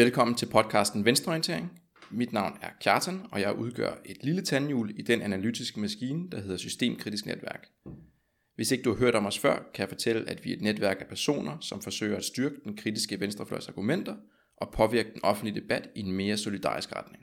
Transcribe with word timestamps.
Velkommen 0.00 0.36
til 0.36 0.46
podcasten 0.46 1.04
Venstreorientering. 1.04 1.80
Mit 2.10 2.32
navn 2.32 2.58
er 2.62 2.68
Kjartan, 2.80 3.20
og 3.32 3.40
jeg 3.40 3.56
udgør 3.56 4.00
et 4.04 4.16
lille 4.24 4.42
tandhjul 4.42 4.92
i 4.98 5.02
den 5.02 5.22
analytiske 5.22 5.80
maskine, 5.80 6.30
der 6.30 6.40
hedder 6.40 6.56
Systemkritisk 6.56 7.26
Netværk. 7.26 7.66
Hvis 8.54 8.70
ikke 8.70 8.84
du 8.84 8.90
har 8.90 8.98
hørt 8.98 9.14
om 9.14 9.26
os 9.26 9.38
før, 9.38 9.54
kan 9.74 9.80
jeg 9.82 9.88
fortælle, 9.88 10.28
at 10.28 10.44
vi 10.44 10.50
er 10.50 10.56
et 10.56 10.62
netværk 10.62 10.96
af 11.00 11.06
personer, 11.06 11.58
som 11.60 11.82
forsøger 11.82 12.16
at 12.16 12.24
styrke 12.24 12.54
den 12.64 12.76
kritiske 12.76 13.20
venstrefløjs 13.20 13.68
argumenter 13.68 14.16
og 14.56 14.72
påvirke 14.72 15.12
den 15.12 15.24
offentlige 15.24 15.60
debat 15.60 15.88
i 15.94 16.00
en 16.00 16.12
mere 16.12 16.36
solidarisk 16.36 16.96
retning. 16.96 17.22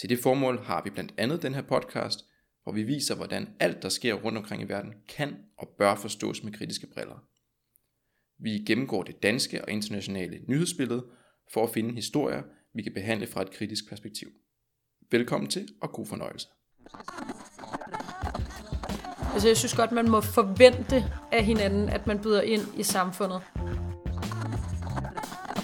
Til 0.00 0.08
det 0.08 0.18
formål 0.18 0.58
har 0.58 0.82
vi 0.84 0.90
blandt 0.90 1.14
andet 1.18 1.42
den 1.42 1.54
her 1.54 1.62
podcast, 1.62 2.18
hvor 2.62 2.72
vi 2.72 2.82
viser, 2.82 3.16
hvordan 3.16 3.48
alt, 3.60 3.82
der 3.82 3.88
sker 3.88 4.14
rundt 4.14 4.38
omkring 4.38 4.62
i 4.62 4.68
verden, 4.68 4.92
kan 5.08 5.36
og 5.58 5.68
bør 5.78 5.94
forstås 5.94 6.42
med 6.44 6.52
kritiske 6.52 6.86
briller. 6.86 7.24
Vi 8.42 8.50
gennemgår 8.50 9.02
det 9.02 9.22
danske 9.22 9.64
og 9.64 9.70
internationale 9.70 10.40
nyhedsbillede 10.46 11.04
for 11.52 11.64
at 11.64 11.70
finde 11.70 11.94
historier, 11.94 12.42
vi 12.74 12.82
kan 12.82 12.92
behandle 12.94 13.26
fra 13.26 13.42
et 13.42 13.50
kritisk 13.50 13.88
perspektiv. 13.88 14.28
Velkommen 15.10 15.50
til, 15.50 15.68
og 15.82 15.92
god 15.92 16.06
fornøjelse. 16.06 16.48
Altså, 19.32 19.48
jeg 19.48 19.56
synes 19.56 19.74
godt, 19.74 19.92
man 19.92 20.10
må 20.10 20.20
forvente 20.20 21.04
af 21.32 21.44
hinanden, 21.44 21.88
at 21.88 22.06
man 22.06 22.18
byder 22.18 22.40
ind 22.42 22.62
i 22.76 22.82
samfundet. 22.82 23.40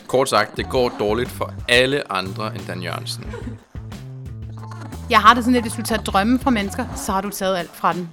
Kort 0.07 0.29
sagt, 0.29 0.57
det 0.57 0.71
går 0.71 0.89
dårligt 0.89 1.31
for 1.31 1.55
alle 1.69 2.13
andre 2.13 2.55
end 2.55 2.67
Dan 2.67 2.83
Jørgensen. 2.83 3.25
Jeg 5.11 5.21
har 5.21 5.35
det 5.35 5.45
sådan, 5.45 5.57
at 5.57 5.63
hvis 5.63 5.73
du 5.73 5.83
tager 5.83 6.03
drømme 6.03 6.39
fra 6.39 6.51
mennesker, 6.51 6.95
så 6.97 7.13
har 7.13 7.21
du 7.21 7.31
taget 7.31 7.57
alt 7.57 7.71
fra 7.71 7.93
dem. 7.93 8.09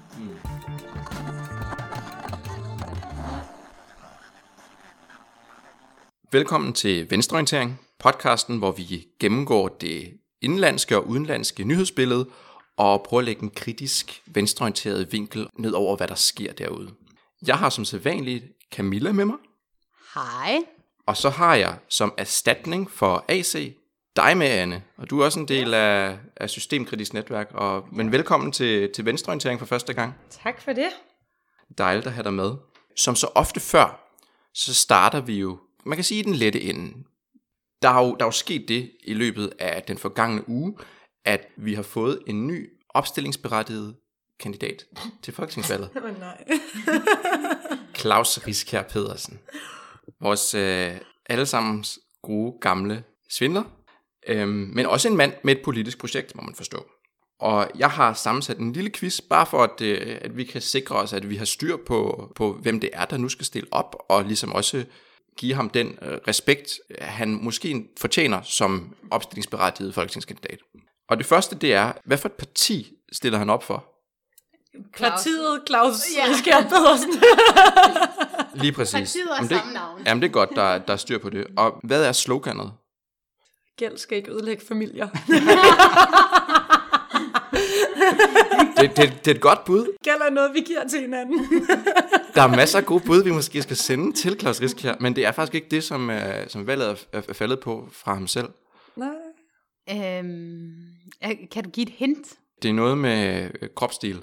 Velkommen 6.33 6.73
til 6.73 7.09
Venstreorientering, 7.09 7.79
podcasten, 7.99 8.57
hvor 8.57 8.71
vi 8.71 9.07
gennemgår 9.19 9.67
det 9.67 10.13
indlandske 10.41 10.97
og 10.97 11.07
udenlandske 11.07 11.63
nyhedsbillede 11.63 12.29
og 12.77 13.03
prøver 13.03 13.21
at 13.21 13.25
lægge 13.25 13.43
en 13.43 13.49
kritisk 13.49 14.21
venstreorienteret 14.25 15.11
vinkel 15.11 15.47
ned 15.57 15.71
over, 15.71 15.97
hvad 15.97 16.07
der 16.07 16.15
sker 16.15 16.53
derude. 16.53 16.91
Jeg 17.47 17.57
har 17.57 17.69
som 17.69 17.85
sædvanligt 17.85 18.45
Camilla 18.73 19.11
med 19.11 19.25
mig, 19.25 19.35
Hej. 20.13 20.57
og 21.07 21.17
så 21.17 21.29
har 21.29 21.55
jeg 21.55 21.77
som 21.89 22.13
erstatning 22.17 22.91
for 22.91 23.25
AC 23.27 23.73
dig 24.15 24.37
med, 24.37 24.47
Anne. 24.47 24.83
Og 24.97 25.09
du 25.09 25.19
er 25.19 25.25
også 25.25 25.39
en 25.39 25.47
del 25.47 25.73
af, 25.73 26.17
af 26.37 26.49
Systemkritisk 26.49 27.13
Netværk. 27.13 27.51
Og, 27.53 27.87
men 27.91 28.11
velkommen 28.11 28.51
til, 28.51 28.91
til 28.95 29.05
Venstreorientering 29.05 29.59
for 29.59 29.65
første 29.65 29.93
gang. 29.93 30.13
Tak 30.43 30.61
for 30.61 30.73
det. 30.73 30.89
Dejligt 31.77 32.07
at 32.07 32.13
have 32.13 32.23
dig 32.23 32.33
med. 32.33 32.51
Som 32.95 33.15
så 33.15 33.27
ofte 33.35 33.59
før, 33.59 34.07
så 34.53 34.73
starter 34.73 35.21
vi 35.21 35.39
jo, 35.39 35.59
man 35.85 35.97
kan 35.97 36.03
sige 36.03 36.19
i 36.19 36.23
den 36.23 36.35
lette 36.35 36.61
ende. 36.61 36.93
Der 37.81 37.89
er, 37.89 38.05
jo, 38.05 38.15
der 38.15 38.25
er 38.25 38.27
jo 38.27 38.31
sket 38.31 38.65
det 38.67 38.91
i 39.03 39.13
løbet 39.13 39.53
af 39.59 39.83
den 39.83 39.97
forgangne 39.97 40.49
uge, 40.49 40.77
at 41.25 41.47
vi 41.57 41.73
har 41.73 41.83
fået 41.83 42.19
en 42.27 42.47
ny 42.47 42.69
opstillingsberettiget 42.89 43.95
kandidat 44.39 44.85
til 45.21 45.33
folketingsvalget. 45.33 45.89
Men 46.05 46.13
nej. 46.19 46.45
Claus 47.99 48.47
Riskær 48.47 48.81
Pedersen. 48.81 49.39
Vores 50.21 50.53
øh, 50.53 50.91
allesammens 51.25 51.99
gode 52.21 52.57
gamle 52.61 53.03
svindler. 53.29 53.63
Øhm, 54.27 54.71
men 54.73 54.85
også 54.85 55.07
en 55.07 55.17
mand 55.17 55.33
med 55.43 55.55
et 55.55 55.63
politisk 55.63 55.97
projekt, 55.97 56.35
må 56.35 56.41
man 56.41 56.55
forstå. 56.55 56.85
Og 57.39 57.71
jeg 57.77 57.89
har 57.89 58.13
sammensat 58.13 58.57
en 58.57 58.73
lille 58.73 58.89
quiz, 58.89 59.21
bare 59.29 59.45
for 59.45 59.63
at, 59.63 59.81
øh, 59.81 60.17
at 60.21 60.37
vi 60.37 60.43
kan 60.43 60.61
sikre 60.61 60.95
os, 60.95 61.13
at 61.13 61.29
vi 61.29 61.35
har 61.35 61.45
styr 61.45 61.77
på, 61.87 62.31
på, 62.35 62.53
hvem 62.53 62.79
det 62.79 62.89
er, 62.93 63.05
der 63.05 63.17
nu 63.17 63.29
skal 63.29 63.45
stille 63.45 63.67
op, 63.71 63.95
og 64.09 64.23
ligesom 64.25 64.53
også 64.53 64.85
give 65.37 65.53
ham 65.53 65.69
den 65.69 65.97
øh, 66.01 66.17
respekt, 66.27 66.79
han 66.99 67.39
måske 67.41 67.83
fortjener 67.99 68.41
som 68.41 68.95
opstillingsberettiget 69.11 69.93
folketingskandidat. 69.93 70.59
Og 71.09 71.17
det 71.17 71.25
første, 71.25 71.55
det 71.55 71.73
er, 71.73 71.91
hvad 72.05 72.17
for 72.17 72.27
et 72.29 72.33
parti 72.33 72.93
stiller 73.11 73.39
han 73.39 73.49
op 73.49 73.63
for? 73.63 73.85
Partiet 74.97 75.61
Claus 75.67 75.93
Ja. 76.17 76.33
Skjern 76.33 76.63
Pedersen. 76.63 77.23
Lige 78.61 78.71
præcis. 78.71 78.93
Partiet 78.93 79.27
har 79.27 79.35
Jamen, 79.35 79.49
det, 79.49 79.57
samme 79.57 79.73
navn. 79.73 80.01
Jamen 80.05 80.21
det 80.21 80.27
er 80.27 80.31
godt, 80.31 80.49
der, 80.55 80.77
der 80.77 80.93
er 80.93 80.97
styr 80.97 81.17
på 81.17 81.29
det. 81.29 81.47
Og 81.57 81.79
hvad 81.83 82.05
er 82.05 82.11
sloganet? 82.11 82.71
Gæld 83.77 83.97
skal 83.97 84.17
ikke 84.17 84.31
ødelægge 84.31 84.65
familier. 84.67 85.07
Det, 88.81 88.97
det, 88.97 89.25
det 89.25 89.31
er 89.31 89.35
et 89.35 89.41
godt 89.41 89.63
bud. 89.65 89.97
Gæld 90.03 90.21
er 90.21 90.29
noget, 90.29 90.53
vi 90.53 90.61
giver 90.61 90.87
til 90.87 91.01
hinanden. 91.01 91.39
Der 92.35 92.41
er 92.41 92.47
masser 92.47 92.79
af 92.79 92.85
gode 92.85 93.03
bud, 93.05 93.23
vi 93.23 93.31
måske 93.31 93.61
skal 93.61 93.75
sende 93.75 94.13
til 94.13 94.39
Claus 94.39 94.61
Risk 94.61 94.81
her, 94.83 94.95
men 94.99 95.15
det 95.15 95.25
er 95.25 95.31
faktisk 95.31 95.55
ikke 95.55 95.67
det, 95.71 95.83
som, 95.83 96.09
uh, 96.09 96.15
som 96.47 96.67
valget 96.67 96.89
er, 96.89 96.95
er, 97.13 97.21
er 97.29 97.33
faldet 97.33 97.59
på 97.59 97.89
fra 97.91 98.13
ham 98.13 98.27
selv. 98.27 98.49
nej. 98.95 99.09
Øhm, 99.89 100.71
øh, 101.23 101.31
kan 101.51 101.63
du 101.63 101.69
give 101.69 101.87
et 101.87 101.93
hint? 101.97 102.27
Det 102.61 102.69
er 102.69 102.73
noget 102.73 102.97
med 102.97 103.49
øh, 103.61 103.69
kropsstil. 103.75 104.21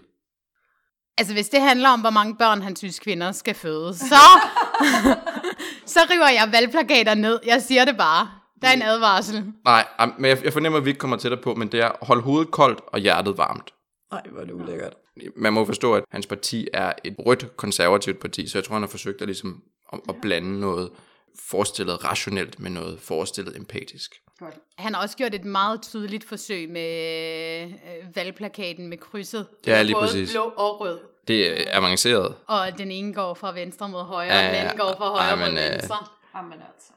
Altså, 1.18 1.34
hvis 1.34 1.48
det 1.48 1.60
handler 1.60 1.88
om, 1.88 2.00
hvor 2.00 2.10
mange 2.10 2.36
børn 2.36 2.62
han 2.62 2.76
synes, 2.76 2.98
kvinder 2.98 3.32
skal 3.32 3.54
føde, 3.54 3.94
så, 3.94 4.14
så 5.94 6.00
river 6.10 6.28
jeg 6.28 6.48
valgplakater 6.52 7.14
ned. 7.14 7.40
Jeg 7.46 7.62
siger 7.62 7.84
det 7.84 7.96
bare. 7.96 8.30
Der 8.62 8.68
er 8.68 8.72
en 8.72 8.82
advarsel. 8.82 9.44
Nej, 9.64 9.86
men 10.18 10.28
jeg, 10.30 10.44
jeg 10.44 10.52
fornemmer, 10.52 10.78
at 10.78 10.84
vi 10.84 10.90
ikke 10.90 10.98
kommer 10.98 11.16
tættere 11.16 11.42
på, 11.42 11.54
men 11.54 11.68
det 11.72 11.80
er 11.80 11.90
hold 12.02 12.22
hovedet 12.22 12.50
koldt 12.50 12.80
og 12.86 12.98
hjertet 12.98 13.38
varmt. 13.38 13.72
Nej, 14.12 14.22
hvor 14.30 14.40
er 14.40 14.44
det 14.44 14.52
ulækkert. 14.52 14.94
Man 15.36 15.52
må 15.52 15.64
forstå, 15.64 15.94
at 15.94 16.04
hans 16.10 16.26
parti 16.26 16.68
er 16.72 16.92
et 17.04 17.14
rødt 17.18 17.56
konservativt 17.56 18.20
parti, 18.20 18.48
så 18.48 18.58
jeg 18.58 18.64
tror, 18.64 18.74
han 18.74 18.82
har 18.82 18.88
forsøgt 18.88 19.20
at, 19.22 19.28
ligesom, 19.28 19.62
at, 19.92 20.00
at 20.08 20.14
blande 20.22 20.60
noget 20.60 20.90
forestillet 21.48 22.04
rationelt 22.04 22.60
med 22.60 22.70
noget 22.70 23.00
forestillet 23.00 23.56
empatisk. 23.56 24.14
Han 24.78 24.94
har 24.94 25.02
også 25.02 25.16
gjort 25.16 25.34
et 25.34 25.44
meget 25.44 25.82
tydeligt 25.82 26.24
forsøg 26.24 26.70
med 26.70 27.62
øh, 27.64 28.16
valgplakaten 28.16 28.88
med 28.88 28.98
krydset. 28.98 29.46
Ja, 29.66 29.82
lige 29.82 29.94
Både 29.94 30.06
præcis. 30.06 30.32
blå 30.32 30.42
og 30.42 30.80
rød. 30.80 30.98
Det 31.28 31.50
er 31.50 31.76
avanceret. 31.76 32.34
Og 32.46 32.78
den 32.78 32.90
ene 32.90 33.14
går 33.14 33.34
fra 33.34 33.52
venstre 33.52 33.88
mod 33.88 34.02
højre, 34.02 34.34
Ja, 34.34 34.38
og 34.38 34.44
den 34.44 34.54
ja, 34.54 34.60
anden 34.60 34.78
ja. 34.78 34.84
går 34.84 34.94
fra 34.96 35.08
højre 35.08 35.36
mod 35.36 35.48
men, 35.48 35.58
øh, 35.64 35.72
venstre. 35.72 35.96
Jamen 36.36 36.52
altså. 36.52 36.92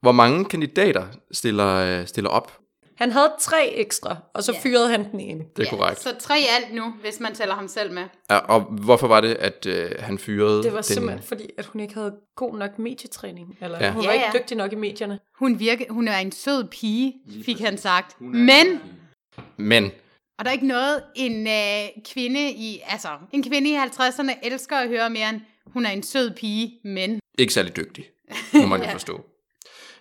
Hvor 0.00 0.12
mange 0.12 0.44
kandidater 0.44 1.06
stiller, 1.32 2.00
øh, 2.00 2.06
stiller 2.06 2.30
op? 2.30 2.58
Han 2.96 3.12
havde 3.12 3.32
tre 3.40 3.68
ekstra, 3.74 4.16
og 4.34 4.42
så 4.44 4.52
Ja. 4.52 4.58
fyrede 4.62 4.88
han 4.88 5.10
den 5.12 5.20
ene. 5.20 5.44
Det 5.56 5.62
er 5.62 5.70
ja, 5.72 5.76
korrekt. 5.76 6.00
Så 6.02 6.14
tre 6.18 6.40
i 6.40 6.44
alt 6.60 6.74
nu, 6.74 6.94
hvis 7.00 7.20
man 7.20 7.34
tæller 7.34 7.54
ham 7.54 7.68
selv 7.68 7.92
med. 7.92 8.02
Ja, 8.30 8.36
og 8.38 8.60
hvorfor 8.60 9.06
var 9.08 9.20
det, 9.20 9.34
at 9.34 9.66
øh, 9.66 9.90
han 9.98 10.18
fyrede 10.18 10.62
Det 10.62 10.72
var 10.72 10.78
den? 10.78 10.82
simpelthen 10.84 11.22
fordi, 11.22 11.50
at 11.58 11.66
hun 11.66 11.80
ikke 11.80 11.94
havde 11.94 12.14
god 12.36 12.56
nok 12.58 12.78
medietræning. 12.78 13.58
Eller 13.60 13.78
Ja. 13.78 13.84
ja. 13.86 13.92
hun 13.92 14.02
Ja, 14.02 14.06
var 14.08 14.12
ikke 14.12 14.26
ja. 14.34 14.38
dygtig 14.38 14.56
nok 14.56 14.72
i 14.72 14.76
medierne. 14.76 15.18
Hun, 15.38 15.58
virke, 15.58 15.86
hun 15.90 16.08
er 16.08 16.16
en 16.18 16.32
sød 16.32 16.64
pige, 16.64 17.14
fik 17.44 17.60
han 17.60 17.78
sagt. 17.78 18.20
Men, 18.20 18.80
Men 19.56 19.84
og 20.38 20.44
der 20.44 20.50
er 20.50 20.52
ikke 20.52 20.66
noget, 20.66 21.02
en 21.14 21.46
øh, 21.46 22.02
kvinde 22.12 22.50
i, 22.50 22.80
altså, 22.86 23.08
en 23.32 23.42
kvinde 23.42 23.70
i 23.70 23.76
50'erne 23.76 24.32
elsker 24.42 24.76
at 24.76 24.88
høre 24.88 25.10
mere 25.10 25.28
end, 25.28 25.40
hun 25.66 25.86
er 25.86 25.90
en 25.90 26.02
sød 26.02 26.30
pige, 26.30 26.78
men. 26.84 27.20
ikke 27.38 27.52
særlig 27.52 27.76
dygtig, 27.76 28.04
må 28.54 28.66
man 28.66 28.82
jo 28.82 28.88
forstå. 28.98 29.24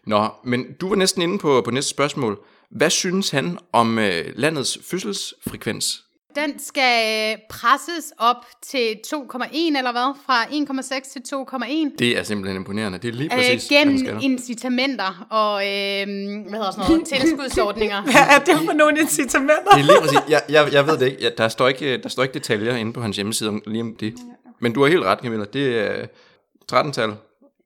Nå, 0.06 0.28
men 0.44 0.74
du 0.82 0.90
var 0.90 0.96
næsten 0.96 1.22
inde 1.22 1.40
på, 1.40 1.62
på 1.66 1.72
næste 1.72 1.90
spørgsmål. 1.90 2.46
Hvad 2.76 2.90
synes 2.90 3.30
han 3.30 3.58
om 3.72 4.00
øh, 4.00 4.26
landets 4.36 4.78
fødselsfrekvens? 4.92 6.04
Den 6.36 6.60
skal 6.60 7.32
øh, 7.32 7.38
presses 7.50 8.14
op 8.18 8.46
til 8.62 8.96
2,1 9.08 9.56
eller 9.78 9.92
hvad? 9.92 10.16
Fra 10.26 10.44
1,6 10.44 11.14
til 11.14 11.36
2,1. 11.92 11.96
Det 12.00 12.18
er 12.18 12.24
simpelthen 12.24 12.56
imponerende. 12.62 12.98
Det 12.98 13.08
er 13.08 13.12
lige 13.14 13.30
præcis, 13.30 13.72
Øh, 13.72 13.84
hvad 13.84 13.86
han 13.94 13.98
gennem 13.98 14.20
incitamenter 14.22 15.28
og 15.30 15.54
øh, 15.68 15.70
hvad 16.50 16.60
hedder 16.60 16.72
sådan 16.72 16.86
noget, 16.90 17.08
tilskudsordninger. 17.22 18.02
Hvad 18.02 18.14
er 18.30 18.40
det 18.40 18.66
for 18.66 18.74
nogle 18.74 19.00
incitamenter? 19.00 19.72
Det 19.74 19.80
er 19.80 19.86
lige 19.86 20.02
præcis. 20.02 20.20
Jeg, 20.30 20.42
jeg, 20.50 20.74
jeg 20.74 20.88
ved 20.88 20.98
det 20.98 21.06
ikke. 21.06 21.22
Ja, 21.24 21.30
der, 21.38 21.48
står 21.48 21.68
ikke. 21.68 21.98
der 21.98 22.10
står 22.10 22.24
ikke 22.24 22.34
detaljer 22.34 22.76
inde 22.76 22.94
på 22.94 23.02
hans 23.02 23.16
hjemmeside 23.16 23.50
om, 23.50 23.62
lige 23.68 23.82
om 23.82 23.96
det. 24.00 24.14
Men 24.60 24.74
du 24.74 24.82
har 24.84 24.88
helt 24.90 25.04
ret, 25.04 25.20
Camilla. 25.20 25.46
Det 25.54 25.80
er 25.80 26.06
13-tal 26.72 27.10
Jo, 27.10 27.16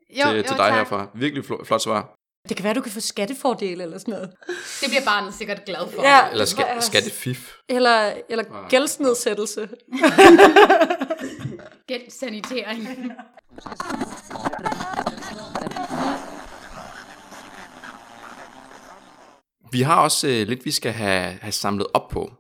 til, 0.09 0.36
jo, 0.38 0.42
til 0.42 0.44
dig 0.44 0.57
tak. 0.57 0.74
herfra. 0.74 1.07
Virkelig 1.15 1.44
fl- 1.44 1.65
flot 1.65 1.81
svar. 1.81 2.17
Det 2.50 2.58
kan 2.58 2.64
være, 2.64 2.74
du 2.74 2.82
kan 2.82 2.92
få 2.92 3.00
skattefordele 3.00 3.84
eller 3.84 3.98
sådan 3.98 4.12
noget. 4.14 4.30
Det 4.82 4.90
bliver 4.90 5.06
barnet 5.06 5.34
sikkert 5.34 5.66
glad 5.66 5.92
for. 5.96 6.04
Ja, 6.04 6.30
eller 6.32 6.46
ska- 6.46 6.82
skattefif. 6.82 7.52
Eller, 7.70 8.14
eller 8.30 8.44
ja. 8.52 8.68
gældsnedsættelse. 8.70 9.70
Gældssanitering. 11.88 12.88
Vi 19.72 19.82
har 19.82 20.02
også 20.02 20.28
øh, 20.28 20.48
lidt, 20.48 20.66
vi 20.66 20.72
skal 20.72 20.92
have, 20.92 21.38
have 21.42 21.52
samlet 21.52 21.88
op 21.94 22.10
på. 22.10 22.32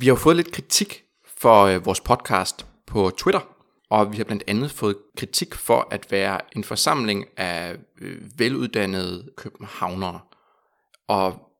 Vi 0.00 0.08
har 0.08 0.14
fået 0.14 0.36
lidt 0.36 0.52
kritik 0.52 1.02
for 1.38 1.62
øh, 1.64 1.86
vores 1.86 2.00
podcast 2.00 2.66
på 2.86 3.10
Twitter 3.18 3.53
og 3.94 4.12
vi 4.12 4.16
har 4.16 4.24
blandt 4.24 4.44
andet 4.46 4.70
fået 4.70 4.96
kritik 5.16 5.54
for 5.54 5.88
at 5.90 6.10
være 6.10 6.40
en 6.56 6.64
forsamling 6.64 7.26
af 7.36 7.76
øh, 8.00 8.22
veluddannede 8.38 9.30
københavnere. 9.36 10.20
Og 11.08 11.52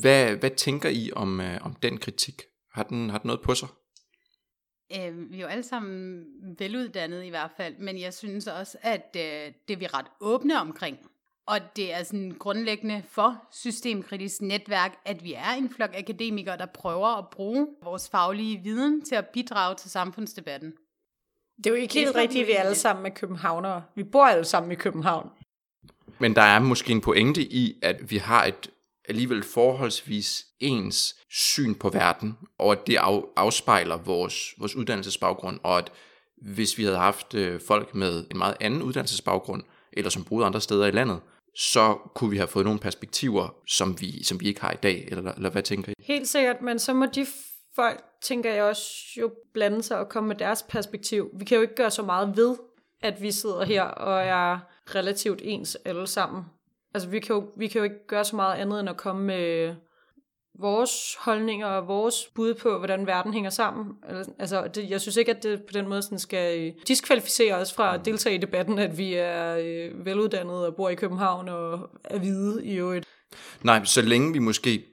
hvad, 0.00 0.36
hvad 0.36 0.50
tænker 0.50 0.88
I 0.88 1.10
om, 1.16 1.40
øh, 1.40 1.58
om 1.62 1.74
den 1.74 1.98
kritik? 1.98 2.42
Har 2.72 2.82
den, 2.82 3.10
har 3.10 3.18
den 3.18 3.28
noget 3.28 3.40
på 3.40 3.54
sig? 3.54 3.68
Øh, 4.98 5.30
vi 5.30 5.36
er 5.36 5.40
jo 5.40 5.46
alle 5.46 5.62
sammen 5.62 6.24
veluddannede 6.58 7.26
i 7.26 7.30
hvert 7.30 7.50
fald, 7.56 7.78
men 7.78 8.00
jeg 8.00 8.14
synes 8.14 8.46
også, 8.46 8.78
at 8.82 9.16
øh, 9.16 9.52
det 9.68 9.74
er 9.74 9.78
vi 9.78 9.86
ret 9.86 10.06
åbne 10.20 10.60
omkring. 10.60 10.98
Og 11.46 11.58
det 11.76 11.94
er 11.94 12.02
sådan 12.02 12.36
grundlæggende 12.38 13.02
for 13.08 13.48
systemkritisk 13.52 14.42
netværk, 14.42 14.98
at 15.04 15.24
vi 15.24 15.32
er 15.32 15.50
en 15.58 15.70
flok 15.70 15.90
akademikere, 15.94 16.58
der 16.58 16.66
prøver 16.66 17.18
at 17.18 17.30
bruge 17.30 17.68
vores 17.82 18.08
faglige 18.08 18.60
viden 18.62 19.04
til 19.04 19.14
at 19.14 19.26
bidrage 19.26 19.74
til 19.74 19.90
samfundsdebatten. 19.90 20.72
Det 21.64 21.66
er 21.66 21.70
jo 21.70 21.76
ikke 21.76 21.94
helt 21.94 22.16
rigtigt, 22.16 22.46
vi 22.46 22.52
vi 22.52 22.56
er 22.56 22.60
alle 22.60 22.74
sammen 22.74 23.02
med 23.02 23.10
københavnere. 23.10 23.82
Vi 23.94 24.04
bor 24.04 24.24
alle 24.24 24.44
sammen 24.44 24.72
i 24.72 24.74
København. 24.74 25.30
Men 26.18 26.36
der 26.36 26.42
er 26.42 26.58
måske 26.58 26.92
en 26.92 27.00
pointe 27.00 27.42
i, 27.42 27.78
at 27.82 28.10
vi 28.10 28.16
har 28.16 28.44
et 28.44 28.70
alligevel 29.08 29.42
forholdsvis 29.42 30.46
ens 30.60 31.16
syn 31.30 31.74
på 31.74 31.88
verden, 31.88 32.38
og 32.58 32.72
at 32.72 32.86
det 32.86 32.96
af, 32.96 33.22
afspejler 33.36 33.96
vores, 33.96 34.54
vores 34.58 34.76
uddannelsesbaggrund, 34.76 35.60
og 35.62 35.78
at 35.78 35.92
hvis 36.42 36.78
vi 36.78 36.84
havde 36.84 36.98
haft 36.98 37.34
øh, 37.34 37.60
folk 37.66 37.94
med 37.94 38.24
en 38.30 38.38
meget 38.38 38.56
anden 38.60 38.82
uddannelsesbaggrund, 38.82 39.62
eller 39.92 40.10
som 40.10 40.24
boede 40.24 40.46
andre 40.46 40.60
steder 40.60 40.86
i 40.86 40.90
landet, 40.90 41.20
så 41.54 41.98
kunne 42.14 42.30
vi 42.30 42.36
have 42.36 42.48
fået 42.48 42.64
nogle 42.64 42.80
perspektiver, 42.80 43.54
som 43.66 44.00
vi, 44.00 44.24
som 44.24 44.40
vi 44.40 44.46
ikke 44.46 44.60
har 44.60 44.72
i 44.72 44.76
dag, 44.82 45.08
eller, 45.10 45.32
eller 45.32 45.50
hvad 45.50 45.62
tænker 45.62 45.92
I? 45.92 45.94
Helt 45.98 46.28
sikkert, 46.28 46.62
men 46.62 46.78
så 46.78 46.94
må 46.94 47.06
de 47.06 47.26
folk, 47.76 48.04
tænker 48.22 48.52
jeg 48.52 48.64
også, 48.64 48.86
jo 49.20 49.30
blande 49.54 49.82
sig 49.82 49.98
og 49.98 50.08
komme 50.08 50.28
med 50.28 50.36
deres 50.36 50.62
perspektiv. 50.62 51.30
Vi 51.38 51.44
kan 51.44 51.56
jo 51.56 51.62
ikke 51.62 51.74
gøre 51.74 51.90
så 51.90 52.02
meget 52.02 52.36
ved, 52.36 52.56
at 53.02 53.22
vi 53.22 53.30
sidder 53.30 53.64
her 53.64 53.82
og 53.82 54.20
er 54.20 54.58
relativt 54.94 55.40
ens 55.44 55.76
alle 55.84 56.06
sammen. 56.06 56.44
Altså, 56.94 57.08
vi 57.08 57.20
kan 57.20 57.36
jo, 57.36 57.52
vi 57.56 57.66
kan 57.66 57.78
jo 57.78 57.84
ikke 57.84 58.06
gøre 58.06 58.24
så 58.24 58.36
meget 58.36 58.56
andet 58.56 58.80
end 58.80 58.88
at 58.88 58.96
komme 58.96 59.24
med 59.26 59.74
vores 60.58 61.14
holdninger 61.18 61.66
og 61.66 61.88
vores 61.88 62.30
bud 62.34 62.54
på, 62.54 62.78
hvordan 62.78 63.06
verden 63.06 63.32
hænger 63.32 63.50
sammen. 63.50 63.94
Altså, 64.38 64.68
det, 64.74 64.90
jeg 64.90 65.00
synes 65.00 65.16
ikke, 65.16 65.30
at 65.30 65.42
det 65.42 65.62
på 65.62 65.72
den 65.72 65.88
måde 65.88 66.02
sådan 66.02 66.18
skal 66.18 66.60
øh, 66.60 66.72
diskvalificere 66.88 67.54
os 67.54 67.74
fra 67.74 67.94
at 67.94 68.04
deltage 68.04 68.34
i 68.34 68.38
debatten, 68.38 68.78
at 68.78 68.98
vi 68.98 69.14
er 69.14 69.56
øh, 69.56 70.06
veluddannede 70.06 70.66
og 70.66 70.76
bor 70.76 70.88
i 70.88 70.94
København 70.94 71.48
og 71.48 71.90
er 72.04 72.18
hvide 72.18 72.66
i 72.66 72.76
øvrigt. 72.76 73.06
Nej, 73.62 73.84
så 73.84 74.02
længe 74.02 74.32
vi 74.32 74.38
måske 74.38 74.84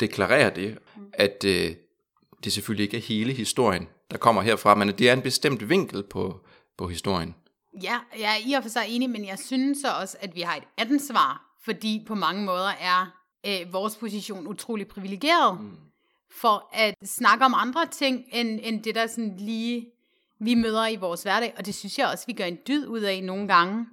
deklarerer 0.00 0.50
det, 0.50 0.78
at 1.12 1.44
øh, 1.46 1.70
det 2.44 2.52
selvfølgelig 2.52 2.84
ikke 2.84 2.96
er 2.96 3.00
hele 3.00 3.32
historien, 3.32 3.88
der 4.10 4.18
kommer 4.18 4.42
herfra, 4.42 4.74
men 4.74 4.88
det 4.88 5.08
er 5.08 5.12
en 5.12 5.22
bestemt 5.22 5.68
vinkel 5.68 6.02
på, 6.02 6.40
på 6.78 6.88
historien. 6.88 7.34
Ja, 7.82 7.98
jeg 8.18 8.30
er 8.30 8.48
i 8.48 8.52
og 8.52 8.62
for 8.62 8.70
sig 8.70 8.84
enig, 8.88 9.10
men 9.10 9.26
jeg 9.26 9.38
synes 9.38 9.78
så 9.78 9.88
også, 10.00 10.16
at 10.20 10.34
vi 10.34 10.40
har 10.40 10.56
et 10.56 10.64
ansvar, 10.76 11.56
fordi 11.64 12.04
på 12.06 12.14
mange 12.14 12.44
måder 12.44 12.70
er 12.80 13.06
øh, 13.46 13.72
vores 13.72 13.96
position 13.96 14.46
utrolig 14.46 14.86
privilegeret 14.88 15.60
mm. 15.60 15.70
for 16.30 16.68
at 16.72 16.94
snakke 17.04 17.44
om 17.44 17.54
andre 17.56 17.86
ting, 17.86 18.24
end, 18.32 18.60
end 18.62 18.82
det 18.82 18.94
der 18.94 19.06
sådan 19.06 19.36
lige 19.38 19.86
vi 20.38 20.54
møder 20.54 20.86
i 20.86 20.96
vores 20.96 21.22
hverdag, 21.22 21.54
og 21.58 21.66
det 21.66 21.74
synes 21.74 21.98
jeg 21.98 22.06
også, 22.06 22.24
vi 22.26 22.32
gør 22.32 22.44
en 22.44 22.58
dyd 22.68 22.86
ud 22.86 23.00
af 23.00 23.22
nogle 23.22 23.48
gange, 23.48 23.86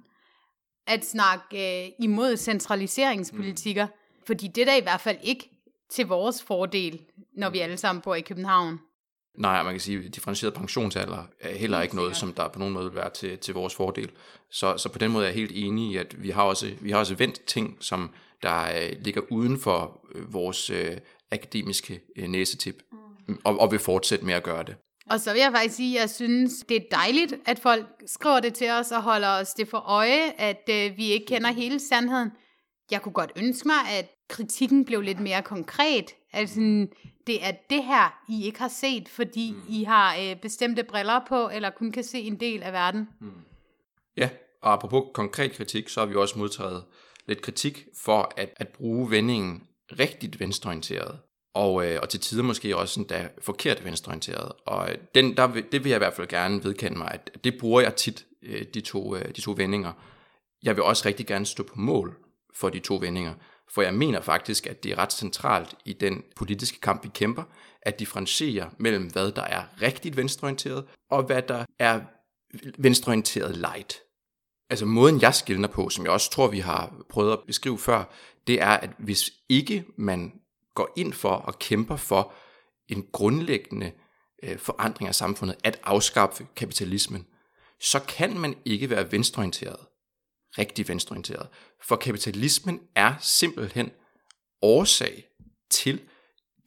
at 0.86 1.04
snakke 1.04 1.84
øh, 1.84 1.90
imod 1.98 2.36
centraliseringspolitikker, 2.36 3.86
mm. 3.86 4.22
fordi 4.26 4.46
det 4.46 4.60
er 4.60 4.64
da 4.64 4.76
i 4.76 4.82
hvert 4.82 5.00
fald 5.00 5.18
ikke 5.22 5.49
til 5.92 6.06
vores 6.06 6.42
fordel, 6.42 7.00
når 7.36 7.50
vi 7.50 7.58
alle 7.58 7.76
sammen 7.76 8.02
bor 8.02 8.14
i 8.14 8.20
København. 8.20 8.78
Nej, 9.38 9.62
man 9.62 9.72
kan 9.72 9.80
sige, 9.80 9.98
at 9.98 10.14
differentieret 10.14 10.54
pensionsalder 10.54 11.24
er 11.40 11.56
heller 11.56 11.82
ikke 11.82 11.96
noget, 11.96 12.16
som 12.16 12.32
der 12.32 12.48
på 12.48 12.58
nogen 12.58 12.74
måde 12.74 12.84
vil 12.84 12.94
være 12.94 13.10
til, 13.10 13.38
til 13.38 13.54
vores 13.54 13.74
fordel. 13.74 14.10
Så, 14.50 14.76
så 14.76 14.88
på 14.88 14.98
den 14.98 15.10
måde 15.10 15.24
er 15.24 15.28
jeg 15.28 15.34
helt 15.34 15.52
enig 15.54 15.92
i, 15.92 15.96
at 15.96 16.22
vi 16.22 16.30
har 16.30 16.42
også, 16.42 16.72
vi 16.80 16.90
har 16.90 16.98
også 16.98 17.14
vendt 17.14 17.44
ting, 17.46 17.76
som 17.80 18.10
der 18.42 18.62
øh, 18.62 18.92
ligger 19.04 19.20
uden 19.30 19.60
for 19.60 20.00
øh, 20.14 20.34
vores 20.34 20.70
øh, 20.70 20.96
akademiske 21.30 22.00
øh, 22.16 22.28
næsetip, 22.28 22.82
mm. 23.28 23.38
og, 23.44 23.60
og 23.60 23.72
vil 23.72 23.78
fortsætte 23.78 24.24
med 24.24 24.34
at 24.34 24.42
gøre 24.42 24.62
det. 24.62 24.76
Og 25.10 25.20
så 25.20 25.32
vil 25.32 25.40
jeg 25.40 25.52
faktisk 25.52 25.74
sige, 25.74 25.96
at 25.96 26.00
jeg 26.00 26.10
synes, 26.10 26.52
det 26.68 26.76
er 26.76 26.80
dejligt, 26.90 27.34
at 27.46 27.58
folk 27.58 27.86
skriver 28.06 28.40
det 28.40 28.54
til 28.54 28.70
os 28.70 28.92
og 28.92 29.02
holder 29.02 29.28
os 29.28 29.54
det 29.54 29.68
for 29.68 29.78
øje, 29.78 30.32
at 30.38 30.68
øh, 30.70 30.96
vi 30.96 31.10
ikke 31.10 31.26
kender 31.26 31.52
hele 31.52 31.80
sandheden. 31.80 32.30
Jeg 32.90 33.02
kunne 33.02 33.12
godt 33.12 33.32
ønske 33.36 33.68
mig, 33.68 33.88
at 33.98 34.08
kritikken 34.30 34.84
blev 34.84 35.00
lidt 35.00 35.20
mere 35.20 35.42
konkret. 35.42 36.04
Altså, 36.32 36.54
sådan, 36.54 36.88
det 37.26 37.44
er 37.46 37.52
det 37.70 37.84
her, 37.84 38.22
I 38.28 38.44
ikke 38.46 38.58
har 38.58 38.68
set, 38.68 39.08
fordi 39.08 39.52
mm. 39.52 39.62
I 39.68 39.84
har 39.84 40.16
øh, 40.16 40.36
bestemte 40.36 40.84
briller 40.84 41.20
på, 41.28 41.50
eller 41.52 41.70
kun 41.70 41.92
kan 41.92 42.04
se 42.04 42.20
en 42.20 42.40
del 42.40 42.62
af 42.62 42.72
verden. 42.72 43.08
Ja, 44.16 44.28
og 44.62 44.72
apropos 44.72 45.04
konkret 45.14 45.52
kritik, 45.52 45.88
så 45.88 46.00
har 46.00 46.06
vi 46.06 46.14
også 46.14 46.38
modtaget 46.38 46.84
lidt 47.26 47.42
kritik 47.42 47.86
for 48.04 48.32
at, 48.36 48.50
at 48.56 48.68
bruge 48.68 49.10
vendingen 49.10 49.62
rigtigt 49.98 50.40
venstreorienteret. 50.40 51.18
Og, 51.54 51.86
øh, 51.86 51.98
og 52.02 52.08
til 52.08 52.20
tider 52.20 52.42
måske 52.42 52.76
også 52.76 53.00
endda 53.00 53.28
forkert 53.42 53.84
venstreorienteret. 53.84 54.52
Og 54.66 54.88
den, 55.14 55.36
der, 55.36 55.46
vil- 55.46 55.64
det 55.72 55.84
vil 55.84 55.90
jeg 55.90 55.96
i 55.96 56.04
hvert 56.04 56.14
fald 56.14 56.28
gerne 56.28 56.64
vedkende 56.64 56.98
mig, 56.98 57.10
at 57.14 57.44
det 57.44 57.58
bruger 57.60 57.80
jeg 57.80 57.96
tit, 57.96 58.26
øh, 58.42 58.64
de, 58.74 58.80
to, 58.80 59.16
øh, 59.16 59.28
de 59.36 59.40
to 59.40 59.54
vendinger. 59.56 59.92
Jeg 60.62 60.76
vil 60.76 60.84
også 60.84 61.02
rigtig 61.08 61.26
gerne 61.26 61.46
stå 61.46 61.62
på 61.62 61.74
mål 61.76 62.16
for 62.54 62.68
de 62.68 62.78
to 62.78 62.96
vendinger, 63.00 63.34
for 63.74 63.82
jeg 63.82 63.94
mener 63.94 64.20
faktisk, 64.20 64.66
at 64.66 64.82
det 64.82 64.92
er 64.92 64.98
ret 64.98 65.12
centralt 65.12 65.74
i 65.84 65.92
den 65.92 66.22
politiske 66.36 66.80
kamp, 66.80 67.04
vi 67.04 67.10
kæmper, 67.14 67.42
at 67.82 67.98
differentiere 67.98 68.70
mellem, 68.78 69.06
hvad 69.12 69.32
der 69.32 69.42
er 69.42 69.62
rigtigt 69.82 70.16
venstreorienteret, 70.16 70.84
og 71.10 71.22
hvad 71.22 71.42
der 71.42 71.64
er 71.78 72.00
venstreorienteret 72.78 73.56
light. 73.56 74.00
Altså 74.70 74.86
måden, 74.86 75.20
jeg 75.20 75.34
skiller 75.34 75.68
på, 75.68 75.88
som 75.88 76.04
jeg 76.04 76.12
også 76.12 76.30
tror, 76.30 76.48
vi 76.48 76.58
har 76.58 76.94
prøvet 77.08 77.32
at 77.32 77.38
beskrive 77.46 77.78
før, 77.78 78.04
det 78.46 78.62
er, 78.62 78.70
at 78.70 78.90
hvis 78.98 79.30
ikke 79.48 79.84
man 79.96 80.32
går 80.74 80.92
ind 80.96 81.12
for 81.12 81.30
og 81.30 81.58
kæmper 81.58 81.96
for 81.96 82.32
en 82.88 83.06
grundlæggende 83.12 83.92
øh, 84.42 84.58
forandring 84.58 85.08
af 85.08 85.14
samfundet, 85.14 85.56
at 85.64 85.80
afskaffe 85.84 86.46
kapitalismen, 86.56 87.26
så 87.80 88.00
kan 88.00 88.38
man 88.38 88.54
ikke 88.64 88.90
være 88.90 89.12
venstreorienteret. 89.12 89.89
Rigtig 90.58 90.88
venstreorienteret. 90.88 91.48
For 91.82 91.96
kapitalismen 91.96 92.80
er 92.94 93.14
simpelthen 93.20 93.90
årsag 94.62 95.24
til 95.70 96.00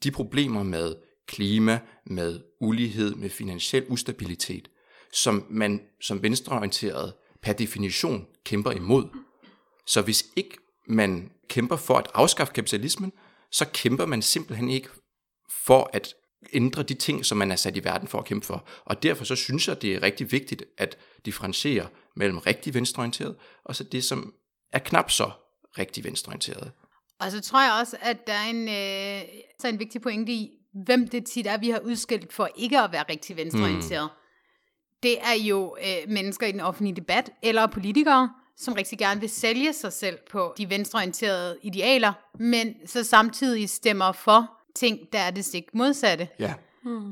de 0.04 0.10
problemer 0.10 0.62
med 0.62 0.96
klima, 1.26 1.80
med 2.06 2.40
ulighed, 2.60 3.14
med 3.14 3.30
finansiel 3.30 3.84
ustabilitet, 3.88 4.68
som 5.12 5.46
man 5.50 5.80
som 6.00 6.22
venstreorienteret 6.22 7.12
per 7.42 7.52
definition 7.52 8.26
kæmper 8.44 8.70
imod. 8.70 9.08
Så 9.86 10.02
hvis 10.02 10.26
ikke 10.36 10.56
man 10.88 11.30
kæmper 11.48 11.76
for 11.76 11.98
at 11.98 12.08
afskaffe 12.14 12.52
kapitalismen, 12.52 13.12
så 13.50 13.64
kæmper 13.64 14.06
man 14.06 14.22
simpelthen 14.22 14.70
ikke 14.70 14.88
for 15.64 15.90
at 15.92 16.14
ændre 16.52 16.82
de 16.82 16.94
ting, 16.94 17.26
som 17.26 17.38
man 17.38 17.50
er 17.50 17.56
sat 17.56 17.76
i 17.76 17.84
verden 17.84 18.08
for 18.08 18.18
at 18.18 18.24
kæmpe 18.24 18.46
for. 18.46 18.68
Og 18.84 19.02
derfor 19.02 19.24
så 19.24 19.36
synes 19.36 19.68
jeg, 19.68 19.82
det 19.82 19.94
er 19.94 20.02
rigtig 20.02 20.32
vigtigt 20.32 20.64
at 20.78 20.96
differentiere 21.24 21.88
mellem 22.16 22.38
rigtig 22.38 22.74
venstreorienteret, 22.74 23.36
og 23.64 23.76
så 23.76 23.84
det, 23.84 24.04
som 24.04 24.34
er 24.72 24.78
knap 24.78 25.10
så 25.10 25.30
rigtig 25.78 26.04
venstreorienteret. 26.04 26.72
Og 27.20 27.30
så 27.30 27.40
tror 27.40 27.62
jeg 27.62 27.72
også, 27.80 27.96
at 28.00 28.26
der 28.26 28.32
er 28.32 28.44
en, 28.50 28.68
øh, 28.68 29.28
så 29.60 29.68
en 29.68 29.78
vigtig 29.78 30.00
pointe 30.00 30.32
i, 30.32 30.50
hvem 30.84 31.08
det 31.08 31.26
tit 31.26 31.46
er, 31.46 31.58
vi 31.58 31.70
har 31.70 31.78
udskilt 31.78 32.32
for 32.32 32.48
ikke 32.56 32.80
at 32.80 32.92
være 32.92 33.04
rigtig 33.08 33.36
venstreorienteret. 33.36 34.04
Mm. 34.04 34.20
Det 35.02 35.20
er 35.20 35.32
jo 35.32 35.76
øh, 35.80 36.10
mennesker 36.12 36.46
i 36.46 36.52
den 36.52 36.60
offentlige 36.60 36.96
debat, 36.96 37.30
eller 37.42 37.66
politikere, 37.66 38.30
som 38.56 38.74
rigtig 38.74 38.98
gerne 38.98 39.20
vil 39.20 39.30
sælge 39.30 39.72
sig 39.72 39.92
selv 39.92 40.18
på 40.30 40.54
de 40.58 40.70
venstreorienterede 40.70 41.58
idealer, 41.62 42.12
men 42.38 42.74
så 42.86 43.04
samtidig 43.04 43.70
stemmer 43.70 44.12
for 44.12 44.50
ting, 44.76 44.98
der 45.12 45.18
er 45.18 45.30
det 45.30 45.44
stik 45.44 45.64
modsatte. 45.74 46.28
Ja. 46.38 46.54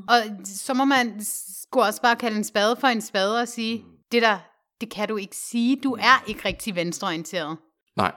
Og 0.07 0.17
så 0.45 0.73
må 0.73 0.85
man 0.85 1.25
sgu 1.25 1.81
også 1.81 2.01
bare 2.01 2.15
kalde 2.15 2.37
en 2.37 2.43
spade 2.43 2.75
for 2.79 2.87
en 2.87 3.01
spade 3.01 3.41
og 3.41 3.47
sige, 3.47 3.85
det 4.11 4.21
der, 4.21 4.39
det 4.83 4.91
kan 4.91 5.07
du 5.07 5.17
ikke 5.17 5.35
sige, 5.35 5.79
du 5.83 5.93
er 5.93 6.23
ikke 6.27 6.41
rigtig 6.45 6.75
venstreorienteret. 6.75 7.57
Nej. 7.97 8.11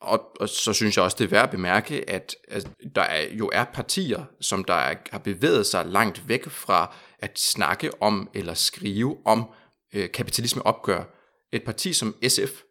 Og, 0.00 0.20
og 0.40 0.48
så 0.48 0.72
synes 0.72 0.96
jeg 0.96 1.04
også, 1.04 1.16
det 1.18 1.24
er 1.24 1.28
værd 1.28 1.42
at 1.42 1.50
bemærke, 1.50 2.10
at, 2.10 2.36
at 2.48 2.68
der 2.94 3.02
er, 3.02 3.34
jo 3.34 3.50
er 3.52 3.64
partier, 3.64 4.24
som 4.40 4.64
der 4.64 4.74
er, 4.74 4.94
har 5.10 5.18
bevæget 5.18 5.66
sig 5.66 5.86
langt 5.86 6.28
væk 6.28 6.50
fra 6.50 6.94
at 7.18 7.38
snakke 7.38 8.02
om 8.02 8.30
eller 8.34 8.54
skrive 8.54 9.16
om 9.24 9.44
øh, 9.94 10.10
kapitalismeopgør. 10.10 11.04
Et 11.52 11.62
parti 11.64 11.92
som 11.92 12.14
SF 12.28 12.62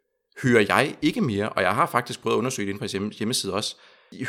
hører 0.44 0.66
jeg 0.68 0.96
ikke 1.02 1.22
mere, 1.22 1.50
og 1.50 1.62
jeg 1.62 1.76
har 1.76 1.86
faktisk 1.86 2.22
prøvet 2.22 2.36
at 2.36 2.38
undersøge 2.38 2.66
det 2.66 2.82
inde 2.82 3.08
på 3.10 3.10
hjemmeside 3.18 3.54
også, 3.54 3.76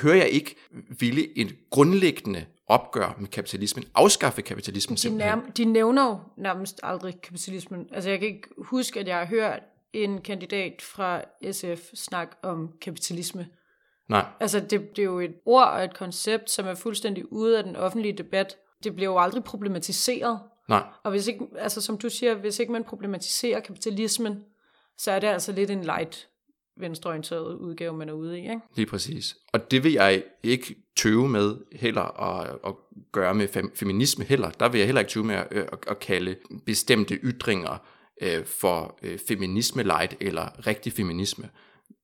hører 0.02 0.16
jeg 0.16 0.28
ikke 0.28 0.56
ville 1.00 1.38
en 1.38 1.50
grundlæggende 1.70 2.46
opgør 2.66 3.16
med 3.18 3.28
kapitalismen, 3.28 3.84
afskaffe 3.94 4.42
kapitalismen 4.42 4.96
De, 4.96 5.00
simpelthen. 5.00 5.38
nærm- 5.38 5.52
de 5.52 5.64
nævner 5.64 6.06
jo 6.08 6.18
nærmest 6.36 6.80
aldrig 6.82 7.20
kapitalismen. 7.20 7.88
Altså 7.92 8.10
jeg 8.10 8.18
kan 8.18 8.28
ikke 8.28 8.48
huske, 8.58 9.00
at 9.00 9.08
jeg 9.08 9.18
har 9.18 9.26
hørt 9.26 9.60
en 9.92 10.20
kandidat 10.20 10.82
fra 10.82 11.22
SF 11.52 11.90
snakke 11.94 12.36
om 12.42 12.72
kapitalisme. 12.80 13.48
Nej. 14.08 14.24
Altså, 14.40 14.60
det, 14.60 14.70
det 14.96 14.98
er 14.98 15.02
jo 15.06 15.20
et 15.20 15.34
ord 15.46 15.66
og 15.68 15.84
et 15.84 15.94
koncept, 15.96 16.50
som 16.50 16.66
er 16.66 16.74
fuldstændig 16.74 17.32
ude 17.32 17.58
af 17.58 17.64
den 17.64 17.76
offentlige 17.76 18.12
debat. 18.18 18.56
Det 18.84 18.94
bliver 18.94 19.10
jo 19.10 19.18
aldrig 19.18 19.44
problematiseret. 19.44 20.40
Nej. 20.68 20.82
Og 21.02 21.10
hvis 21.10 21.26
ikke, 21.26 21.46
altså 21.58 21.80
som 21.80 21.98
du 21.98 22.08
siger, 22.10 22.34
hvis 22.34 22.58
ikke 22.58 22.72
man 22.72 22.84
problematiserer 22.84 23.60
kapitalismen, 23.60 24.44
så 24.98 25.10
er 25.10 25.18
det 25.18 25.26
altså 25.26 25.52
lidt 25.52 25.70
en 25.70 25.82
light 25.82 26.28
venstreorienteret 26.76 27.54
udgave, 27.54 27.96
man 27.96 28.08
er 28.08 28.12
ude 28.12 28.38
i, 28.38 28.42
ikke? 28.42 28.60
Lige 28.76 28.86
præcis. 28.86 29.36
Og 29.52 29.70
det 29.70 29.84
vil 29.84 29.92
jeg 29.92 30.22
ikke 30.42 30.76
tøve 30.96 31.28
med 31.28 31.56
heller 31.72 32.20
at, 32.20 32.58
at 32.66 32.74
gøre 33.12 33.34
med 33.34 33.48
fem, 33.48 33.72
feminisme 33.74 34.24
heller. 34.24 34.50
Der 34.50 34.68
vil 34.68 34.78
jeg 34.78 34.86
heller 34.86 35.00
ikke 35.00 35.10
tøve 35.10 35.24
med 35.24 35.34
at, 35.34 35.46
øh, 35.50 35.66
at, 35.72 35.78
at 35.88 35.98
kalde 35.98 36.36
bestemte 36.66 37.14
ytringer 37.14 37.78
øh, 38.22 38.44
for 38.44 38.98
øh, 39.02 39.18
feminisme 39.28 39.82
light 39.82 40.16
eller 40.20 40.66
rigtig 40.66 40.92
feminisme. 40.92 41.48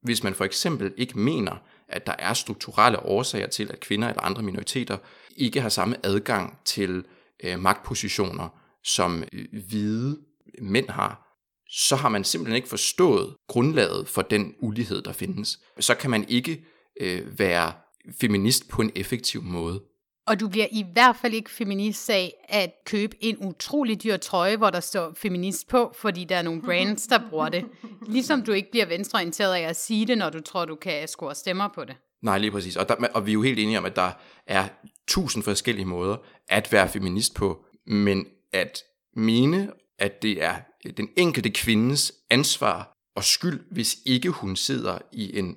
Hvis 0.02 0.22
man 0.22 0.34
for 0.34 0.44
eksempel 0.44 0.92
ikke 0.96 1.18
mener, 1.18 1.56
at 1.88 2.06
der 2.06 2.14
er 2.18 2.34
strukturelle 2.34 3.00
årsager 3.00 3.46
til, 3.46 3.70
at 3.72 3.80
kvinder 3.80 4.08
eller 4.08 4.22
andre 4.22 4.42
minoriteter 4.42 4.98
ikke 5.36 5.60
har 5.60 5.68
samme 5.68 5.96
adgang 6.06 6.58
til 6.64 7.04
øh, 7.44 7.60
magtpositioner, 7.60 8.48
som 8.84 9.24
øh, 9.32 9.46
hvide 9.68 10.18
mænd 10.58 10.88
har, 10.88 11.29
så 11.70 11.96
har 11.96 12.08
man 12.08 12.24
simpelthen 12.24 12.56
ikke 12.56 12.68
forstået 12.68 13.34
grundlaget 13.48 14.08
for 14.08 14.22
den 14.22 14.54
ulighed, 14.60 15.02
der 15.02 15.12
findes. 15.12 15.60
Så 15.80 15.94
kan 15.94 16.10
man 16.10 16.24
ikke 16.28 16.64
øh, 17.00 17.38
være 17.38 17.72
feminist 18.20 18.68
på 18.68 18.82
en 18.82 18.90
effektiv 18.94 19.42
måde. 19.42 19.82
Og 20.26 20.40
du 20.40 20.48
bliver 20.48 20.66
i 20.72 20.84
hvert 20.92 21.16
fald 21.16 21.34
ikke 21.34 21.50
feminist 21.50 22.10
af 22.10 22.32
at 22.48 22.72
købe 22.86 23.16
en 23.20 23.36
utrolig 23.40 24.02
dyr 24.02 24.16
trøje, 24.16 24.56
hvor 24.56 24.70
der 24.70 24.80
står 24.80 25.12
feminist 25.16 25.68
på, 25.68 25.92
fordi 25.96 26.24
der 26.24 26.36
er 26.36 26.42
nogle 26.42 26.62
brands, 26.62 27.06
der 27.06 27.20
bruger 27.30 27.48
det. 27.48 27.64
Ligesom 28.08 28.42
du 28.42 28.52
ikke 28.52 28.70
bliver 28.70 28.86
venstreorienteret 28.86 29.54
af 29.54 29.60
at 29.60 29.76
sige 29.76 30.06
det, 30.06 30.18
når 30.18 30.30
du 30.30 30.40
tror, 30.40 30.64
du 30.64 30.74
kan 30.74 31.08
score 31.08 31.34
stemmer 31.34 31.68
på 31.74 31.84
det. 31.84 31.96
Nej, 32.22 32.38
lige 32.38 32.50
præcis. 32.50 32.76
Og, 32.76 32.88
der, 32.88 32.94
og 33.14 33.26
vi 33.26 33.30
er 33.30 33.34
jo 33.34 33.42
helt 33.42 33.58
enige 33.58 33.78
om, 33.78 33.84
at 33.84 33.96
der 33.96 34.10
er 34.46 34.68
tusind 35.08 35.42
forskellige 35.42 35.86
måder 35.86 36.16
at 36.48 36.72
være 36.72 36.88
feminist 36.88 37.34
på, 37.34 37.64
men 37.86 38.26
at 38.52 38.78
mene, 39.16 39.70
at 40.00 40.22
det 40.22 40.42
er 40.42 40.56
den 40.96 41.08
enkelte 41.16 41.50
kvindes 41.50 42.12
ansvar 42.30 42.96
og 43.16 43.24
skyld, 43.24 43.60
hvis 43.70 43.96
ikke 44.06 44.30
hun 44.30 44.56
sidder 44.56 44.98
i 45.12 45.38
en 45.38 45.56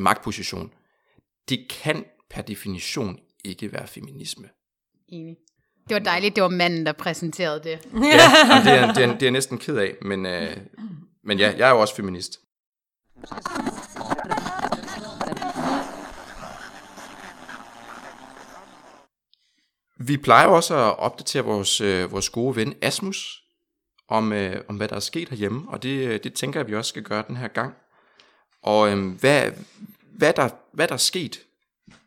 magtposition, 0.00 0.72
det 1.48 1.68
kan 1.70 2.04
per 2.30 2.42
definition 2.42 3.18
ikke 3.44 3.72
være 3.72 3.86
feminisme. 3.86 4.48
Enig. 5.08 5.36
Det 5.88 5.94
var 5.94 6.00
dejligt, 6.00 6.36
det 6.36 6.42
var 6.42 6.48
manden, 6.48 6.86
der 6.86 6.92
præsenterede 6.92 7.60
det. 7.64 7.68
Ja, 7.68 8.00
det, 8.64 8.72
er, 8.72 8.92
det, 8.92 9.04
er, 9.04 9.12
det 9.12 9.22
er 9.22 9.26
jeg 9.26 9.30
næsten 9.30 9.58
ked 9.58 9.76
af, 9.76 9.94
men, 10.02 10.26
øh, 10.26 10.56
men 11.24 11.38
ja, 11.38 11.54
jeg 11.56 11.68
er 11.68 11.72
jo 11.72 11.80
også 11.80 11.96
feminist. 11.96 12.40
Vi 19.98 20.16
plejer 20.16 20.46
også 20.46 20.74
at 20.74 20.98
opdatere 20.98 21.44
vores, 21.44 21.80
øh, 21.80 22.12
vores 22.12 22.30
gode 22.30 22.56
ven 22.56 22.74
Asmus 22.82 23.43
om, 24.08 24.32
øh, 24.32 24.60
om, 24.68 24.76
hvad 24.76 24.88
der 24.88 24.96
er 24.96 25.00
sket 25.00 25.28
herhjemme, 25.28 25.68
og 25.68 25.82
det, 25.82 26.24
det 26.24 26.34
tænker 26.34 26.60
jeg, 26.60 26.68
vi 26.68 26.74
også 26.74 26.88
skal 26.88 27.02
gøre 27.02 27.24
den 27.28 27.36
her 27.36 27.48
gang. 27.48 27.74
Og 28.62 28.92
øh, 28.92 29.08
hvad, 29.20 29.50
hvad, 30.18 30.32
der, 30.32 30.48
hvad 30.72 30.88
der 30.88 30.94
er 30.94 30.98
sket, 30.98 31.40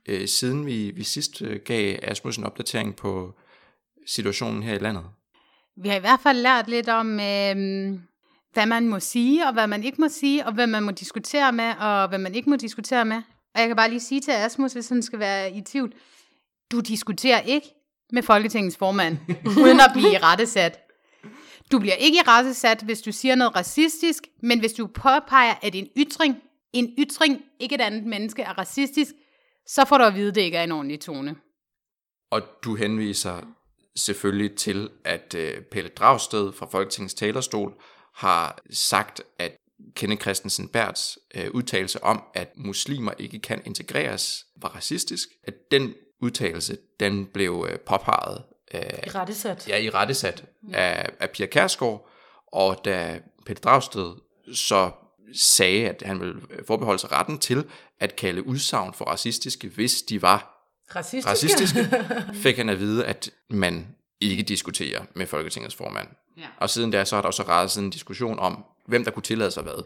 øh, 0.07 0.27
siden 0.27 0.65
vi, 0.65 0.91
vi 0.91 1.03
sidst 1.03 1.41
øh, 1.41 1.59
gav 1.65 1.99
Asmus 2.01 2.37
en 2.37 2.43
opdatering 2.43 2.95
på 2.95 3.33
situationen 4.07 4.63
her 4.63 4.75
i 4.75 4.79
landet? 4.79 5.03
Vi 5.81 5.89
har 5.89 5.95
i 5.95 5.99
hvert 5.99 6.19
fald 6.23 6.37
lært 6.37 6.67
lidt 6.67 6.89
om, 6.89 7.19
øh, 7.19 7.55
hvad 8.53 8.65
man 8.65 8.87
må 8.87 8.99
sige, 8.99 9.47
og 9.47 9.53
hvad 9.53 9.67
man 9.67 9.83
ikke 9.83 10.01
må 10.01 10.07
sige, 10.09 10.45
og 10.45 10.53
hvad 10.53 10.67
man 10.67 10.83
må 10.83 10.91
diskutere 10.91 11.51
med, 11.51 11.73
og 11.79 12.07
hvad 12.07 12.19
man 12.19 12.35
ikke 12.35 12.49
må 12.49 12.55
diskutere 12.55 13.05
med. 13.05 13.21
Og 13.55 13.61
jeg 13.61 13.67
kan 13.67 13.75
bare 13.75 13.89
lige 13.89 13.99
sige 13.99 14.21
til 14.21 14.31
Asmus, 14.31 14.73
hvis 14.73 14.89
han 14.89 15.01
skal 15.01 15.19
være 15.19 15.51
i 15.51 15.61
tvivl, 15.61 15.93
du 16.71 16.79
diskuterer 16.79 17.41
ikke 17.41 17.67
med 18.11 18.23
Folketingets 18.23 18.77
formand, 18.77 19.17
uden 19.63 19.79
at 19.79 19.91
blive 19.93 20.17
rettesat. 20.17 20.86
Du 21.71 21.79
bliver 21.79 21.95
ikke 21.95 22.21
rettesat, 22.27 22.81
hvis 22.81 23.01
du 23.01 23.11
siger 23.11 23.35
noget 23.35 23.55
racistisk, 23.55 24.27
men 24.41 24.59
hvis 24.59 24.73
du 24.73 24.87
påpeger, 24.87 25.55
at 25.61 25.75
en 25.75 25.87
ytring, 25.97 26.35
en 26.73 26.93
ytring, 26.99 27.41
ikke 27.59 27.75
et 27.75 27.81
andet 27.81 28.03
menneske, 28.03 28.41
er 28.41 28.57
racistisk, 28.57 29.11
så 29.67 29.85
får 29.85 29.97
du 29.97 30.03
at 30.03 30.15
vide, 30.15 30.27
at 30.27 30.35
det 30.35 30.41
ikke 30.41 30.57
er 30.57 30.63
en 30.63 30.71
ordentlig 30.71 30.99
tone. 30.99 31.35
Og 32.31 32.41
du 32.63 32.75
henviser 32.75 33.41
selvfølgelig 33.95 34.55
til, 34.55 34.89
at 35.05 35.35
øh, 35.37 35.61
Pelle 35.71 35.89
Dragsted 35.89 36.53
fra 36.53 36.65
Folketingets 36.65 37.13
talerstol 37.13 37.73
har 38.15 38.59
sagt, 38.71 39.21
at 39.39 39.57
Kenne 39.95 40.15
Christensen 40.15 40.67
Berts 40.69 41.17
øh, 41.35 41.51
udtalelse 41.53 42.03
om, 42.03 42.23
at 42.33 42.51
muslimer 42.55 43.11
ikke 43.19 43.39
kan 43.39 43.61
integreres, 43.65 44.45
var 44.61 44.75
racistisk. 44.75 45.29
At 45.43 45.53
den 45.71 45.93
udtalelse, 46.21 46.77
den 46.99 47.25
blev 47.25 47.67
øh, 47.71 47.79
påpeget 47.79 48.43
af, 48.71 49.03
I 49.07 49.09
rettesat. 49.09 49.67
Ja, 49.67 49.77
i 49.77 49.89
rettesat 49.89 50.43
af, 50.73 51.09
af 51.19 51.29
Pia 51.29 51.45
Kærsgaard, 51.45 52.09
og 52.47 52.81
da 52.85 53.19
Peter 53.45 53.61
Dragsted 53.61 54.13
så 54.53 54.91
sagde, 55.35 55.89
at 55.89 56.03
han 56.05 56.19
ville 56.19 56.41
forbeholde 56.67 56.99
sig 56.99 57.11
retten 57.11 57.39
til 57.39 57.65
at 57.99 58.15
kalde 58.15 58.47
udsagn 58.47 58.93
for 58.93 59.05
racistiske, 59.05 59.67
hvis 59.67 60.01
de 60.01 60.21
var 60.21 60.53
racistiske, 60.95 61.29
racistiske 61.29 62.05
fik 62.43 62.57
han 62.57 62.69
at 62.69 62.79
vide, 62.79 63.05
at 63.05 63.29
man 63.49 63.87
ikke 64.21 64.43
diskuterer 64.43 65.01
med 65.13 65.25
Folketingets 65.25 65.75
formand. 65.75 66.07
Ja. 66.37 66.47
Og 66.57 66.69
siden 66.69 66.91
da, 66.91 67.05
så 67.05 67.15
har 67.15 67.21
der 67.21 67.27
også 67.27 67.43
rettet 67.43 67.77
en 67.77 67.89
diskussion 67.89 68.39
om, 68.39 68.65
hvem 68.85 69.03
der 69.03 69.11
kunne 69.11 69.23
tillade 69.23 69.51
sig 69.51 69.63
hvad. 69.63 69.83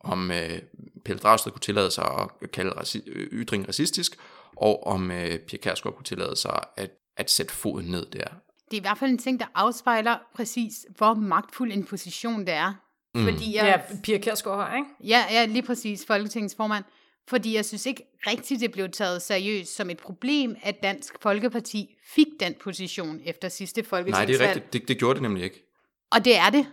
Om 0.00 0.30
øh, 0.30 0.58
Pelle 1.04 1.20
Dragsted 1.20 1.52
kunne 1.52 1.60
tillade 1.60 1.90
sig 1.90 2.28
at 2.42 2.50
kalde 2.50 2.70
raci- 2.70 3.08
ytring 3.08 3.68
racistisk, 3.68 4.16
og 4.56 4.86
om 4.86 5.10
øh, 5.10 5.38
Pia 5.38 5.58
Kærsgaard 5.58 5.94
kunne 5.94 6.04
tillade 6.04 6.36
sig 6.36 6.60
at, 6.76 6.90
at 7.16 7.30
sætte 7.30 7.52
foden 7.52 7.90
ned 7.90 8.06
der. 8.06 8.24
Det 8.70 8.76
er 8.76 8.80
i 8.80 8.80
hvert 8.80 8.98
fald 8.98 9.10
en 9.10 9.18
ting, 9.18 9.40
der 9.40 9.46
afspejler 9.54 10.18
præcis, 10.34 10.86
hvor 10.96 11.14
magtfuld 11.14 11.72
en 11.72 11.84
position 11.84 12.40
det 12.40 12.54
er. 12.54 12.72
Mm. 13.14 13.24
Fordi 13.24 13.56
jeg, 13.56 13.84
ja, 13.90 13.96
Pia 14.02 14.18
Kærsgaard 14.18 14.68
har, 14.68 14.76
ikke? 14.76 14.88
Ja, 15.04 15.24
ja, 15.30 15.44
lige 15.44 15.62
præcis, 15.62 16.06
Folketingets 16.06 16.54
formand. 16.54 16.84
Fordi 17.28 17.54
jeg 17.54 17.64
synes 17.64 17.86
ikke 17.86 18.02
rigtigt, 18.26 18.60
det 18.60 18.72
blev 18.72 18.90
taget 18.90 19.22
seriøst 19.22 19.76
som 19.76 19.90
et 19.90 19.98
problem, 19.98 20.56
at 20.62 20.82
Dansk 20.82 21.14
Folkeparti 21.20 21.96
fik 22.14 22.26
den 22.40 22.54
position 22.60 23.20
efter 23.24 23.48
sidste 23.48 23.84
folketingsvalg. 23.84 24.28
Nej, 24.28 24.36
det 24.38 24.44
er 24.44 24.48
rigtigt. 24.48 24.72
Det, 24.72 24.88
det 24.88 24.98
gjorde 24.98 25.14
det 25.14 25.22
nemlig 25.22 25.44
ikke. 25.44 25.64
Og 26.12 26.24
det 26.24 26.36
er 26.36 26.50
det. 26.50 26.66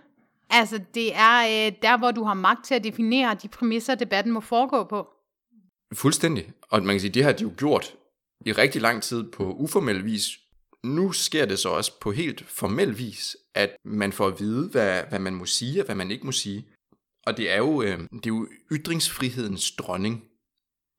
Altså, 0.50 0.82
det 0.94 1.16
er 1.16 1.40
øh, 1.40 1.74
der, 1.82 1.98
hvor 1.98 2.12
du 2.12 2.24
har 2.24 2.34
magt 2.34 2.66
til 2.66 2.76
at 2.76 2.84
definere 2.84 3.36
de 3.42 3.48
præmisser, 3.48 3.96
debatten 3.96 4.34
må 4.34 4.40
foregå 4.40 4.84
på. 4.84 5.08
Fuldstændig. 5.94 6.52
Og 6.62 6.84
man 6.84 6.94
kan 6.94 7.00
sige, 7.00 7.12
det 7.12 7.24
har 7.24 7.32
de 7.32 7.44
jo 7.44 7.52
gjort 7.58 7.96
i 8.46 8.52
rigtig 8.52 8.82
lang 8.82 9.04
tid 9.04 9.32
på 9.32 9.54
uformel 9.54 10.06
vis. 10.06 10.30
Nu 10.84 11.12
sker 11.12 11.46
det 11.46 11.60
så 11.60 11.70
også 11.70 12.00
på 12.02 12.12
helt 12.12 12.46
formel 12.50 12.98
vis, 12.98 13.38
at 13.56 13.76
man 13.86 14.14
får 14.14 14.28
at 14.28 14.40
vide, 14.40 14.70
hvad, 14.70 15.04
hvad 15.10 15.20
man 15.20 15.36
må 15.36 15.46
sige 15.46 15.82
og 15.82 15.86
hvad 15.86 15.96
man 15.96 16.12
ikke 16.12 16.26
må 16.26 16.32
sige. 16.32 16.68
Og 17.26 17.38
det 17.38 17.52
er 17.52 17.58
jo, 17.58 17.82
øh, 17.82 18.00
det 18.00 18.26
er 18.26 18.30
jo 18.30 18.48
ytringsfrihedens 18.72 19.72
dronning. 19.72 20.24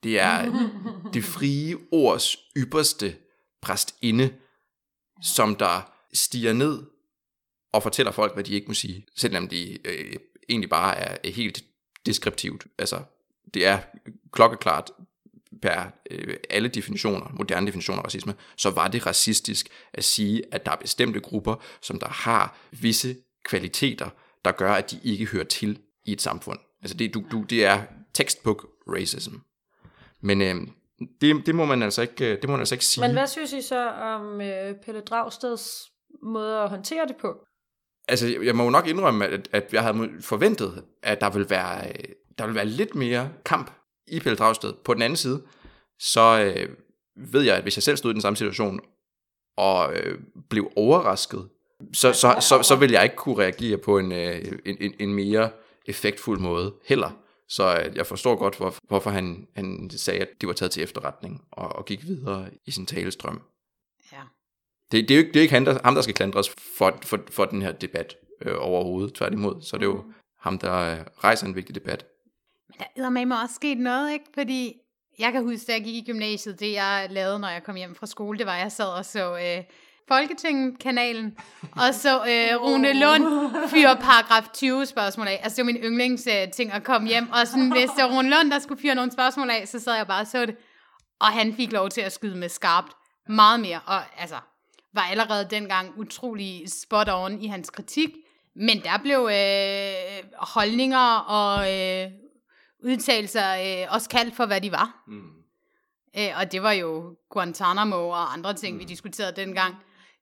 Det 0.03 0.19
er 0.19 0.69
det 1.15 1.25
frie 1.25 1.77
ords 1.93 2.37
ypperste 2.57 3.17
præstinde, 3.63 4.35
som 5.23 5.57
der 5.57 5.93
stiger 6.13 6.53
ned 6.53 6.83
og 7.73 7.83
fortæller 7.83 8.13
folk, 8.13 8.35
hvad 8.35 8.45
de 8.45 8.55
ikke 8.55 8.67
må 8.67 8.75
sige, 8.75 9.07
selvom 9.17 9.49
de 9.49 9.89
øh, 9.89 10.17
egentlig 10.49 10.71
bare 10.71 10.97
er, 10.97 11.17
er 11.25 11.31
helt 11.31 11.65
deskriptivt. 12.07 12.67
Altså, 12.79 13.03
det 13.55 13.67
er 13.67 13.79
klokkeklart 14.33 14.91
per 15.63 15.93
øh, 16.11 16.37
alle 16.51 16.69
definitioner, 16.69 17.33
moderne 17.39 17.67
definitioner 17.67 18.03
af 18.03 18.05
racisme, 18.05 18.35
så 18.57 18.71
var 18.71 18.89
det 18.89 19.07
racistisk 19.07 19.69
at 19.93 20.05
sige, 20.05 20.43
at 20.53 20.67
der 20.67 20.73
er 20.73 20.77
bestemte 20.77 21.21
grupper, 21.21 21.55
som 21.83 21.99
der 21.99 22.09
har 22.09 22.59
visse 22.71 23.17
kvaliteter, 23.45 24.11
der 24.45 24.53
gør, 24.53 24.73
at 24.73 24.91
de 24.91 25.01
ikke 25.05 25.27
hører 25.27 25.45
til 25.45 25.79
i 26.05 26.13
et 26.13 26.23
samfund. 26.23 26.59
Altså 26.83 26.97
det, 26.97 27.15
du, 27.15 27.23
du, 27.31 27.43
det 27.43 27.65
er 27.65 27.83
textbook 28.15 28.67
racism. 28.89 29.35
Men 30.21 30.43
øh, 30.43 30.55
det, 31.21 31.47
det, 31.47 31.55
må 31.55 31.65
man 31.65 31.83
altså 31.83 32.03
ikke, 32.03 32.37
det 32.37 32.45
må 32.45 32.51
man 32.51 32.61
altså 32.61 32.75
ikke 32.75 32.85
sige. 32.85 33.03
Men 33.03 33.13
hvad 33.13 33.27
synes 33.27 33.53
I 33.53 33.63
så 33.63 33.89
om 33.91 34.41
øh, 34.41 34.75
Pelle 34.85 35.01
Dragsteds 35.01 35.91
måde 36.23 36.59
at 36.59 36.69
håndtere 36.69 37.07
det 37.07 37.17
på? 37.17 37.35
Altså, 38.09 38.39
jeg 38.43 38.57
må 38.57 38.65
jo 38.65 38.71
nok 38.71 38.87
indrømme, 38.87 39.27
at, 39.27 39.49
at 39.53 39.73
jeg 39.73 39.83
havde 39.83 40.11
forventet, 40.21 40.85
at 41.03 41.21
der 41.21 41.31
vil 41.31 41.51
være, 41.51 41.89
øh, 41.89 42.05
der 42.39 42.47
vil 42.47 42.55
være 42.55 42.67
lidt 42.67 42.95
mere 42.95 43.31
kamp 43.45 43.71
i 44.07 44.21
Pelle 44.21 44.37
Dragsted. 44.37 44.73
På 44.85 44.95
den 44.95 45.03
anden 45.03 45.17
side, 45.17 45.43
så 45.99 46.53
øh, 46.57 46.77
ved 47.17 47.43
jeg, 47.43 47.57
at 47.57 47.63
hvis 47.63 47.77
jeg 47.77 47.83
selv 47.83 47.97
stod 47.97 48.11
i 48.11 48.15
den 48.15 48.21
samme 48.21 48.37
situation, 48.37 48.81
og 49.57 49.95
øh, 49.97 50.19
blev 50.51 50.73
overrasket, 50.77 51.49
så, 51.93 52.13
så, 52.13 52.37
så, 52.41 52.63
så 52.63 52.77
vil 52.77 52.91
jeg 52.91 53.05
ikke 53.05 53.17
kunne 53.17 53.39
reagere 53.39 53.79
på 53.79 53.99
en, 53.99 54.13
øh, 54.13 54.53
en, 54.65 54.77
en, 54.81 54.95
en 54.99 55.15
mere 55.15 55.51
effektfuld 55.87 56.41
måde 56.41 56.75
heller. 56.85 57.11
Så 57.49 57.81
øh, 57.81 57.97
jeg 57.97 58.07
forstår 58.07 58.37
godt, 58.37 58.57
hvor, 58.57 58.75
hvorfor 58.89 59.11
han, 59.11 59.49
han 59.55 59.91
sagde, 59.91 60.21
at 60.21 60.29
det 60.41 60.47
var 60.47 60.53
taget 60.53 60.73
til 60.73 60.83
efterretning, 60.83 61.45
og, 61.51 61.69
og 61.69 61.85
gik 61.85 62.07
videre 62.07 62.51
i 62.67 62.71
sin 62.71 62.87
talestrøm. 62.87 63.43
Ja. 64.13 64.23
Det, 64.93 65.09
det 65.09 65.11
er 65.11 65.19
jo 65.19 65.19
ikke, 65.19 65.33
det 65.33 65.39
er 65.39 65.43
ikke 65.43 65.55
han, 65.55 65.67
der, 65.67 65.79
ham, 65.85 65.95
der 65.95 66.03
skal 66.03 66.15
klandres 66.15 66.51
for, 66.51 66.99
for, 67.03 67.19
for 67.31 67.45
den 67.45 67.63
her 67.63 67.73
debat 67.73 68.17
øh, 68.43 68.55
overhovedet, 68.59 69.15
tværtimod. 69.15 69.63
Så 69.63 69.77
det 69.77 69.83
er 69.83 69.91
jo 69.91 70.05
ham, 70.39 70.59
der 70.59 70.75
øh, 70.75 71.07
rejser 71.25 71.47
en 71.47 71.57
vigtig 71.57 71.75
debat. 71.75 72.07
Der 72.97 73.05
er 73.05 73.11
med 73.11 73.27
mig 73.27 73.43
også 73.43 73.55
sket 73.55 73.79
noget, 73.79 74.13
ikke? 74.13 74.25
Fordi 74.35 74.75
jeg 75.19 75.33
kan 75.33 75.43
huske, 75.43 75.67
da 75.67 75.73
jeg 75.73 75.85
gik 75.85 75.95
i 75.95 76.13
gymnasiet, 76.13 76.61
det 76.61 76.73
jeg 76.73 77.07
lavede, 77.11 77.39
når 77.39 77.49
jeg 77.49 77.63
kom 77.63 77.77
hjem 77.77 77.95
fra 77.95 78.07
skole, 78.07 78.39
det 78.39 78.47
var, 78.47 78.53
at 78.53 78.61
jeg 78.61 78.73
sad 78.73 78.89
og 78.89 79.05
så 79.05 79.37
øh, 79.37 79.65
Folketinget-kanalen, 80.09 81.39
og 81.87 81.95
så 81.95 82.17
øh, 82.19 82.63
Rune 82.63 82.93
Lund 82.93 83.25
fyre 83.69 83.97
paragraf 83.97 84.49
20 84.55 84.87
spørgsmål 84.87 85.27
af. 85.27 85.41
Altså, 85.43 85.57
det 85.57 85.67
var 85.67 85.73
min 85.73 85.83
yndlingsting 85.83 86.73
at 86.73 86.85
komme 86.85 87.09
hjem, 87.09 87.31
og 87.31 87.47
sådan, 87.47 87.71
hvis 87.73 87.91
det 87.91 88.05
var 88.05 88.17
Rune 88.17 88.31
Lund, 88.31 88.51
der 88.51 88.59
skulle 88.59 88.81
fyre 88.81 88.95
nogle 88.95 89.13
spørgsmål 89.13 89.51
af, 89.51 89.69
så 89.69 89.79
sad 89.79 89.97
jeg 89.97 90.07
bare 90.07 90.21
og 90.21 90.27
så 90.27 90.47
det. 90.47 90.57
Og 91.21 91.27
han 91.27 91.55
fik 91.55 91.73
lov 91.73 91.89
til 91.89 92.01
at 92.01 92.13
skyde 92.13 92.37
med 92.37 92.49
skarpt 92.49 92.93
meget 93.29 93.61
mere, 93.61 93.81
og 93.87 94.01
altså, 94.19 94.37
var 94.95 95.03
allerede 95.03 95.49
dengang 95.51 95.99
utrolig 95.99 96.65
spot 96.83 97.09
on 97.11 97.43
i 97.43 97.47
hans 97.47 97.71
kritik, 97.71 98.09
men 98.57 98.83
der 98.83 98.99
blev 99.03 99.29
øh, 99.33 100.31
holdninger 100.39 101.17
og 101.17 101.73
øh, 101.75 102.11
udtalelser 102.85 103.55
øh, 103.55 103.95
også 103.95 104.09
kaldt 104.09 104.37
for, 104.37 104.47
hvad 104.47 104.61
de 104.61 104.73
var. 104.73 105.05
Mm. 105.07 105.31
Øh, 106.19 106.31
og 106.41 106.53
det 106.53 106.63
var 106.63 106.73
jo 106.73 107.17
Guantanamo 107.31 108.09
og 108.09 108.33
andre 108.33 108.55
ting, 108.55 108.75
mm. 108.75 108.81
vi 108.81 108.85
diskuterede 108.85 109.37
dengang. 109.37 109.75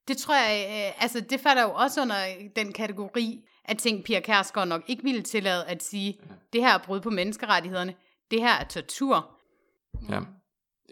Det 0.08 0.16
tror 0.16 0.34
jeg, 0.34 0.66
øh, 0.68 1.02
altså 1.02 1.20
det 1.20 1.40
falder 1.40 1.62
jo 1.62 1.72
også 1.72 2.02
under 2.02 2.16
den 2.56 2.72
kategori 2.72 3.44
at 3.68 3.78
ting, 3.78 4.04
Pia 4.04 4.20
Kærsgaard 4.20 4.68
nok 4.68 4.82
ikke 4.86 5.02
ville 5.02 5.22
tillade 5.22 5.64
at 5.64 5.82
sige, 5.82 6.18
ja. 6.20 6.34
det 6.52 6.60
her 6.60 6.74
er 6.74 6.78
brud 6.78 7.00
på 7.00 7.10
menneskerettighederne, 7.10 7.94
det 8.30 8.40
her 8.40 8.52
er 8.52 8.64
tortur. 8.64 9.30
Ja, 10.10 10.20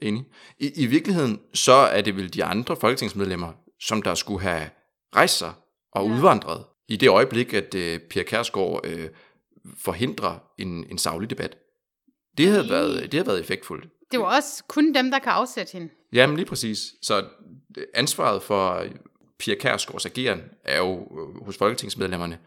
enig. 0.02 0.24
I, 0.58 0.72
I 0.76 0.86
virkeligheden, 0.86 1.40
så 1.54 1.72
er 1.72 2.00
det 2.00 2.16
vel 2.16 2.34
de 2.34 2.44
andre 2.44 2.76
folketingsmedlemmer, 2.76 3.52
som 3.80 4.02
der 4.02 4.14
skulle 4.14 4.40
have 4.40 4.70
rejst 5.16 5.38
sig 5.38 5.52
og 5.92 6.06
ja. 6.06 6.14
udvandret 6.14 6.64
i 6.88 6.96
det 6.96 7.08
øjeblik, 7.08 7.54
at 7.54 7.74
uh, 7.74 8.08
Pia 8.10 8.22
Kærsgaard 8.22 8.86
uh, 8.86 9.04
forhindrer 9.78 10.38
en, 10.58 10.86
en 10.90 10.98
savlig 10.98 11.30
debat. 11.30 11.58
Det 12.38 12.48
havde, 12.48 12.68
været, 12.70 13.02
det 13.02 13.14
havde 13.14 13.26
været 13.26 13.40
effektfuldt. 13.40 13.88
Det 14.12 14.20
var 14.20 14.36
også 14.36 14.64
kun 14.68 14.94
dem, 14.94 15.10
der 15.10 15.18
kan 15.18 15.32
afsætte 15.32 15.72
hende. 15.72 15.88
Jamen 16.12 16.36
lige 16.36 16.46
præcis. 16.46 16.94
Så 17.02 17.24
ansvaret 17.94 18.42
for 18.42 18.84
Pia 19.38 19.54
Kærsgaards 19.54 20.06
ageren 20.06 20.42
er 20.64 20.78
jo 20.78 20.92
øh, 20.94 21.44
hos 21.44 21.56
folketingsmedlemmerne 21.56 22.38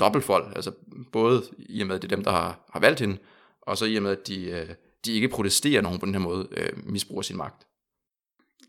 dobbeltfold. 0.00 0.56
Altså 0.56 0.72
både 1.12 1.42
i 1.58 1.80
og 1.80 1.86
med, 1.86 1.96
at 1.96 2.02
det 2.02 2.12
er 2.12 2.16
dem, 2.16 2.24
der 2.24 2.30
har, 2.30 2.60
har 2.72 2.80
valgt 2.80 3.00
hende, 3.00 3.18
og 3.62 3.78
så 3.78 3.84
i 3.84 3.96
og 3.96 4.02
med, 4.02 4.10
at 4.10 4.28
de, 4.28 4.76
de 5.04 5.12
ikke 5.12 5.28
protesterer, 5.28 5.82
nogen 5.82 5.98
på 5.98 6.06
den 6.06 6.14
her 6.14 6.20
måde 6.20 6.48
øh, 6.50 6.72
misbruger 6.86 7.22
sin 7.22 7.36
magt. 7.36 7.66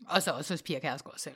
Og 0.08 0.22
så 0.22 0.30
også 0.30 0.54
hos 0.54 0.62
Pia 0.62 0.78
Kærsgaard 0.78 1.18
selv. 1.18 1.34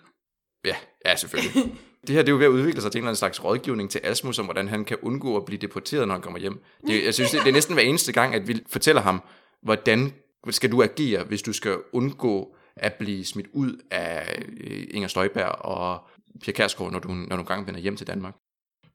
Ja, 0.64 0.76
ja 1.06 1.16
selvfølgelig. 1.16 1.54
det 2.06 2.14
her 2.14 2.22
det 2.22 2.28
er 2.28 2.32
jo 2.32 2.38
ved 2.38 2.46
at 2.46 2.50
udvikle 2.50 2.82
sig 2.82 2.92
til 2.92 2.98
en 2.98 3.02
eller 3.02 3.08
anden 3.08 3.18
slags 3.18 3.44
rådgivning 3.44 3.90
til 3.90 4.00
Asmus 4.04 4.38
om, 4.38 4.44
hvordan 4.44 4.68
han 4.68 4.84
kan 4.84 4.96
undgå 5.02 5.36
at 5.36 5.44
blive 5.44 5.58
deporteret, 5.58 6.08
når 6.08 6.14
han 6.14 6.22
kommer 6.22 6.38
hjem. 6.38 6.62
Det, 6.86 7.04
jeg 7.04 7.14
synes, 7.14 7.30
det, 7.30 7.40
det 7.40 7.48
er 7.48 7.52
næsten 7.52 7.74
hver 7.74 7.82
eneste 7.82 8.12
gang, 8.12 8.34
at 8.34 8.48
vi 8.48 8.62
fortæller 8.68 9.02
ham, 9.02 9.22
hvordan 9.62 10.12
skal 10.50 10.72
du 10.72 10.82
agere, 10.82 11.24
hvis 11.24 11.42
du 11.42 11.52
skal 11.52 11.76
undgå 11.92 12.56
at 12.76 12.94
blive 12.94 13.24
smidt 13.24 13.46
ud 13.52 13.80
af 13.90 14.42
øh, 14.60 14.86
Inger 14.90 15.08
Støjberg 15.08 15.48
og 15.48 16.08
Pia 16.42 16.52
Kærsgaard, 16.52 16.92
når 16.92 16.98
du, 16.98 17.08
når 17.08 17.36
du 17.36 17.42
engang 17.42 17.66
vender 17.66 17.80
hjem 17.80 17.96
til 17.96 18.06
Danmark. 18.06 18.34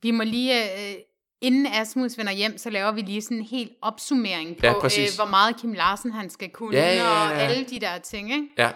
Vi 0.01 0.11
må 0.11 0.23
lige, 0.23 0.63
øh, 0.63 0.95
inden 1.41 1.67
Asmus 1.67 2.17
vender 2.17 2.31
hjem, 2.31 2.57
så 2.57 2.69
laver 2.69 2.91
vi 2.91 3.01
lige 3.01 3.21
sådan 3.21 3.37
en 3.37 3.43
helt 3.43 3.71
opsummering 3.81 4.57
på, 4.57 4.65
ja, 4.65 4.73
øh, 4.73 5.07
hvor 5.15 5.29
meget 5.29 5.57
Kim 5.61 5.73
Larsen 5.73 6.11
han 6.11 6.29
skal 6.29 6.49
kunne, 6.49 6.77
ja, 6.77 6.85
ja, 6.85 6.93
ja, 6.93 7.03
ja. 7.03 7.09
og 7.09 7.41
alle 7.41 7.65
de 7.65 7.79
der 7.79 7.97
ting, 7.97 8.31
ikke? 8.31 8.47
Ja. 8.57 8.71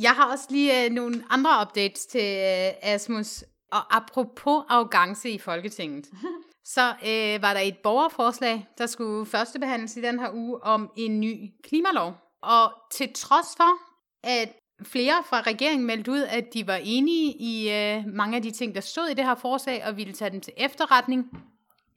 Jeg 0.00 0.10
har 0.10 0.32
også 0.32 0.46
lige 0.50 0.84
øh, 0.84 0.90
nogle 0.90 1.24
andre 1.30 1.62
updates 1.62 2.06
til 2.06 2.20
øh, 2.20 2.72
Asmus. 2.82 3.44
Og 3.72 3.96
apropos 3.96 4.64
arrogance 4.68 5.30
i 5.30 5.38
Folketinget, 5.38 6.06
så 6.74 6.88
øh, 6.90 7.42
var 7.42 7.52
der 7.54 7.60
et 7.60 7.78
borgerforslag, 7.78 8.66
der 8.78 8.86
skulle 8.86 9.26
førstebehandles 9.26 9.96
i 9.96 10.00
den 10.00 10.18
her 10.18 10.30
uge 10.32 10.64
om 10.64 10.90
en 10.96 11.20
ny 11.20 11.52
klimalov. 11.62 12.14
Og 12.42 12.72
til 12.92 13.12
trods 13.14 13.46
for, 13.56 13.78
at 14.22 14.52
flere 14.82 15.24
fra 15.26 15.40
regeringen 15.40 15.86
meldte 15.86 16.10
ud, 16.10 16.22
at 16.22 16.44
de 16.54 16.66
var 16.66 16.80
enige 16.82 17.32
i 17.32 17.70
øh, 17.70 18.04
mange 18.06 18.36
af 18.36 18.42
de 18.42 18.50
ting, 18.50 18.74
der 18.74 18.80
stod 18.80 19.08
i 19.08 19.14
det 19.14 19.24
her 19.24 19.34
forslag, 19.34 19.84
og 19.86 19.96
ville 19.96 20.12
tage 20.12 20.30
dem 20.30 20.40
til 20.40 20.52
efterretning 20.56 21.30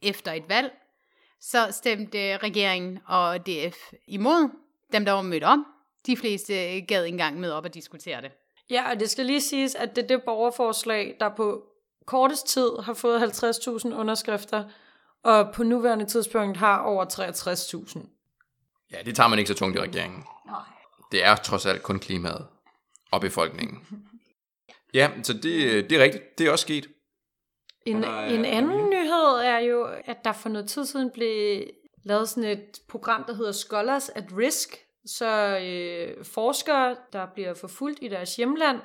efter 0.01 0.31
et 0.31 0.49
valg, 0.49 0.71
så 1.41 1.67
stemte 1.71 2.37
regeringen 2.37 2.99
og 3.05 3.47
DF 3.47 3.77
imod 4.07 4.49
dem, 4.93 5.05
der 5.05 5.11
var 5.11 5.21
mødt 5.21 5.43
om. 5.43 5.65
De 6.05 6.17
fleste 6.17 6.53
gad 6.81 7.03
ikke 7.03 7.05
engang 7.05 7.39
med 7.39 7.51
op 7.51 7.65
og 7.65 7.73
diskutere 7.73 8.21
det. 8.21 8.31
Ja, 8.69 8.89
og 8.89 8.99
det 8.99 9.09
skal 9.09 9.25
lige 9.25 9.41
siges, 9.41 9.75
at 9.75 9.95
det 9.95 10.03
er 10.03 10.07
det 10.07 10.23
borgerforslag, 10.23 11.17
der 11.19 11.29
på 11.29 11.63
kortest 12.05 12.47
tid 12.47 12.69
har 12.83 12.93
fået 12.93 13.43
50.000 13.43 13.93
underskrifter, 13.95 14.63
og 15.23 15.53
på 15.53 15.63
nuværende 15.63 16.05
tidspunkt 16.05 16.57
har 16.57 16.79
over 16.79 17.05
63.000. 17.05 17.99
Ja, 18.91 18.97
det 19.05 19.15
tager 19.15 19.27
man 19.27 19.39
ikke 19.39 19.47
så 19.47 19.53
tungt 19.53 19.77
i 19.77 19.81
regeringen. 19.81 20.23
Nej. 20.45 20.59
Det 21.11 21.23
er 21.23 21.35
trods 21.35 21.65
alt 21.65 21.83
kun 21.83 21.99
klimaet 21.99 22.47
og 23.11 23.21
befolkningen. 23.21 23.87
Ja, 24.93 25.11
så 25.23 25.33
det, 25.33 25.43
det 25.89 25.91
er 25.91 26.03
rigtigt. 26.03 26.37
Det 26.37 26.47
er 26.47 26.51
også 26.51 26.63
sket. 26.63 26.87
En, 27.85 28.03
er, 28.03 28.19
en 28.19 28.45
anden 28.45 28.89
nyhed 28.89 29.37
er 29.43 29.57
jo, 29.57 29.87
at 30.05 30.17
der 30.25 30.33
for 30.33 30.49
noget 30.49 30.69
tid 30.69 30.85
siden 30.85 31.11
blev 31.11 31.63
lavet 32.03 32.29
sådan 32.29 32.49
et 32.49 32.79
program, 32.87 33.23
der 33.23 33.33
hedder 33.33 33.51
Scholars 33.51 34.09
at 34.09 34.25
Risk, 34.37 34.84
så 35.05 35.59
øh, 35.63 36.25
forskere, 36.25 36.95
der 37.13 37.25
bliver 37.33 37.53
forfulgt 37.53 37.99
i 38.01 38.07
deres 38.07 38.35
hjemland, 38.35 38.79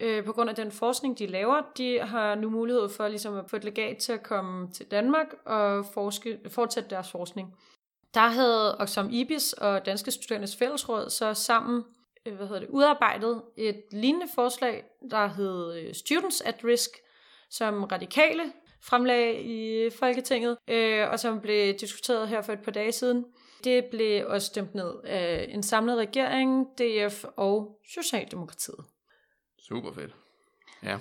øh, 0.00 0.24
på 0.24 0.32
grund 0.32 0.50
af 0.50 0.56
den 0.56 0.72
forskning, 0.72 1.18
de 1.18 1.26
laver, 1.26 1.62
de 1.76 2.00
har 2.00 2.34
nu 2.34 2.50
mulighed 2.50 2.88
for 2.88 3.08
ligesom 3.08 3.36
at 3.36 3.44
få 3.50 3.56
et 3.56 3.64
legat 3.64 3.96
til 3.96 4.12
at 4.12 4.22
komme 4.22 4.72
til 4.72 4.86
Danmark 4.86 5.26
og 5.46 5.86
forske, 5.94 6.38
fortsætte 6.48 6.90
deres 6.90 7.10
forskning. 7.10 7.54
Der 8.14 8.28
havde 8.28 8.78
Oxfam 8.78 9.08
IBIS 9.10 9.52
og 9.52 9.86
Danske 9.86 10.10
Studerendes 10.10 10.56
Fællesråd 10.56 11.10
så 11.10 11.34
sammen 11.34 11.84
øh, 12.26 12.36
hvad 12.36 12.46
hedder 12.46 12.60
det, 12.60 12.68
udarbejdet 12.68 13.42
et 13.56 13.82
lignende 13.92 14.26
forslag, 14.34 14.84
der 15.10 15.26
hed 15.26 15.76
øh, 15.76 15.94
Students 15.94 16.40
at 16.40 16.64
Risk, 16.64 16.90
som 17.50 17.84
radikale 17.84 18.42
fremlag 18.82 19.44
i 19.44 19.90
Folketinget, 19.90 20.56
øh, 20.68 21.10
og 21.10 21.20
som 21.20 21.40
blev 21.40 21.74
diskuteret 21.74 22.28
her 22.28 22.42
for 22.42 22.52
et 22.52 22.62
par 22.62 22.72
dage 22.72 22.92
siden. 22.92 23.24
Det 23.64 23.84
blev 23.90 24.26
også 24.28 24.46
stemt 24.46 24.74
ned 24.74 24.94
af 25.04 25.46
en 25.48 25.62
samlet 25.62 25.96
regering, 25.96 26.66
DF 26.78 27.24
og 27.36 27.80
Socialdemokratiet. 27.94 28.84
Super 29.68 29.92
fedt. 29.92 30.14
Ja. 30.82 30.98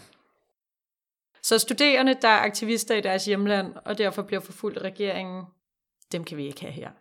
Så 1.41 1.59
studerende, 1.59 2.13
der 2.21 2.27
er 2.27 2.39
aktivister 2.39 2.95
i 2.95 3.01
deres 3.01 3.25
hjemland, 3.25 3.73
og 3.85 3.97
derfor 3.97 4.21
bliver 4.21 4.39
forfulgt 4.39 4.77
af 4.77 4.81
regeringen, 4.81 5.43
dem 6.11 6.23
kan 6.23 6.37
vi 6.37 6.47
ikke 6.47 6.61
have 6.61 6.73
her. 6.73 6.91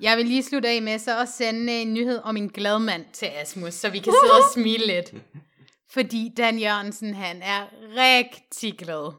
Jeg 0.00 0.16
vil 0.16 0.26
lige 0.26 0.42
slutte 0.42 0.68
af 0.68 0.82
med 0.82 0.98
så 0.98 1.20
at 1.20 1.28
sende 1.28 1.82
en 1.82 1.94
nyhed 1.94 2.20
om 2.24 2.36
en 2.36 2.48
glad 2.48 2.78
mand 2.78 3.04
til 3.12 3.26
Asmus, 3.26 3.74
så 3.74 3.90
vi 3.90 3.98
kan 3.98 4.12
sidde 4.22 4.34
og 4.34 4.52
smile 4.52 4.86
lidt. 4.86 5.14
Fordi 5.92 6.32
Dan 6.36 6.58
Jørgensen, 6.58 7.14
han 7.14 7.42
er 7.42 7.66
rigtig 7.96 8.78
glad. 8.78 9.12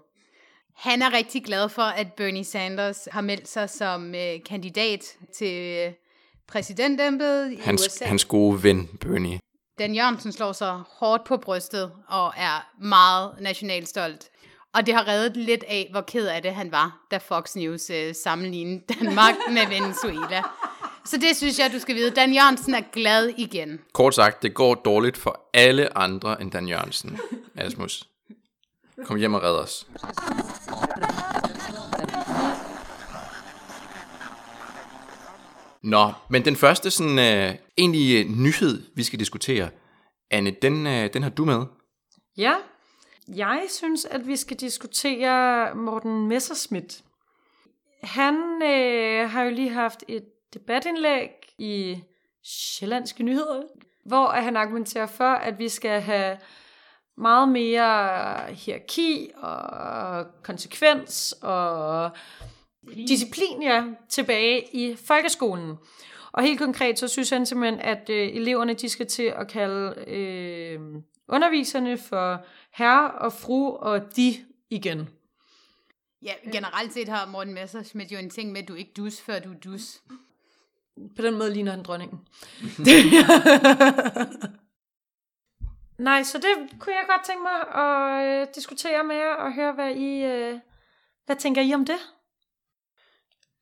Han 0.76 1.02
er 1.02 1.14
rigtig 1.14 1.44
glad 1.44 1.70
for, 1.70 1.82
at 1.82 2.14
Bernie 2.14 2.44
Sanders 2.44 3.08
har 3.12 3.22
meldt 3.22 3.48
sig 3.48 3.70
som 3.70 4.16
øh, 4.16 4.40
kandidat 4.46 5.18
til 5.38 5.78
øh, 5.78 5.94
præsidentembedet 6.48 7.52
i 7.52 7.56
hans, 7.56 7.88
USA. 7.88 8.06
Hans 8.06 8.26
gode 8.26 8.64
ven, 8.64 8.88
Bernie. 9.02 9.40
Dan 9.80 9.96
Jørgensen 9.96 10.32
slår 10.32 10.52
sig 10.52 10.82
hårdt 10.90 11.24
på 11.24 11.38
brystet 11.38 11.92
og 12.08 12.34
er 12.38 12.84
meget 12.84 13.32
nationalstolt. 13.42 14.30
Og 14.74 14.86
det 14.86 14.94
har 14.94 15.08
reddet 15.08 15.38
lidt 15.38 15.64
af, 15.68 15.88
hvor 15.92 16.02
ked 16.02 16.28
af 16.28 16.42
det 16.42 16.56
han 16.56 16.72
var, 16.72 17.06
da 17.12 17.18
Fox 17.18 17.56
News 17.56 17.90
øh, 17.90 18.16
sammenlignede 18.16 18.84
Danmark 19.00 19.36
med 19.50 19.68
Venezuela. 19.68 20.44
Så 21.06 21.18
det 21.18 21.36
synes 21.36 21.60
jeg, 21.60 21.72
du 21.74 21.80
skal 21.80 21.96
vide. 21.96 22.12
Dan 22.12 22.34
Jørgensen 22.34 22.74
er 22.74 22.82
glad 22.92 23.34
igen. 23.38 23.80
Kort 23.94 24.16
sagt, 24.16 24.44
det 24.44 24.54
går 24.54 24.76
dårligt 24.76 25.18
for 25.18 25.50
alle 25.54 25.98
andre 25.98 26.42
end 26.42 26.52
Dan 26.52 26.68
Jørgensen. 26.68 27.20
Asmus, 27.56 28.10
kom 29.06 29.18
hjem 29.18 29.34
og 29.34 29.44
red 29.44 29.56
os. 29.56 29.88
Nå, 35.84 36.12
men 36.30 36.46
den 36.46 36.56
første 36.56 36.92
sådan 36.92 37.20
øh, 37.20 37.56
egentlig 37.78 38.30
nyhed, 38.30 38.84
vi 38.96 39.04
skal 39.04 39.20
diskutere, 39.20 39.70
Anne, 40.32 40.52
den, 40.62 40.88
øh, 40.88 41.14
den 41.14 41.24
har 41.24 41.30
du 41.30 41.46
med. 41.46 41.66
Ja, 42.38 42.54
jeg 43.28 43.64
synes, 43.70 44.06
at 44.06 44.28
vi 44.28 44.36
skal 44.36 44.58
diskutere 44.58 45.76
Morten 45.76 46.28
Messerschmidt. 46.28 47.02
Han 48.04 48.36
øh, 48.64 49.30
har 49.30 49.44
jo 49.44 49.52
lige 49.52 49.70
haft 49.70 50.04
et 50.08 50.24
debatindlæg 50.54 51.30
i 51.58 52.04
Sjællandske 52.44 53.24
Nyheder, 53.24 53.64
hvor 54.06 54.28
han 54.28 54.58
argumenterer 54.58 55.06
for, 55.06 55.34
at 55.34 55.60
vi 55.60 55.70
skal 55.70 56.02
have 56.02 56.38
meget 57.18 57.50
mere 57.50 58.54
hierarki 58.54 59.32
og 59.36 60.26
konsekvens 60.44 61.36
og 61.42 62.12
disciplin 63.08 63.62
ja, 63.62 63.84
tilbage 64.10 64.76
i 64.76 64.96
folkeskolen. 64.96 65.78
Og 66.32 66.44
helt 66.44 66.60
konkret, 66.60 67.00
så 67.00 67.08
synes 67.08 67.30
han 67.30 67.46
simpelthen, 67.46 67.80
at 67.80 68.10
øh, 68.10 68.36
eleverne 68.36 68.74
de 68.74 68.90
skal 68.90 69.08
til 69.08 69.24
at 69.24 69.48
kalde 69.48 70.04
øh, 70.08 70.80
underviserne 71.28 71.98
for 71.98 72.46
herre 72.74 73.12
og 73.12 73.34
fru 73.34 73.76
og 73.76 74.16
de 74.16 74.36
igen. 74.70 75.10
Ja, 76.22 76.34
generelt 76.52 76.94
set 76.94 77.08
har 77.08 77.26
Morten 77.26 77.54
Messersmith 77.54 78.14
jo 78.14 78.20
en 78.20 78.30
ting 78.30 78.52
med, 78.52 78.62
at 78.62 78.68
du 78.68 78.74
ikke 78.74 78.92
dus, 78.98 79.22
før 79.22 79.40
du 79.40 79.54
dus. 79.64 80.02
På 81.16 81.22
den 81.22 81.34
måde 81.34 81.54
ligner 81.54 81.72
han 81.72 81.84
dronningen. 81.84 82.20
Nej, 85.98 86.24
så 86.24 86.38
det 86.38 86.80
kunne 86.80 86.96
jeg 86.96 87.06
godt 87.08 87.26
tænke 87.26 87.44
mig 87.44 87.60
at 87.76 88.42
øh, 88.42 88.48
diskutere 88.56 89.04
med 89.04 89.16
jer 89.16 89.34
og 89.34 89.54
høre, 89.54 89.74
hvad 89.74 89.96
I... 89.96 90.24
Øh, 90.24 90.60
hvad 91.26 91.36
tænker 91.36 91.62
I 91.62 91.74
om 91.74 91.86
det? 91.86 91.98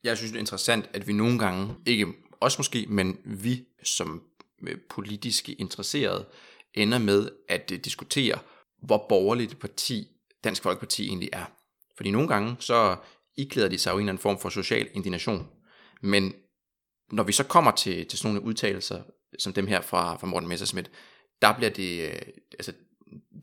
Jeg 0.04 0.16
synes, 0.16 0.32
det 0.32 0.38
er 0.38 0.40
interessant, 0.40 0.90
at 0.92 1.06
vi 1.06 1.12
nogle 1.12 1.38
gange, 1.38 1.74
ikke 1.86 2.06
os 2.40 2.58
måske, 2.58 2.86
men 2.88 3.18
vi 3.24 3.64
som 3.84 4.22
øh, 4.62 4.78
politiske 4.90 5.52
interesserede, 5.52 6.26
ender 6.74 6.98
med 6.98 7.30
at 7.48 7.68
diskutere, 7.68 8.38
hvor 8.82 9.06
borgerligt 9.08 9.58
parti 9.60 10.08
Dansk 10.44 10.62
Folkeparti 10.62 11.08
egentlig 11.08 11.28
er. 11.32 11.44
Fordi 11.96 12.10
nogle 12.10 12.28
gange, 12.28 12.56
så 12.60 12.96
iklæder 13.36 13.68
de 13.68 13.78
sig 13.78 13.90
jo 13.90 13.96
en 13.96 14.00
eller 14.00 14.12
anden 14.12 14.22
form 14.22 14.38
for 14.38 14.48
social 14.48 14.88
indignation. 14.92 15.48
Men 16.02 16.34
når 17.12 17.22
vi 17.22 17.32
så 17.32 17.44
kommer 17.44 17.70
til, 17.70 18.06
til 18.06 18.18
sådan 18.18 18.34
nogle 18.34 18.48
udtalelser, 18.48 19.02
som 19.38 19.52
dem 19.52 19.66
her 19.66 19.80
fra, 19.80 20.16
fra 20.16 20.26
Morten 20.26 20.48
Messerschmidt, 20.48 20.90
der 21.42 21.56
bliver 21.56 21.70
det, 21.70 22.08
øh, 22.08 22.20
altså 22.52 22.72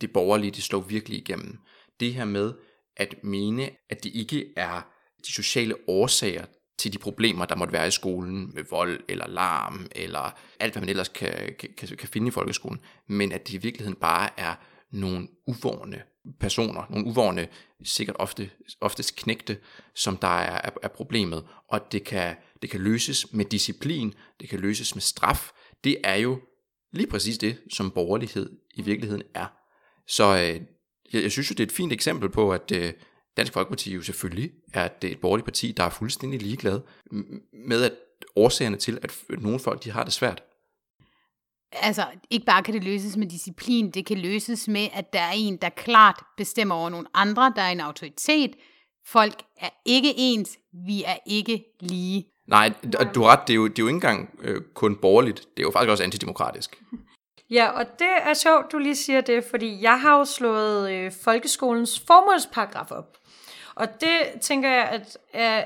det 0.01 0.13
borgerlige, 0.13 0.51
det 0.51 0.63
slår 0.63 0.79
virkelig 0.79 1.19
igennem. 1.19 1.57
Det 1.99 2.13
her 2.13 2.25
med 2.25 2.53
at 2.97 3.23
mene, 3.23 3.69
at 3.89 4.03
det 4.03 4.11
ikke 4.15 4.53
er 4.55 4.81
de 5.27 5.33
sociale 5.33 5.75
årsager 5.87 6.45
til 6.77 6.93
de 6.93 6.97
problemer, 6.97 7.45
der 7.45 7.55
måtte 7.55 7.73
være 7.73 7.87
i 7.87 7.91
skolen, 7.91 8.51
med 8.53 8.63
vold 8.69 8.99
eller 9.09 9.27
larm, 9.27 9.87
eller 9.91 10.39
alt, 10.59 10.73
hvad 10.73 10.81
man 10.81 10.89
ellers 10.89 11.09
kan, 11.09 11.55
kan, 11.57 11.97
kan 11.97 12.09
finde 12.09 12.27
i 12.27 12.31
folkeskolen, 12.31 12.79
men 13.07 13.31
at 13.31 13.47
det 13.47 13.53
i 13.53 13.57
virkeligheden 13.57 13.99
bare 13.99 14.29
er 14.39 14.55
nogle 14.91 15.27
uvorne 15.47 16.01
personer, 16.39 16.83
nogle 16.89 17.07
uvorne, 17.07 17.47
sikkert 17.83 18.15
ofte, 18.19 18.49
oftest 18.81 19.15
knægte, 19.15 19.57
som 19.95 20.17
der 20.17 20.27
er, 20.27 20.61
er, 20.63 20.69
er 20.83 20.87
problemet, 20.87 21.43
og 21.69 21.91
det 21.91 22.03
kan, 22.03 22.35
det 22.61 22.69
kan 22.69 22.81
løses 22.81 23.33
med 23.33 23.45
disciplin, 23.45 24.13
det 24.39 24.49
kan 24.49 24.59
løses 24.59 24.95
med 24.95 25.01
straf. 25.01 25.51
Det 25.83 25.97
er 26.03 26.15
jo 26.15 26.39
lige 26.93 27.07
præcis 27.07 27.37
det, 27.37 27.57
som 27.71 27.91
borgerlighed 27.91 28.49
i 28.73 28.81
virkeligheden 28.81 29.23
er. 29.35 29.47
Så 30.07 30.23
øh, 30.37 30.61
jeg, 31.13 31.23
jeg 31.23 31.31
synes 31.31 31.49
jo, 31.49 31.53
det 31.53 31.59
er 31.59 31.67
et 31.67 31.71
fint 31.71 31.93
eksempel 31.93 32.29
på, 32.29 32.51
at 32.51 32.71
øh, 32.71 32.93
Dansk 33.37 33.53
Folkeparti 33.53 33.93
jo 33.93 34.01
selvfølgelig 34.01 34.51
er 34.73 34.85
et, 34.85 35.11
et 35.11 35.19
borgerligt 35.21 35.45
parti, 35.45 35.71
der 35.71 35.83
er 35.83 35.89
fuldstændig 35.89 36.41
ligeglad 36.41 36.79
med 37.67 37.83
at 37.83 37.93
årsagerne 38.35 38.77
til, 38.77 38.99
at 39.01 39.15
nogle 39.29 39.59
folk 39.59 39.83
de 39.83 39.91
har 39.91 40.03
det 40.03 40.13
svært. 40.13 40.43
Altså, 41.71 42.05
ikke 42.29 42.45
bare 42.45 42.63
kan 42.63 42.73
det 42.73 42.83
løses 42.83 43.17
med 43.17 43.27
disciplin, 43.27 43.91
det 43.91 44.05
kan 44.05 44.17
løses 44.17 44.67
med, 44.67 44.87
at 44.93 45.13
der 45.13 45.19
er 45.19 45.31
en, 45.35 45.57
der 45.57 45.69
klart 45.69 46.23
bestemmer 46.37 46.75
over 46.75 46.89
nogle 46.89 47.07
andre, 47.13 47.53
der 47.55 47.61
er 47.61 47.69
en 47.69 47.79
autoritet. 47.79 48.55
Folk 49.07 49.41
er 49.57 49.69
ikke 49.85 50.13
ens, 50.17 50.57
vi 50.87 51.03
er 51.03 51.17
ikke 51.25 51.63
lige. 51.79 52.25
Nej, 52.47 52.73
du 53.15 53.21
har 53.21 53.31
ret, 53.31 53.47
det 53.47 53.53
er 53.53 53.55
jo, 53.55 53.67
det 53.67 53.79
er 53.79 53.83
jo 53.83 53.87
ikke 53.87 53.95
engang 53.95 54.39
øh, 54.41 54.61
kun 54.73 54.95
borgerligt, 54.95 55.39
det 55.39 55.63
er 55.63 55.67
jo 55.67 55.71
faktisk 55.71 55.91
også 55.91 56.03
antidemokratisk. 56.03 56.81
Ja, 57.51 57.69
og 57.69 57.85
det 57.99 58.07
er 58.21 58.33
sjovt, 58.33 58.71
du 58.71 58.77
lige 58.77 58.95
siger 58.95 59.21
det, 59.21 59.43
fordi 59.49 59.81
jeg 59.81 60.01
har 60.01 60.17
jo 60.17 60.25
slået 60.25 60.91
øh, 60.91 61.11
folkeskolens 61.23 61.99
formålsparagraf 62.07 62.91
op. 62.91 63.17
Og 63.75 63.87
det 64.01 64.41
tænker 64.41 64.69
jeg, 64.69 64.89
at 64.89 65.17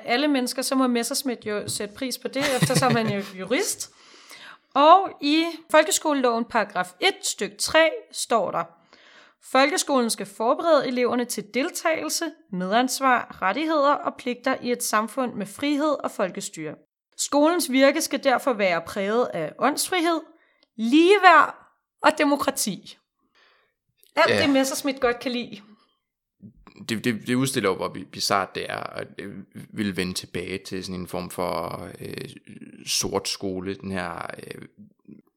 alle 0.06 0.28
mennesker, 0.28 0.62
så 0.62 0.76
må 0.76 0.88
Messersmith 0.88 1.48
jo 1.48 1.68
sætte 1.68 1.96
pris 1.96 2.18
på 2.18 2.28
det, 2.28 2.44
eftersom 2.62 2.96
han 2.96 3.08
er 3.08 3.22
jurist. 3.40 3.90
Og 4.76 5.10
i 5.22 5.46
folkeskoleloven 5.72 6.46
paragraf 6.46 6.94
1 7.00 7.14
stykke 7.22 7.58
3 7.58 7.90
står 8.12 8.52
der, 8.52 8.64
Folkeskolen 9.52 10.10
skal 10.10 10.26
forberede 10.26 10.88
eleverne 10.88 11.26
til 11.26 11.54
deltagelse, 11.54 12.32
medansvar, 12.52 13.38
rettigheder 13.42 13.94
og 13.94 14.16
pligter 14.18 14.56
i 14.62 14.72
et 14.72 14.84
samfund 14.84 15.34
med 15.34 15.46
frihed 15.46 16.04
og 16.04 16.12
folkestyre. 16.12 16.76
Skolens 17.18 17.72
virke 17.72 18.02
skal 18.02 18.24
derfor 18.24 18.54
være 18.54 18.82
præget 18.82 19.26
af 19.26 19.54
åndsfrihed, 19.60 20.22
ligeværd 20.76 21.56
og 22.02 22.18
demokrati. 22.18 22.98
Alt 24.16 24.36
ja. 24.36 24.42
det 24.42 24.50
Messersmith 24.50 25.00
godt 25.00 25.20
kan 25.20 25.32
lide. 25.32 25.62
Det, 26.90 27.06
det, 27.06 27.28
det 27.28 27.36
udstiller 27.36 27.70
jo, 27.70 27.76
hvor 27.76 27.98
bizart 28.12 28.56
det 28.56 28.66
er, 28.70 28.84
at 28.84 29.08
vil 29.54 29.98
vende 29.98 30.14
tilbage 30.14 30.58
til 30.58 30.84
sådan 30.84 31.02
en 31.02 31.08
form 31.08 31.30
for 31.30 31.88
øh, 32.00 32.30
sort 32.86 33.28
skole, 33.28 33.76
den 33.76 33.92
her 33.92 34.28
øh, 34.48 34.62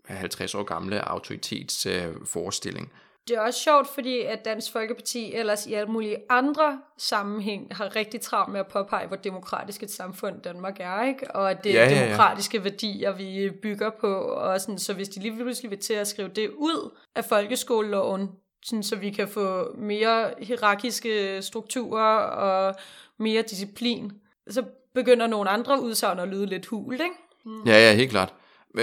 50 0.05 0.55
år 0.55 0.63
gamle 0.63 1.09
autoritetsforestilling. 1.09 2.87
Øh, 2.93 3.01
det 3.29 3.37
er 3.37 3.41
også 3.41 3.61
sjovt, 3.61 3.89
fordi 3.95 4.21
at 4.21 4.45
Dansk 4.45 4.73
Folkeparti 4.73 5.33
ellers 5.35 5.67
i 5.67 5.75
alle 5.75 5.93
mulige 5.93 6.17
andre 6.29 6.81
sammenhæng 6.99 7.77
har 7.77 7.97
rigtig 7.97 8.21
travlt 8.21 8.53
med 8.53 8.61
at 8.61 8.67
påpege, 8.67 9.07
hvor 9.07 9.17
demokratisk 9.17 9.83
et 9.83 9.91
samfund 9.91 10.41
Danmark 10.41 10.77
er, 10.81 11.05
ikke? 11.05 11.31
Og 11.31 11.51
at 11.51 11.65
det 11.65 11.79
er 11.79 11.85
ja, 11.85 11.91
ja, 11.91 11.99
ja. 11.99 12.07
demokratiske 12.07 12.65
værdier, 12.65 13.13
vi 13.13 13.51
bygger 13.63 13.91
på. 14.01 14.15
Og 14.15 14.61
sådan, 14.61 14.79
så 14.79 14.95
hvis 14.95 15.09
de 15.09 15.21
lige 15.21 15.37
pludselig 15.37 15.71
vil 15.71 15.79
til 15.79 15.95
at 15.95 16.09
skrive 16.09 16.29
det 16.29 16.51
ud 16.51 16.97
af 17.15 17.25
folkeskoleloven, 17.25 18.29
sådan, 18.67 18.83
så 18.83 18.97
vi 18.97 19.11
kan 19.11 19.29
få 19.29 19.77
mere 19.79 20.31
hierarkiske 20.39 21.43
strukturer 21.43 22.19
og 22.19 22.75
mere 23.19 23.43
disciplin, 23.43 24.13
så 24.49 24.65
begynder 24.95 25.27
nogle 25.27 25.51
andre 25.51 25.83
udsagn 25.83 26.19
at 26.19 26.29
lyde 26.29 26.47
lidt 26.47 26.67
hult, 26.67 27.01
ikke? 27.01 27.15
Mm. 27.45 27.63
Ja, 27.67 27.89
ja, 27.91 27.97
helt 27.97 28.11
klart. 28.11 28.35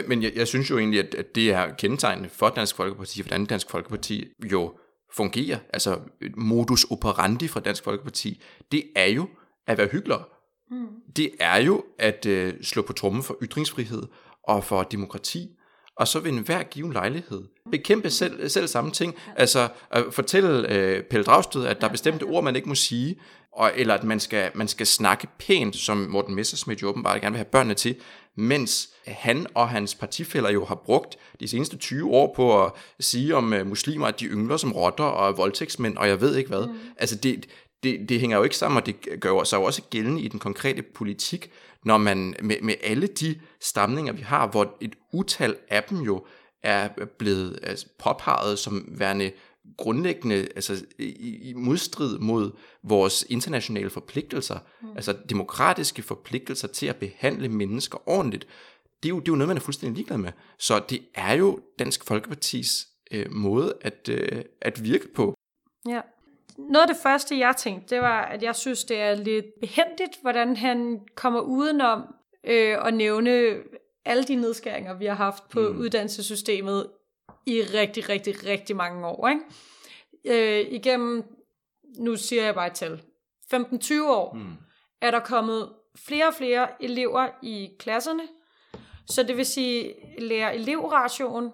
Men 0.07 0.23
jeg, 0.23 0.31
jeg 0.35 0.47
synes 0.47 0.69
jo 0.69 0.77
egentlig, 0.77 0.99
at, 0.99 1.15
at 1.15 1.35
det 1.35 1.51
er 1.51 1.73
kendetegnende 1.75 2.29
for 2.29 2.49
Dansk 2.49 2.75
Folkeparti, 2.75 3.21
hvordan 3.21 3.45
Dansk 3.45 3.69
Folkeparti 3.69 4.27
jo 4.51 4.73
fungerer. 5.11 5.57
Altså 5.73 5.99
modus 6.37 6.83
operandi 6.83 7.47
fra 7.47 7.59
Dansk 7.59 7.83
Folkeparti, 7.83 8.41
det 8.71 8.83
er 8.95 9.05
jo 9.05 9.27
at 9.67 9.77
være 9.77 9.87
hyggelig. 9.87 10.17
Mm. 10.71 10.87
Det 11.15 11.31
er 11.39 11.57
jo 11.57 11.83
at 11.99 12.25
øh, 12.25 12.53
slå 12.61 12.81
på 12.81 12.93
trummen 12.93 13.23
for 13.23 13.37
ytringsfrihed 13.41 14.03
og 14.43 14.63
for 14.63 14.83
demokrati, 14.83 15.57
og 15.97 16.07
så 16.07 16.19
ved 16.19 16.31
enhver 16.31 16.63
given 16.63 16.93
lejlighed 16.93 17.43
bekæmpe 17.71 18.09
selv, 18.09 18.49
selv 18.49 18.67
samme 18.67 18.91
ting. 18.91 19.15
Altså 19.35 19.67
at 19.91 20.03
fortælle 20.11 20.71
øh, 20.73 21.03
Pelle 21.03 21.23
Dragsted, 21.23 21.65
at 21.65 21.81
der 21.81 21.87
er 21.87 21.91
bestemte 21.91 22.23
ord, 22.23 22.43
man 22.43 22.55
ikke 22.55 22.69
må 22.69 22.75
sige, 22.75 23.15
og, 23.51 23.71
eller 23.75 23.93
at 23.93 24.03
man 24.03 24.19
skal, 24.19 24.51
man 24.55 24.67
skal 24.67 24.87
snakke 24.87 25.27
pænt, 25.39 25.75
som 25.75 25.97
Morten 25.97 26.35
Messersmith 26.35 26.83
jo 26.83 26.89
åbenbart 26.89 27.21
gerne 27.21 27.33
vil 27.33 27.37
have 27.37 27.45
børnene 27.45 27.73
til, 27.73 27.95
mens 28.37 28.89
han 29.07 29.47
og 29.53 29.69
hans 29.69 29.95
partifælder 29.95 30.49
jo 30.49 30.65
har 30.65 30.75
brugt 30.75 31.17
de 31.39 31.47
seneste 31.47 31.77
20 31.77 32.11
år 32.11 32.33
på 32.35 32.65
at 32.65 32.71
sige 32.99 33.35
om 33.35 33.53
uh, 33.53 33.67
muslimer, 33.67 34.07
at 34.07 34.19
de 34.19 34.25
yngler 34.25 34.57
som 34.57 34.71
rotter 34.71 35.03
og 35.03 35.37
voldtægtsmænd, 35.37 35.97
og 35.97 36.07
jeg 36.07 36.21
ved 36.21 36.35
ikke 36.35 36.49
hvad. 36.49 36.67
Mm. 36.67 36.79
Altså 36.97 37.15
det, 37.15 37.45
det, 37.83 38.09
det 38.09 38.19
hænger 38.19 38.37
jo 38.37 38.43
ikke 38.43 38.57
sammen, 38.57 38.77
og 38.77 38.85
det 38.85 38.95
gør 39.19 39.43
sig 39.43 39.57
jo 39.57 39.63
også 39.63 39.81
gældende 39.81 40.21
i 40.21 40.27
den 40.27 40.39
konkrete 40.39 40.81
politik, 40.81 41.51
når 41.85 41.97
man 41.97 42.35
med, 42.41 42.61
med 42.61 42.73
alle 42.83 43.07
de 43.07 43.39
stamninger, 43.61 44.13
vi 44.13 44.21
har, 44.21 44.47
hvor 44.47 44.77
et 44.81 44.95
utal 45.13 45.55
af 45.69 45.83
dem 45.83 45.97
jo 45.97 46.25
er 46.63 46.89
blevet 47.17 47.59
altså, 47.63 47.87
påpeget 47.99 48.59
som 48.59 48.85
værende 48.87 49.31
grundlæggende 49.77 50.35
altså, 50.35 50.85
i, 50.99 51.49
i 51.49 51.53
modstrid 51.53 52.19
mod 52.19 52.51
vores 52.83 53.25
internationale 53.29 53.89
forpligtelser, 53.89 54.59
mm. 54.81 54.87
altså 54.95 55.15
demokratiske 55.29 56.01
forpligtelser 56.01 56.67
til 56.67 56.85
at 56.85 56.95
behandle 56.95 57.49
mennesker 57.49 58.09
ordentligt, 58.09 58.47
det 59.03 59.09
er, 59.09 59.13
jo, 59.13 59.19
det 59.19 59.27
er 59.27 59.31
jo 59.31 59.35
noget, 59.35 59.47
man 59.47 59.57
er 59.57 59.61
fuldstændig 59.61 59.95
ligeglad 59.95 60.17
med. 60.17 60.31
Så 60.59 60.83
det 60.89 61.01
er 61.15 61.33
jo 61.33 61.59
Dansk 61.79 62.03
Folkepartis 62.05 62.87
øh, 63.11 63.31
måde 63.31 63.73
at, 63.81 64.09
øh, 64.09 64.43
at 64.61 64.83
virke 64.83 65.07
på. 65.15 65.33
Ja. 65.89 66.01
Noget 66.57 66.89
af 66.89 66.95
det 66.95 67.03
første, 67.03 67.39
jeg 67.39 67.55
tænkte, 67.55 67.95
det 67.95 68.01
var, 68.01 68.21
at 68.21 68.43
jeg 68.43 68.55
synes, 68.55 68.83
det 68.83 68.99
er 68.99 69.15
lidt 69.15 69.45
behendigt, 69.61 70.21
hvordan 70.21 70.55
han 70.55 70.99
kommer 71.15 71.39
udenom 71.39 72.15
øh, 72.43 72.87
at 72.87 72.93
nævne 72.93 73.55
alle 74.05 74.23
de 74.23 74.35
nedskæringer, 74.35 74.93
vi 74.93 75.05
har 75.05 75.15
haft 75.15 75.49
på 75.49 75.59
mm. 75.59 75.79
uddannelsessystemet 75.79 76.89
i 77.45 77.61
rigtig, 77.61 78.09
rigtig, 78.09 78.45
rigtig 78.45 78.75
mange 78.75 79.07
år. 79.07 79.27
Ikke? 79.27 79.41
Øh, 80.25 80.73
igennem, 80.73 81.23
nu 81.97 82.15
siger 82.15 82.43
jeg 82.43 82.55
bare 82.55 82.67
et 82.67 82.73
tal, 82.73 83.01
15-20 83.53 84.03
år, 84.03 84.33
mm. 84.33 84.53
er 85.01 85.11
der 85.11 85.19
kommet 85.19 85.69
flere 85.95 86.27
og 86.27 86.33
flere 86.33 86.83
elever 86.83 87.27
i 87.41 87.69
klasserne, 87.79 88.23
så 89.07 89.23
det 89.23 89.37
vil 89.37 89.45
sige, 89.45 89.93
at 90.17 90.23
lærer-elev-rationen 90.23 91.51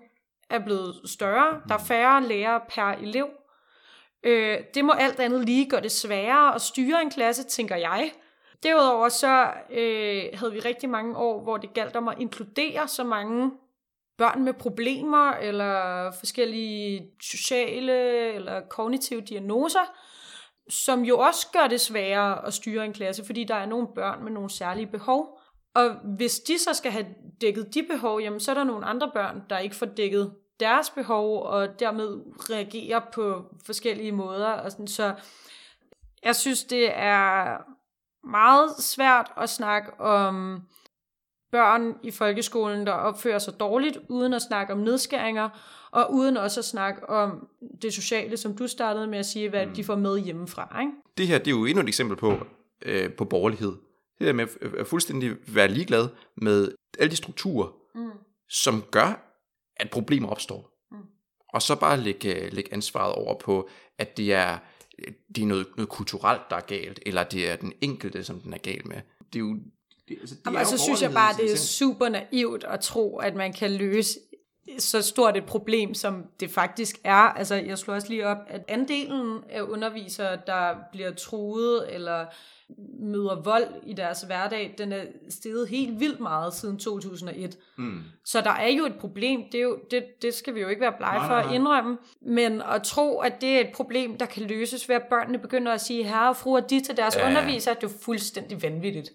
er 0.50 0.60
blevet 0.60 0.96
større. 1.06 1.62
Der 1.68 1.74
er 1.74 1.84
færre 1.88 2.28
lærere 2.28 2.62
per 2.70 2.84
elev. 2.84 3.30
Øh, 4.23 4.58
det 4.73 4.86
må 4.86 4.91
alt 4.91 5.19
andet 5.19 5.45
lige 5.45 5.69
gøre 5.69 5.82
det 5.82 5.91
sværere 5.91 6.55
at 6.55 6.62
styre 6.62 7.01
en 7.01 7.10
klasse, 7.12 7.43
tænker 7.43 7.75
jeg. 7.75 8.12
Derudover 8.63 9.10
så 9.10 9.51
øh, 9.71 10.23
havde 10.34 10.51
vi 10.51 10.60
rigtig 10.60 10.89
mange 10.89 11.17
år, 11.17 11.43
hvor 11.43 11.58
det 11.58 11.73
galt 11.73 11.95
om 11.95 12.08
at 12.08 12.19
inkludere 12.19 12.88
så 12.88 13.03
mange 13.03 13.51
børn 14.17 14.43
med 14.43 14.53
problemer, 14.53 15.32
eller 15.32 16.12
forskellige 16.19 17.12
sociale 17.21 18.34
eller 18.34 18.62
kognitive 18.69 19.21
diagnoser, 19.21 19.93
som 20.69 21.03
jo 21.03 21.19
også 21.19 21.47
gør 21.53 21.67
det 21.67 21.82
sværere 21.82 22.47
at 22.47 22.53
styre 22.53 22.86
en 22.86 22.93
klasse, 22.93 23.25
fordi 23.25 23.43
der 23.43 23.55
er 23.55 23.65
nogle 23.65 23.88
børn 23.95 24.23
med 24.23 24.32
nogle 24.32 24.49
særlige 24.49 24.88
behov. 24.88 25.39
Og 25.75 25.89
hvis 26.17 26.39
de 26.39 26.60
så 26.60 26.73
skal 26.73 26.91
have 26.91 27.05
dækket 27.41 27.73
de 27.73 27.84
behov, 27.84 28.21
jamen 28.21 28.39
så 28.39 28.51
er 28.51 28.55
der 28.55 28.63
nogle 28.63 28.86
andre 28.86 29.12
børn, 29.13 29.41
der 29.49 29.58
ikke 29.58 29.75
får 29.75 29.86
dækket 29.86 30.34
deres 30.60 30.89
behov, 30.89 31.43
og 31.43 31.80
dermed 31.80 32.22
reagerer 32.50 33.02
på 33.13 33.43
forskellige 33.65 34.12
måder. 34.12 34.48
Og 34.48 34.72
sådan. 34.72 34.88
Så 34.88 35.15
jeg 36.24 36.36
synes, 36.36 36.63
det 36.63 36.89
er 36.93 37.58
meget 38.28 38.72
svært 38.80 39.32
at 39.38 39.50
snakke 39.50 40.00
om 40.00 40.62
børn 41.52 41.95
i 42.04 42.12
folkeskolen, 42.12 42.88
der 42.88 42.91
opfører 42.91 43.39
sig 43.39 43.60
dårligt, 43.60 43.98
uden 44.10 44.34
at 44.34 44.41
snakke 44.41 44.74
om 44.74 44.80
nedskæringer, 44.80 45.50
og 45.91 46.13
uden 46.13 46.38
også 46.38 46.60
at 46.60 46.65
snakke 46.65 47.10
om 47.10 47.48
det 47.82 47.93
sociale, 47.93 48.38
som 48.38 48.58
du 48.58 48.67
startede 48.67 49.08
med 49.08 49.19
at 49.19 49.26
sige, 49.26 49.50
hvad 49.50 49.65
mm. 49.65 49.74
de 49.74 49.84
får 49.84 49.95
med 49.95 50.19
hjemmefra. 50.19 50.80
Ikke? 50.82 50.91
Det 51.17 51.28
her 51.28 51.38
det 51.38 51.48
er 51.48 51.52
jo 51.52 51.65
endnu 51.65 51.82
et 51.82 51.88
eksempel 51.88 52.17
på, 52.17 52.38
øh, 52.82 53.13
på 53.13 53.26
borgerlighed. 53.26 53.72
Det 54.19 54.28
der 54.28 54.34
med 54.34 54.48
at 54.80 54.88
fuldstændig 54.88 55.36
være 55.48 55.67
ligeglad 55.67 56.08
med 56.36 56.72
alle 57.00 57.12
de 57.12 57.15
strukturer, 57.15 57.67
mm. 57.95 58.12
som 58.50 58.84
gør, 58.91 59.29
at 59.80 59.89
problemer 59.89 60.30
opstår. 60.30 60.72
Mm. 60.92 60.98
Og 61.54 61.62
så 61.62 61.76
bare 61.76 62.00
lægge, 62.00 62.50
lægge 62.50 62.74
ansvaret 62.74 63.15
over 63.15 63.39
på, 63.39 63.70
at 63.98 64.18
det 64.18 64.34
er, 64.34 64.58
det 65.36 65.42
er 65.42 65.48
noget, 65.48 65.68
noget 65.76 65.89
kulturelt, 65.89 66.42
der 66.50 66.56
er 66.56 66.62
galt, 66.62 67.00
eller 67.06 67.24
det 67.24 67.50
er 67.50 67.56
den 67.56 67.74
enkelte, 67.82 68.24
som 68.24 68.39
den 68.39 68.54
er 68.54 68.58
gal 68.58 68.88
med. 68.88 68.98
Det 69.34 69.39
er 69.39 69.39
jo 69.39 69.56
det, 70.08 70.18
altså, 70.22 70.36
det 70.36 70.42
Jamen, 70.46 70.56
er 70.56 70.60
altså 70.60 70.78
synes 70.78 71.02
jeg 71.02 71.12
bare, 71.12 71.34
det 71.38 71.52
er 71.52 71.58
super 71.58 72.10
naivt 72.10 72.63
at 72.63 72.80
tro, 72.80 73.18
at 73.18 73.36
man 73.36 73.54
kan 73.54 73.72
løse 73.72 74.20
så 74.78 75.02
stort 75.02 75.38
et 75.38 75.46
problem, 75.46 75.94
som 75.94 76.26
det 76.39 76.52
faktisk 76.52 77.00
er. 77.04 77.13
Altså, 77.13 77.56
jeg 77.56 77.78
slår 77.78 77.96
også 77.96 78.10
lige 78.10 78.28
op, 78.28 78.38
at 78.48 78.62
andelen 78.68 79.44
af 79.50 79.62
undervisere, 79.62 80.39
der 80.48 80.76
bliver 80.92 81.12
truet 81.13 81.96
eller 81.96 82.26
møder 82.99 83.41
vold 83.41 83.67
i 83.84 83.93
deres 83.93 84.21
hverdag, 84.21 84.75
den 84.77 84.91
er 84.91 85.03
steget 85.29 85.69
helt 85.69 85.99
vildt 85.99 86.19
meget 86.19 86.53
siden 86.53 86.77
2001. 86.77 87.58
Mm. 87.77 88.03
Så 88.25 88.41
der 88.41 88.51
er 88.51 88.67
jo 88.67 88.86
et 88.86 88.95
problem, 88.95 89.43
det, 89.51 89.58
er 89.58 89.63
jo, 89.63 89.79
det, 89.91 90.05
det 90.21 90.34
skal 90.34 90.55
vi 90.55 90.62
jo 90.62 90.67
ikke 90.67 90.82
være 90.82 90.93
blege 90.97 91.27
for 91.27 91.36
at 91.36 91.53
indrømme, 91.53 91.97
men 92.21 92.62
at 92.62 92.84
tro, 92.84 93.19
at 93.19 93.41
det 93.41 93.49
er 93.49 93.60
et 93.60 93.71
problem, 93.73 94.17
der 94.17 94.25
kan 94.25 94.43
løses 94.43 94.89
ved, 94.89 94.95
at 94.95 95.03
børnene 95.10 95.39
begynder 95.39 95.71
at 95.71 95.82
sige 95.82 96.03
herre 96.03 96.29
og 96.29 96.38
fru 96.38 96.55
og 96.55 96.69
de 96.69 96.82
til 96.82 96.97
deres 96.97 97.15
ja. 97.15 97.27
undervisere, 97.27 97.75
det 97.75 97.84
er 97.84 97.88
jo 97.88 97.97
fuldstændig 98.01 98.63
vanvittigt. 98.63 99.10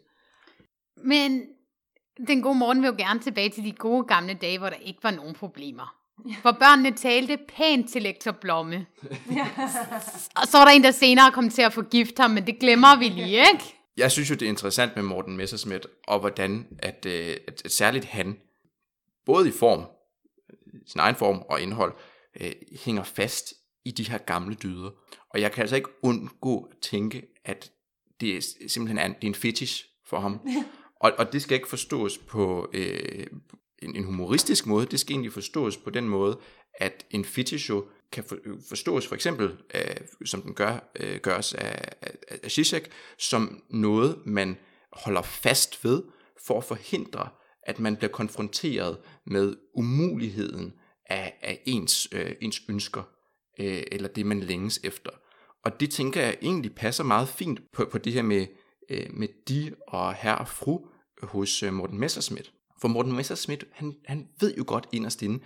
Men 0.97 1.43
den 2.27 2.43
gode 2.43 2.59
morgen 2.59 2.83
vil 2.83 2.89
jo 2.89 2.95
gerne 2.99 3.21
tilbage 3.21 3.51
til 3.51 3.65
de 3.65 3.73
gode 3.73 4.05
gamle 4.05 4.35
dage, 4.35 4.59
hvor 4.59 4.69
der 4.69 4.77
ikke 4.77 5.03
var 5.03 5.11
nogen 5.11 5.35
problemer. 5.35 6.04
Ja. 6.29 6.37
Hvor 6.43 6.53
børnene 6.53 6.97
talte 6.97 7.39
pænt 7.57 7.91
til 7.91 8.03
lektor 8.03 8.33
Blomme. 8.33 8.87
Ja. 9.31 9.49
og 10.41 10.47
så 10.47 10.59
var 10.59 10.65
der 10.65 10.73
en, 10.73 10.85
der 10.85 10.91
senere 10.91 11.33
kom 11.33 11.51
til 11.51 11.63
at 11.63 11.73
forgifte 11.73 12.23
ham, 12.23 12.31
men 12.31 12.47
det 12.47 12.59
glemmer 12.59 12.99
vi 12.99 13.09
lige, 13.09 13.39
ikke? 13.39 13.75
Jeg 13.97 14.13
synes 14.13 14.31
jo, 14.31 14.35
det 14.35 14.43
er 14.43 14.49
interessant 14.49 14.97
med 14.97 15.05
Morten 15.05 15.37
Messerschmidt, 15.37 15.87
og 16.07 16.21
hvordan 16.21 16.67
at, 16.79 17.07
øh, 17.07 17.37
at, 17.49 17.63
at 17.65 17.73
særligt 17.73 18.05
han, 18.05 18.37
både 19.27 19.49
i 19.49 19.53
form, 19.53 19.85
sin 20.87 21.01
egen 21.01 21.17
form 21.17 21.43
og 21.51 21.61
indhold, 21.61 21.95
øh, 22.41 22.53
hænger 22.85 23.03
fast 23.03 23.55
i 23.85 23.91
de 23.91 24.11
her 24.11 24.19
gamle 24.19 24.55
dyder. 24.55 24.91
Og 25.31 25.41
jeg 25.41 25.53
kan 25.53 25.61
altså 25.61 25.77
ikke 25.77 26.05
undgå 26.05 26.69
at 26.71 26.77
tænke, 26.83 27.23
at 27.45 27.71
det 28.21 28.37
er 28.37 28.41
simpelthen 28.69 28.99
er 28.99 29.07
en, 29.07 29.15
det 29.15 29.25
er 29.25 29.29
en 29.29 29.35
fetish 29.35 29.85
for 30.07 30.21
ham. 30.21 30.41
Og, 31.01 31.13
og 31.19 31.33
det 31.33 31.43
skal 31.43 31.55
ikke 31.55 31.69
forstås 31.69 32.19
på 32.19 32.71
øh, 32.73 33.27
en, 33.85 33.97
en 33.97 34.05
humoristisk 34.05 34.67
måde, 34.67 34.87
det 34.87 35.01
skal 35.01 35.13
egentlig 35.13 35.33
forstås 35.33 35.77
på 35.77 35.91
den 35.91 36.09
måde, 36.09 36.39
at 36.75 37.07
en 37.11 37.25
fetish 37.25 37.71
jo 37.71 37.85
kan 38.13 38.25
for, 38.25 38.37
øh, 38.45 38.57
forstås 38.69 39.07
for 39.07 39.15
eksempel, 39.15 39.57
øh, 39.75 39.97
som 40.25 40.43
den 40.43 40.55
gør, 40.55 40.91
øh, 41.01 41.17
gøres 41.17 41.55
af, 41.55 41.93
af, 42.03 42.17
af 42.43 42.51
Zizek, 42.51 42.91
som 43.19 43.63
noget, 43.71 44.19
man 44.27 44.57
holder 44.93 45.23
fast 45.23 45.85
ved 45.85 46.03
for 46.47 46.59
at 46.59 46.65
forhindre, 46.65 47.29
at 47.63 47.79
man 47.79 47.97
bliver 47.97 48.11
konfronteret 48.11 48.99
med 49.27 49.57
umuligheden 49.75 50.73
af, 51.07 51.39
af 51.43 51.63
ens, 51.67 52.09
øh, 52.13 52.33
ens 52.41 52.63
ønsker, 52.69 53.03
øh, 53.61 53.83
eller 53.93 54.09
det 54.09 54.27
man 54.27 54.41
længes 54.41 54.81
efter. 54.85 55.11
Og 55.65 55.81
det 55.81 55.91
tænker 55.91 56.21
jeg 56.21 56.37
egentlig 56.43 56.75
passer 56.75 57.05
meget 57.05 57.29
fint 57.29 57.61
på, 57.73 57.85
på 57.85 57.99
det 57.99 58.13
her 58.13 58.23
med, 58.23 58.47
øh, 58.91 59.07
med 59.11 59.29
de 59.49 59.75
og 59.89 60.15
herre 60.15 60.39
og 60.39 60.49
fru 60.49 60.87
hos 61.23 61.63
øh, 61.63 61.73
Morten 61.73 61.99
Messerschmidt. 61.99 62.54
For 62.85 62.89
Morten 62.89 63.13
Messerschmidt, 63.13 63.65
han, 63.73 63.95
han 64.07 64.29
ved 64.41 64.55
jo 64.57 64.65
godt 64.67 64.87
inderst 64.93 65.23
inde, 65.23 65.41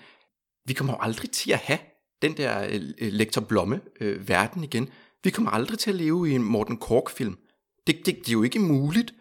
vi 0.67 0.73
kommer 0.73 0.93
jo 0.93 0.99
aldrig 1.01 1.31
til 1.31 1.53
at 1.53 1.59
have 1.59 1.79
den 2.23 2.37
der 2.37 2.67
øh, 2.99 3.13
lektor 3.13 3.41
Blomme 3.41 3.81
øh, 4.01 4.29
verden 4.29 4.65
igen. 4.65 4.89
Vi 5.25 5.31
kommer 5.31 5.51
aldrig 5.51 5.79
til 5.79 5.91
at 5.91 5.97
leve 5.97 6.31
i 6.31 6.33
en 6.33 6.43
Morten 6.43 6.77
Kork-film. 6.77 7.39
Det, 7.87 7.97
det, 8.07 8.17
det 8.19 8.29
er 8.29 8.33
jo 8.33 8.43
ikke 8.43 8.59
muligt, 8.59 9.15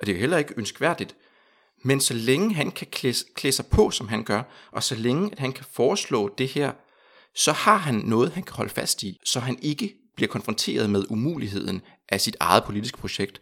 og 0.00 0.06
det 0.06 0.12
er 0.12 0.16
jo 0.16 0.20
heller 0.20 0.38
ikke 0.38 0.54
ønskværdigt. 0.56 1.16
Men 1.84 2.00
så 2.00 2.14
længe 2.14 2.54
han 2.54 2.70
kan 2.70 2.86
klæde, 2.86 3.14
klæde 3.34 3.52
sig 3.52 3.66
på, 3.66 3.90
som 3.90 4.08
han 4.08 4.24
gør, 4.24 4.42
og 4.72 4.82
så 4.82 4.94
længe 4.94 5.32
at 5.32 5.38
han 5.38 5.52
kan 5.52 5.64
foreslå 5.72 6.34
det 6.38 6.48
her, 6.48 6.72
så 7.34 7.52
har 7.52 7.76
han 7.76 7.94
noget, 7.94 8.32
han 8.32 8.42
kan 8.42 8.54
holde 8.56 8.70
fast 8.70 9.02
i, 9.02 9.18
så 9.24 9.40
han 9.40 9.58
ikke 9.62 9.94
bliver 10.16 10.28
konfronteret 10.28 10.90
med 10.90 11.04
umuligheden 11.10 11.82
af 12.08 12.20
sit 12.20 12.36
eget 12.40 12.64
politiske 12.64 12.98
projekt. 12.98 13.40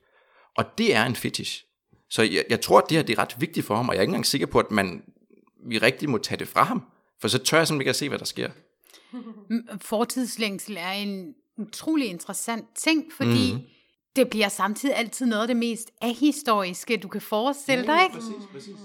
Og 0.56 0.64
det 0.78 0.94
er 0.94 1.04
en 1.04 1.16
fetish. 1.16 1.67
Så 2.10 2.22
jeg, 2.22 2.44
jeg 2.50 2.60
tror, 2.60 2.78
at 2.78 2.84
det 2.88 2.96
her 2.96 3.04
det 3.04 3.18
er 3.18 3.22
ret 3.22 3.36
vigtigt 3.38 3.66
for 3.66 3.76
ham, 3.76 3.88
og 3.88 3.94
jeg 3.94 3.98
er 3.98 4.02
ikke 4.02 4.10
engang 4.10 4.26
sikker 4.26 4.46
på, 4.46 4.58
at 4.58 4.70
man, 4.70 5.02
vi 5.66 5.78
rigtig 5.78 6.10
må 6.10 6.18
tage 6.18 6.38
det 6.38 6.48
fra 6.48 6.64
ham. 6.64 6.82
For 7.20 7.28
så 7.28 7.38
tør 7.38 7.58
jeg 7.58 7.66
simpelthen 7.66 7.80
ikke 7.80 7.90
at 7.90 7.96
se, 7.96 8.08
hvad 8.08 8.18
der 8.18 8.24
sker. 8.24 8.50
Fortidslængsel 9.80 10.76
er 10.80 10.92
en 10.92 11.34
utrolig 11.58 12.08
interessant 12.08 12.66
ting, 12.74 13.12
fordi 13.12 13.52
mm. 13.52 13.60
det 14.16 14.30
bliver 14.30 14.48
samtidig 14.48 14.96
altid 14.96 15.26
noget 15.26 15.42
af 15.42 15.48
det 15.48 15.56
mest 15.56 15.90
ahistoriske, 16.02 16.96
du 16.96 17.08
kan 17.08 17.20
forestille 17.20 17.86
dig, 17.86 18.02
ikke? 18.02 18.14
Præcis, 18.14 18.46
præcis. 18.52 18.76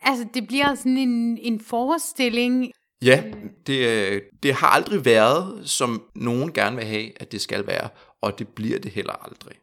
Altså, 0.00 0.26
det 0.34 0.46
bliver 0.46 0.74
sådan 0.74 0.98
en, 0.98 1.38
en 1.38 1.60
forestilling. 1.60 2.70
Ja, 3.02 3.22
det, 3.66 3.88
øh, 3.88 4.22
det 4.42 4.54
har 4.54 4.66
aldrig 4.66 5.04
været, 5.04 5.68
som 5.68 6.02
nogen 6.14 6.52
gerne 6.52 6.76
vil 6.76 6.84
have, 6.84 7.22
at 7.22 7.32
det 7.32 7.40
skal 7.40 7.66
være, 7.66 7.88
og 8.20 8.38
det 8.38 8.48
bliver 8.48 8.78
det 8.78 8.90
heller 8.90 9.12
aldrig. 9.12 9.56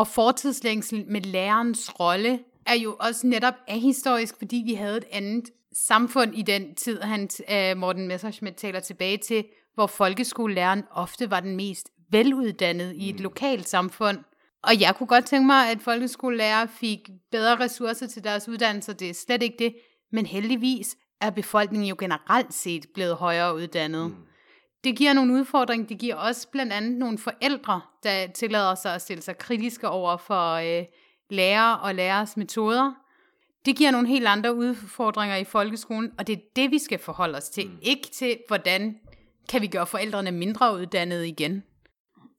Og 0.00 0.08
fortidslængsel 0.08 1.04
med 1.08 1.20
lærerens 1.20 2.00
rolle 2.00 2.40
er 2.66 2.74
jo 2.74 2.96
også 3.00 3.26
netop 3.26 3.54
ahistorisk, 3.68 4.34
fordi 4.38 4.62
vi 4.66 4.74
havde 4.74 4.96
et 4.96 5.04
andet 5.12 5.50
samfund 5.72 6.34
i 6.34 6.42
den 6.42 6.74
tid, 6.74 7.00
han, 7.00 7.28
uh, 7.48 7.78
Morten 7.78 8.08
Messerschmidt 8.08 8.56
taler 8.56 8.80
tilbage 8.80 9.16
til, 9.16 9.44
hvor 9.74 9.86
folkeskolelæreren 9.86 10.82
ofte 10.90 11.30
var 11.30 11.40
den 11.40 11.56
mest 11.56 11.90
veluddannede 12.10 12.96
i 12.96 13.08
et 13.08 13.16
mm. 13.16 13.22
lokalt 13.22 13.68
samfund. 13.68 14.18
Og 14.62 14.80
jeg 14.80 14.96
kunne 14.96 15.06
godt 15.06 15.26
tænke 15.26 15.46
mig, 15.46 15.70
at 15.70 15.82
folkeskolelærer 15.82 16.66
fik 16.66 17.10
bedre 17.30 17.56
ressourcer 17.56 18.06
til 18.06 18.24
deres 18.24 18.48
uddannelser. 18.48 18.92
Det 18.92 19.10
er 19.10 19.14
slet 19.14 19.42
ikke 19.42 19.56
det. 19.58 19.74
Men 20.12 20.26
heldigvis 20.26 20.96
er 21.20 21.30
befolkningen 21.30 21.88
jo 21.88 21.96
generelt 21.98 22.54
set 22.54 22.86
blevet 22.94 23.14
højere 23.14 23.54
uddannet. 23.54 24.10
Mm. 24.10 24.16
Det 24.84 24.96
giver 24.96 25.12
nogle 25.12 25.32
udfordringer. 25.32 25.86
Det 25.86 25.98
giver 25.98 26.14
også 26.14 26.48
blandt 26.48 26.72
andet 26.72 26.98
nogle 26.98 27.18
forældre, 27.18 27.80
der 28.02 28.26
tillader 28.26 28.74
sig 28.74 28.94
at 28.94 29.02
stille 29.02 29.22
sig 29.22 29.38
kritiske 29.38 29.88
over 29.88 30.16
for 30.16 30.52
øh, 30.54 30.84
lærer 31.30 31.74
og 31.74 31.94
lærers 31.94 32.36
metoder. 32.36 32.92
Det 33.66 33.76
giver 33.76 33.90
nogle 33.90 34.08
helt 34.08 34.26
andre 34.26 34.54
udfordringer 34.54 35.36
i 35.36 35.44
folkeskolen, 35.44 36.12
og 36.18 36.26
det 36.26 36.32
er 36.32 36.40
det, 36.56 36.70
vi 36.70 36.78
skal 36.78 36.98
forholde 36.98 37.38
os 37.38 37.48
til. 37.48 37.66
Mm. 37.66 37.78
Ikke 37.82 38.08
til, 38.12 38.38
hvordan 38.48 38.96
kan 39.48 39.62
vi 39.62 39.66
gøre 39.66 39.86
forældrene 39.86 40.30
mindre 40.30 40.74
uddannede 40.74 41.28
igen. 41.28 41.62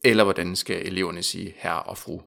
Eller 0.04 0.24
hvordan 0.24 0.56
skal 0.56 0.88
eleverne 0.88 1.24
sige 1.24 1.54
herre 1.58 1.84
og 1.84 1.98
fru. 1.98 2.22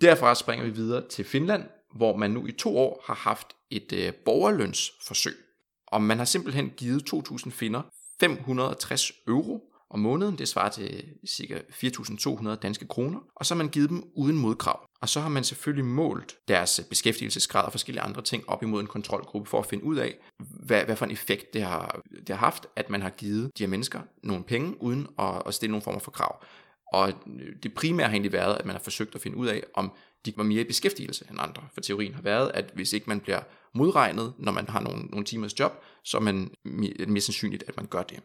Derfra 0.00 0.34
springer 0.34 0.64
vi 0.64 0.70
videre 0.70 1.08
til 1.08 1.24
Finland, 1.24 1.62
hvor 1.96 2.16
man 2.16 2.30
nu 2.30 2.46
i 2.46 2.52
to 2.52 2.78
år 2.78 3.04
har 3.06 3.14
haft 3.14 3.46
et 3.70 3.92
øh, 3.92 4.12
borgerlønsforsøg. 4.14 5.36
Og 5.86 6.02
man 6.02 6.18
har 6.18 6.24
simpelthen 6.24 6.70
givet 6.76 7.14
2.000 7.14 7.50
finder 7.50 7.82
560 8.20 9.12
euro 9.26 9.72
om 9.90 10.00
måneden. 10.00 10.38
Det 10.38 10.48
svarer 10.48 10.68
til 10.68 11.04
ca. 11.28 11.60
4.200 11.70 12.54
danske 12.54 12.86
kroner. 12.86 13.20
Og 13.36 13.46
så 13.46 13.54
har 13.54 13.58
man 13.58 13.68
givet 13.68 13.90
dem 13.90 14.04
uden 14.14 14.36
modkrav. 14.36 14.86
Og 15.00 15.08
så 15.08 15.20
har 15.20 15.28
man 15.28 15.44
selvfølgelig 15.44 15.84
målt 15.84 16.36
deres 16.48 16.78
øh, 16.78 16.84
beskæftigelsesgrad 16.86 17.64
og 17.64 17.72
forskellige 17.72 18.02
andre 18.02 18.22
ting 18.22 18.48
op 18.48 18.62
imod 18.62 18.80
en 18.80 18.86
kontrolgruppe 18.86 19.50
for 19.50 19.58
at 19.58 19.66
finde 19.66 19.84
ud 19.84 19.96
af, 19.96 20.14
hvad, 20.38 20.84
hvad 20.84 20.96
for 20.96 21.04
en 21.04 21.10
effekt 21.10 21.54
det 21.54 21.62
har, 21.62 22.00
det 22.10 22.28
har 22.28 22.36
haft, 22.36 22.66
at 22.76 22.90
man 22.90 23.02
har 23.02 23.10
givet 23.10 23.50
de 23.58 23.62
her 23.62 23.68
mennesker 23.68 24.00
nogle 24.22 24.44
penge 24.44 24.82
uden 24.82 25.06
at, 25.18 25.42
at 25.46 25.54
stille 25.54 25.70
nogle 25.70 25.82
former 25.82 25.98
for 26.00 26.10
krav. 26.10 26.44
Og 26.92 27.08
øh, 27.08 27.56
det 27.62 27.74
primære 27.74 28.06
har 28.06 28.12
egentlig 28.12 28.32
været, 28.32 28.56
at 28.56 28.66
man 28.66 28.76
har 28.76 28.82
forsøgt 28.82 29.14
at 29.14 29.20
finde 29.20 29.36
ud 29.36 29.46
af, 29.46 29.62
om 29.74 29.92
de 30.26 30.32
var 30.36 30.42
mere 30.42 30.60
i 30.60 30.64
beskæftigelse 30.64 31.24
end 31.30 31.40
andre. 31.40 31.62
For 31.74 31.80
teorien 31.80 32.14
har 32.14 32.22
været, 32.22 32.50
at 32.54 32.70
hvis 32.74 32.92
ikke 32.92 33.06
man 33.08 33.20
bliver 33.20 33.40
modregnet, 33.74 34.32
når 34.38 34.52
man 34.52 34.68
har 34.68 34.80
nogle, 34.80 35.02
nogle 35.02 35.24
timers 35.24 35.60
job, 35.60 35.72
så 36.04 36.16
er 36.16 36.20
man 36.20 36.50
mere 36.64 37.20
sandsynligt, 37.20 37.64
at 37.68 37.76
man 37.76 37.86
gør 37.86 38.02
det. 38.02 38.20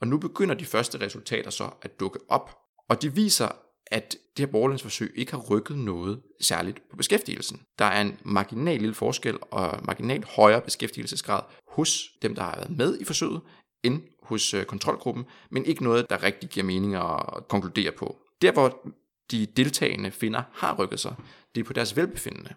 Og 0.00 0.08
nu 0.08 0.18
begynder 0.18 0.54
de 0.54 0.64
første 0.64 1.00
resultater 1.00 1.50
så 1.50 1.70
at 1.82 2.00
dukke 2.00 2.18
op. 2.28 2.58
Og 2.88 3.02
de 3.02 3.14
viser, 3.14 3.48
at 3.86 4.16
det 4.36 4.46
her 4.46 4.52
borgerlandsforsøg 4.52 5.12
ikke 5.14 5.32
har 5.32 5.38
rykket 5.50 5.78
noget 5.78 6.22
særligt 6.40 6.88
på 6.90 6.96
beskæftigelsen. 6.96 7.60
Der 7.78 7.84
er 7.84 8.00
en 8.00 8.18
marginal 8.24 8.80
lille 8.80 8.94
forskel 8.94 9.38
og 9.50 9.80
marginalt 9.84 10.24
højere 10.24 10.60
beskæftigelsesgrad 10.60 11.42
hos 11.68 12.10
dem, 12.22 12.34
der 12.34 12.42
har 12.42 12.56
været 12.56 12.76
med 12.76 13.00
i 13.00 13.04
forsøget, 13.04 13.40
end 13.82 14.02
hos 14.22 14.54
øh, 14.54 14.64
kontrolgruppen, 14.64 15.24
men 15.50 15.64
ikke 15.64 15.84
noget, 15.84 16.10
der 16.10 16.22
rigtig 16.22 16.48
giver 16.48 16.66
mening 16.66 16.94
at 16.94 17.48
konkludere 17.48 17.92
på. 17.92 18.16
Der, 18.42 18.52
hvor 18.52 18.86
de 19.32 19.46
deltagende 19.46 20.10
finder 20.10 20.42
har 20.52 20.74
rykket 20.74 21.00
sig, 21.00 21.14
det 21.54 21.60
er 21.60 21.64
på 21.64 21.72
deres 21.72 21.96
velbefindende. 21.96 22.54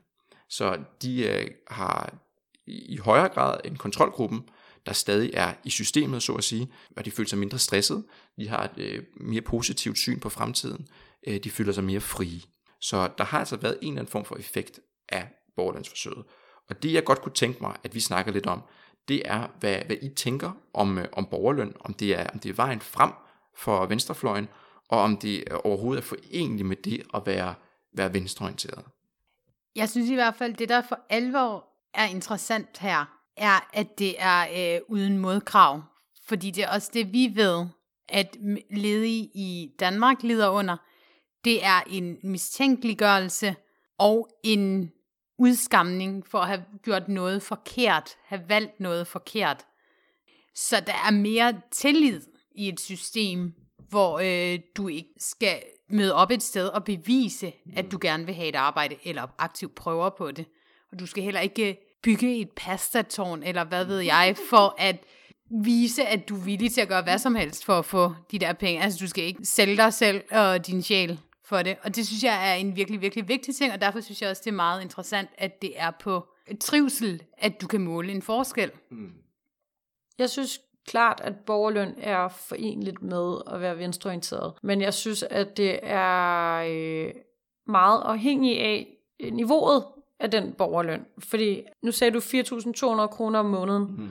Så 0.50 0.80
de 1.02 1.28
øh, 1.28 1.48
har 1.68 2.14
i 2.68 2.98
højere 2.98 3.30
grad 3.30 3.58
end 3.66 3.78
kontrolgruppen, 3.78 4.50
der 4.86 4.94
stadig 4.94 5.32
er 5.34 5.54
i 5.64 5.70
systemet, 5.70 6.24
så 6.24 6.34
at 6.34 6.44
sige, 6.44 6.72
og 6.98 7.06
de 7.06 7.12
føler 7.12 7.30
sig 7.30 7.40
mindre 7.40 7.60
stresset, 7.60 8.04
de 8.38 8.48
har 8.48 8.64
et 8.64 8.78
øh, 8.78 9.04
mere 9.16 9.42
positivt 9.42 9.98
syn 9.98 10.20
på 10.20 10.30
fremtiden, 10.30 10.88
øh, 11.28 11.40
de 11.44 11.50
føler 11.50 11.74
sig 11.74 11.84
mere 11.84 12.02
frie. 12.02 12.42
Så 12.82 13.10
der 13.18 13.24
har 13.24 13.40
altså 13.40 13.56
været 13.56 13.78
en 13.82 13.88
eller 13.88 14.02
anden 14.02 14.12
form 14.12 14.26
for 14.26 14.36
effekt 14.36 14.80
af 15.10 15.28
borgerlandsforsøget. 15.56 16.26
Og 16.70 16.84
det 16.84 16.94
jeg 16.94 17.04
godt 17.04 17.22
kunne 17.22 17.36
tænke 17.36 17.62
mig, 17.62 17.76
at 17.84 17.96
vi 17.96 18.00
snakker 18.00 18.32
lidt 18.32 18.46
om, 18.46 18.62
det 19.08 19.22
er, 19.26 19.48
hvad, 19.60 19.78
hvad 19.86 19.96
I 20.02 20.10
tænker 20.10 20.52
om, 20.74 20.98
øh, 20.98 21.06
om 21.12 21.26
borgerløn, 21.26 21.74
om 21.80 21.94
det, 21.94 22.20
er, 22.20 22.28
om 22.28 22.40
det 22.40 22.50
er 22.50 22.54
vejen 22.54 22.82
frem 22.82 23.12
for 23.58 23.86
venstrefløjen, 23.86 24.48
og 24.90 25.00
om 25.00 25.18
det 25.18 25.44
overhovedet 25.64 26.02
er 26.02 26.06
forenligt 26.06 26.68
med 26.68 26.76
det 26.76 27.04
at 27.14 27.22
være, 27.26 27.56
være 27.94 28.14
venstreorienteret. 28.14 28.86
Jeg 29.76 29.90
synes 29.90 30.10
i 30.10 30.14
hvert 30.14 30.36
fald, 30.36 30.54
det 30.54 30.70
der 30.70 30.82
for 30.82 31.00
alvor 31.10 31.68
er 31.94 32.06
interessant 32.06 32.78
her, 32.78 33.06
er, 33.38 33.70
at 33.74 34.00
det 34.00 34.16
er 34.18 34.76
øh, 34.76 34.82
uden 34.88 35.18
modkrav. 35.18 35.84
Fordi 36.28 36.52
det 36.52 36.64
er 36.64 36.70
også 36.70 36.92
det, 36.94 37.14
vi 37.14 37.32
ved, 37.36 37.66
at 38.10 38.38
ledige 38.72 39.30
i 39.34 39.72
Danmark 39.80 40.24
lider 40.24 40.50
under. 40.50 40.78
Det 41.46 41.66
er 41.66 41.82
en 41.88 42.18
mistænkeliggørelse 42.24 43.56
og 43.98 44.30
en 44.44 44.92
udskamning 45.40 46.28
for 46.28 46.40
at 46.40 46.48
have 46.48 46.64
gjort 46.84 47.08
noget 47.08 47.42
forkert, 47.42 48.10
have 48.26 48.42
valgt 48.50 48.80
noget 48.80 49.08
forkert. 49.08 49.66
Så 50.56 50.80
der 50.88 50.94
er 50.94 51.12
mere 51.12 51.62
tillid 51.72 52.22
i 52.56 52.70
et 52.70 52.80
system, 52.80 53.54
hvor 53.90 54.20
øh, 54.20 54.60
du 54.76 54.88
ikke 54.88 55.14
skal 55.18 55.64
møde 55.90 56.14
op 56.14 56.32
et 56.32 56.44
sted 56.44 56.68
og 56.68 56.84
bevise, 56.84 57.54
at 57.76 57.92
du 57.92 57.98
gerne 58.02 58.26
vil 58.26 58.36
have 58.36 58.48
et 58.48 58.56
arbejde, 58.56 58.96
eller 59.04 59.28
aktivt 59.38 59.76
prøver 59.76 60.10
på 60.10 60.32
det. 60.32 60.46
Og 60.92 61.00
du 61.00 61.06
skal 61.06 61.24
heller 61.24 61.40
ikke 61.40 61.78
bygge 62.04 62.38
et 62.38 62.50
pastatårn, 62.56 63.44
eller 63.44 63.64
hvad 63.64 63.86
ved 63.86 64.00
jeg, 64.14 64.36
for 64.50 64.76
at 64.78 65.06
vise, 65.64 66.06
at 66.06 66.30
du 66.30 66.36
er 66.36 66.44
villig 66.44 66.74
til 66.74 66.82
at 66.82 66.88
gøre 66.88 67.02
hvad 67.02 67.18
som 67.18 67.36
helst 67.36 67.66
for 67.66 67.80
at 67.80 67.86
få 67.86 68.14
de 68.32 68.40
der 68.40 68.54
penge. 68.54 68.82
Altså, 68.82 69.00
du 69.02 69.08
skal 69.08 69.24
ikke 69.24 69.46
sælge 69.46 69.78
dig 69.78 69.94
selv 69.94 70.24
og 70.32 70.68
din 70.68 70.82
sjæl 70.82 71.20
for 71.44 71.62
det. 71.62 71.78
Og 71.84 71.96
det 71.96 72.08
synes 72.08 72.24
jeg 72.24 72.52
er 72.52 72.54
en 72.54 72.76
virkelig, 72.76 73.02
virkelig 73.02 73.28
vigtig 73.28 73.56
ting, 73.56 73.74
og 73.74 73.82
derfor 73.82 74.02
synes 74.02 74.22
jeg 74.22 74.30
også, 74.30 74.42
det 74.46 74.52
er 74.52 74.56
meget 74.56 74.82
interessant, 74.82 75.30
at 75.38 75.62
det 75.62 75.74
er 75.76 75.92
på 75.92 76.28
trivsel, 76.60 77.24
at 77.38 77.62
du 77.62 77.68
kan 77.68 77.82
måle 77.82 78.12
en 78.12 78.22
forskel. 78.22 78.72
Mm. 78.92 79.14
Jeg 80.18 80.30
synes 80.30 80.62
klart, 80.86 81.22
at 81.24 81.34
borgerløn 81.46 81.96
er 81.98 82.28
forenligt 82.28 83.02
med 83.02 83.38
at 83.54 83.62
være 83.62 83.78
venstreorienteret, 83.78 84.54
men 84.64 84.82
jeg 84.82 84.94
synes, 84.94 85.24
at 85.24 85.58
det 85.58 85.80
er 85.84 86.56
øh, 86.56 87.14
meget 87.68 88.02
afhængigt 88.02 88.60
af 88.60 88.98
niveauet 89.32 89.84
af 90.20 90.32
den 90.32 90.54
borgerløn. 90.54 91.06
Fordi 91.20 91.64
nu 91.84 91.92
sagde 91.92 92.14
du 92.14 92.20
4.200 92.20 93.08
kroner 93.08 93.40
om 93.40 93.46
måneden. 93.46 93.84
Mm. 93.98 94.10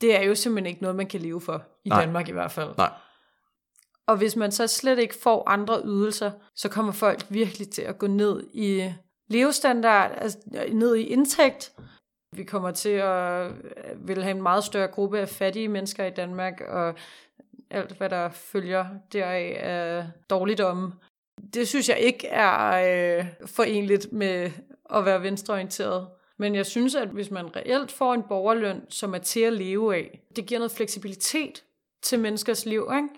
Det 0.00 0.16
er 0.16 0.22
jo 0.22 0.34
simpelthen 0.34 0.66
ikke 0.66 0.82
noget, 0.82 0.96
man 0.96 1.06
kan 1.06 1.20
leve 1.20 1.40
for, 1.40 1.62
i 1.84 1.88
Nej. 1.88 2.00
Danmark 2.00 2.28
i 2.28 2.32
hvert 2.32 2.50
fald. 2.50 2.70
Nej. 2.76 2.92
Og 4.06 4.16
hvis 4.16 4.36
man 4.36 4.52
så 4.52 4.66
slet 4.66 4.98
ikke 4.98 5.14
får 5.22 5.48
andre 5.48 5.82
ydelser, 5.84 6.30
så 6.54 6.68
kommer 6.68 6.92
folk 6.92 7.26
virkelig 7.28 7.70
til 7.70 7.82
at 7.82 7.98
gå 7.98 8.06
ned 8.06 8.42
i 8.52 8.92
levestandard, 9.28 10.12
altså 10.16 10.38
ned 10.72 10.94
i 10.96 11.02
indtægt. 11.02 11.72
Vi 12.32 12.44
kommer 12.44 12.70
til 12.70 12.88
at 12.88 13.46
øh, 13.46 14.08
vil 14.08 14.22
have 14.22 14.36
en 14.36 14.42
meget 14.42 14.64
større 14.64 14.88
gruppe 14.88 15.20
af 15.20 15.28
fattige 15.28 15.68
mennesker 15.68 16.04
i 16.04 16.10
Danmark, 16.10 16.60
og 16.68 16.94
alt 17.70 17.96
hvad 17.96 18.10
der 18.10 18.28
følger 18.28 18.86
deraf 19.12 19.56
af 19.60 20.06
dårligdomme. 20.30 20.92
Det 21.54 21.68
synes 21.68 21.88
jeg 21.88 21.98
ikke 21.98 22.26
er 22.26 22.70
øh, 23.18 23.26
forenligt 23.46 24.12
med 24.12 24.50
at 24.94 25.04
være 25.04 25.22
venstreorienteret. 25.22 26.08
Men 26.38 26.54
jeg 26.54 26.66
synes, 26.66 26.94
at 26.94 27.08
hvis 27.08 27.30
man 27.30 27.56
reelt 27.56 27.92
får 27.92 28.14
en 28.14 28.22
borgerløn, 28.22 28.80
som 28.88 29.14
er 29.14 29.18
til 29.18 29.40
at 29.40 29.52
leve 29.52 29.96
af, 29.96 30.20
det 30.36 30.46
giver 30.46 30.58
noget 30.58 30.72
fleksibilitet 30.72 31.64
til 32.02 32.20
menneskers 32.20 32.66
liv, 32.66 32.90
ikke? 32.96 33.08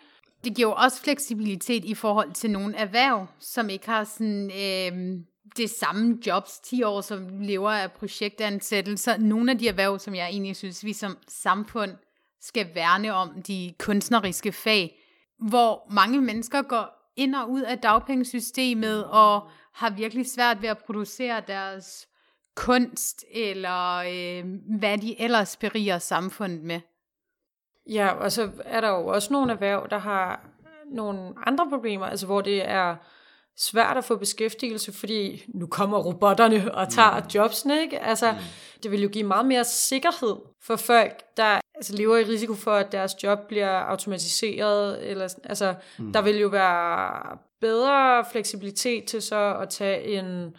Det 0.45 0.57
giver 0.57 0.69
jo 0.69 0.75
også 0.75 1.03
fleksibilitet 1.03 1.85
i 1.85 1.95
forhold 1.95 2.33
til 2.33 2.51
nogle 2.51 2.77
erhverv, 2.77 3.27
som 3.41 3.71
ikke 3.71 3.87
har 3.87 4.05
sådan, 4.05 4.51
øh, 4.51 5.21
det 5.57 5.71
samme 5.71 6.19
jobs 6.27 6.59
10 6.59 6.83
år, 6.83 7.01
som 7.01 7.41
lever 7.41 7.71
af 7.71 7.93
projektansættelser. 7.93 9.17
Nogle 9.17 9.51
af 9.51 9.59
de 9.59 9.69
erhverv, 9.69 9.99
som 9.99 10.15
jeg 10.15 10.29
egentlig 10.29 10.57
synes, 10.57 10.85
vi 10.85 10.93
som 10.93 11.19
samfund 11.29 11.91
skal 12.41 12.75
værne 12.75 13.15
om, 13.15 13.43
de 13.43 13.75
kunstneriske 13.79 14.53
fag, 14.53 14.99
hvor 15.39 15.93
mange 15.93 16.21
mennesker 16.21 16.63
går 16.63 17.13
ind 17.17 17.35
og 17.35 17.51
ud 17.51 17.63
af 17.63 17.79
dagpengesystemet 17.79 19.05
og 19.05 19.51
har 19.73 19.91
virkelig 19.91 20.31
svært 20.31 20.63
ved 20.63 20.69
at 20.69 20.79
producere 20.79 21.43
deres 21.47 22.09
kunst, 22.57 23.25
eller 23.31 23.95
øh, 23.97 24.45
hvad 24.79 24.99
de 24.99 25.21
ellers 25.21 25.57
beriger 25.57 25.99
samfundet 25.99 26.63
med. 26.63 26.81
Ja, 27.87 28.09
og 28.09 28.33
så 28.33 28.51
er 28.65 28.81
der 28.81 28.89
jo 28.89 29.07
også 29.07 29.33
nogle 29.33 29.53
erhverv, 29.53 29.87
der 29.91 29.99
har 29.99 30.41
nogle 30.91 31.35
andre 31.47 31.69
problemer, 31.71 32.07
altså 32.07 32.27
hvor 32.27 32.41
det 32.41 32.69
er 32.69 32.97
svært 33.59 33.97
at 33.97 34.05
få 34.05 34.17
beskæftigelse, 34.17 34.93
fordi 34.93 35.45
nu 35.55 35.67
kommer 35.67 35.99
robotterne 35.99 36.75
og 36.75 36.89
tager 36.89 37.21
mm. 37.21 37.29
jobsene, 37.35 37.81
ikke? 37.81 37.99
Altså, 37.99 38.33
mm. 38.33 38.39
det 38.83 38.91
vil 38.91 39.03
jo 39.03 39.09
give 39.09 39.25
meget 39.25 39.47
mere 39.47 39.65
sikkerhed 39.65 40.37
for 40.63 40.77
folk, 40.77 41.23
der 41.37 41.61
altså, 41.75 41.97
lever 41.97 42.17
i 42.17 42.25
risiko 42.25 42.55
for, 42.55 42.75
at 42.75 42.93
deres 42.93 43.23
job 43.23 43.39
bliver 43.49 43.71
automatiseret, 43.71 45.11
eller, 45.11 45.35
altså, 45.45 45.75
mm. 45.99 46.13
der 46.13 46.23
vil 46.23 46.39
jo 46.39 46.49
være 46.49 47.39
bedre 47.61 48.25
fleksibilitet 48.33 49.05
til 49.05 49.23
så 49.23 49.57
at 49.63 49.69
tage 49.69 50.03
en 50.03 50.57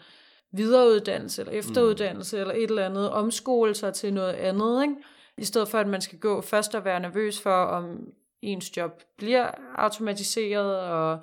videreuddannelse, 0.52 1.42
eller 1.42 1.52
efteruddannelse, 1.52 2.36
mm. 2.36 2.40
eller 2.40 2.54
et 2.54 2.70
eller 2.70 2.86
andet, 2.86 3.10
omskole 3.10 3.74
sig 3.74 3.94
til 3.94 4.14
noget 4.14 4.32
andet, 4.32 4.82
ikke? 4.82 4.94
I 5.38 5.44
stedet 5.44 5.68
for, 5.68 5.78
at 5.78 5.86
man 5.86 6.00
skal 6.00 6.18
gå 6.18 6.40
først 6.40 6.74
og 6.74 6.84
være 6.84 7.00
nervøs 7.00 7.40
for, 7.40 7.64
om 7.64 7.98
ens 8.42 8.76
job 8.76 9.02
bliver 9.18 9.50
automatiseret, 9.74 10.78
og 10.78 11.18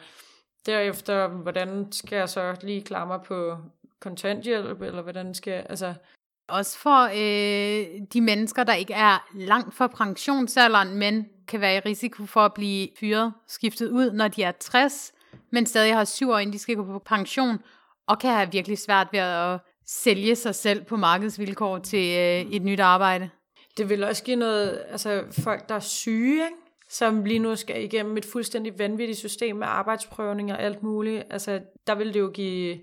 derefter, 0.67 1.27
hvordan 1.27 1.91
skal 1.91 2.15
jeg 2.15 2.29
så 2.29 2.55
lige 2.61 2.81
klare 2.81 3.07
mig 3.07 3.19
på 3.21 3.57
kontanthjælp, 3.99 4.81
eller 4.81 5.01
hvordan 5.01 5.33
skal 5.33 5.65
altså... 5.69 5.93
Også 6.47 6.77
for 6.77 7.03
øh, 7.03 8.01
de 8.13 8.21
mennesker, 8.21 8.63
der 8.63 8.73
ikke 8.73 8.93
er 8.93 9.27
langt 9.35 9.75
fra 9.75 9.87
pensionsalderen, 9.87 10.97
men 10.97 11.25
kan 11.47 11.61
være 11.61 11.75
i 11.75 11.79
risiko 11.79 12.25
for 12.25 12.39
at 12.39 12.53
blive 12.53 12.87
fyret, 12.99 13.33
skiftet 13.47 13.89
ud, 13.89 14.11
når 14.11 14.27
de 14.27 14.43
er 14.43 14.51
60, 14.51 15.11
men 15.51 15.65
stadig 15.65 15.95
har 15.95 16.05
syv 16.05 16.29
år, 16.29 16.37
inden 16.37 16.53
de 16.53 16.59
skal 16.59 16.75
gå 16.75 16.83
på 16.83 16.99
pension, 16.99 17.59
og 18.07 18.19
kan 18.19 18.33
have 18.33 18.51
virkelig 18.51 18.77
svært 18.77 19.07
ved 19.11 19.19
at 19.19 19.59
sælge 19.85 20.35
sig 20.35 20.55
selv 20.55 20.83
på 20.83 20.97
markedsvilkår 20.97 21.77
til 21.77 22.17
øh, 22.17 22.51
et 22.51 22.61
nyt 22.61 22.79
arbejde. 22.79 23.29
Det 23.77 23.89
vil 23.89 24.03
også 24.03 24.23
give 24.23 24.35
noget, 24.35 24.81
altså 24.89 25.23
folk, 25.43 25.69
der 25.69 25.75
er 25.75 25.79
syge, 25.79 26.33
ikke? 26.33 26.66
Som 26.89 27.25
lige 27.25 27.39
nu 27.39 27.55
skal 27.55 27.83
igennem 27.83 28.17
et 28.17 28.25
fuldstændig 28.25 28.79
vanvittigt 28.79 29.19
system 29.19 29.55
med 29.55 29.67
arbejdsprøvning 29.67 30.51
og 30.51 30.61
alt 30.61 30.83
muligt. 30.83 31.23
Altså, 31.29 31.61
der 31.87 31.95
vil 31.95 32.13
det 32.13 32.19
jo 32.19 32.29
give 32.33 32.77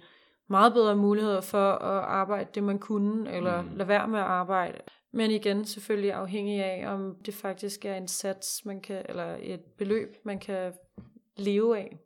meget 0.49 0.73
bedre 0.73 0.97
muligheder 0.97 1.40
for 1.40 1.73
at 1.73 2.05
arbejde 2.05 2.51
det, 2.55 2.62
man 2.62 2.79
kunne, 2.79 3.33
eller 3.35 3.62
mm. 3.62 3.69
lade 3.77 3.88
være 3.88 4.09
med 4.09 4.19
at 4.19 4.25
arbejde. 4.25 4.79
Men 5.12 5.31
igen, 5.31 5.64
selvfølgelig 5.64 6.12
afhængig 6.12 6.62
af, 6.62 6.93
om 6.93 7.17
det 7.27 7.35
faktisk 7.35 7.85
er 7.85 7.95
en 7.95 8.09
sats, 8.09 8.64
man 8.64 8.81
kan, 8.81 9.03
eller 9.09 9.37
et 9.40 9.61
beløb, 9.79 10.17
man 10.25 10.38
kan 10.38 10.73
leve 11.37 11.79
af. 11.79 11.99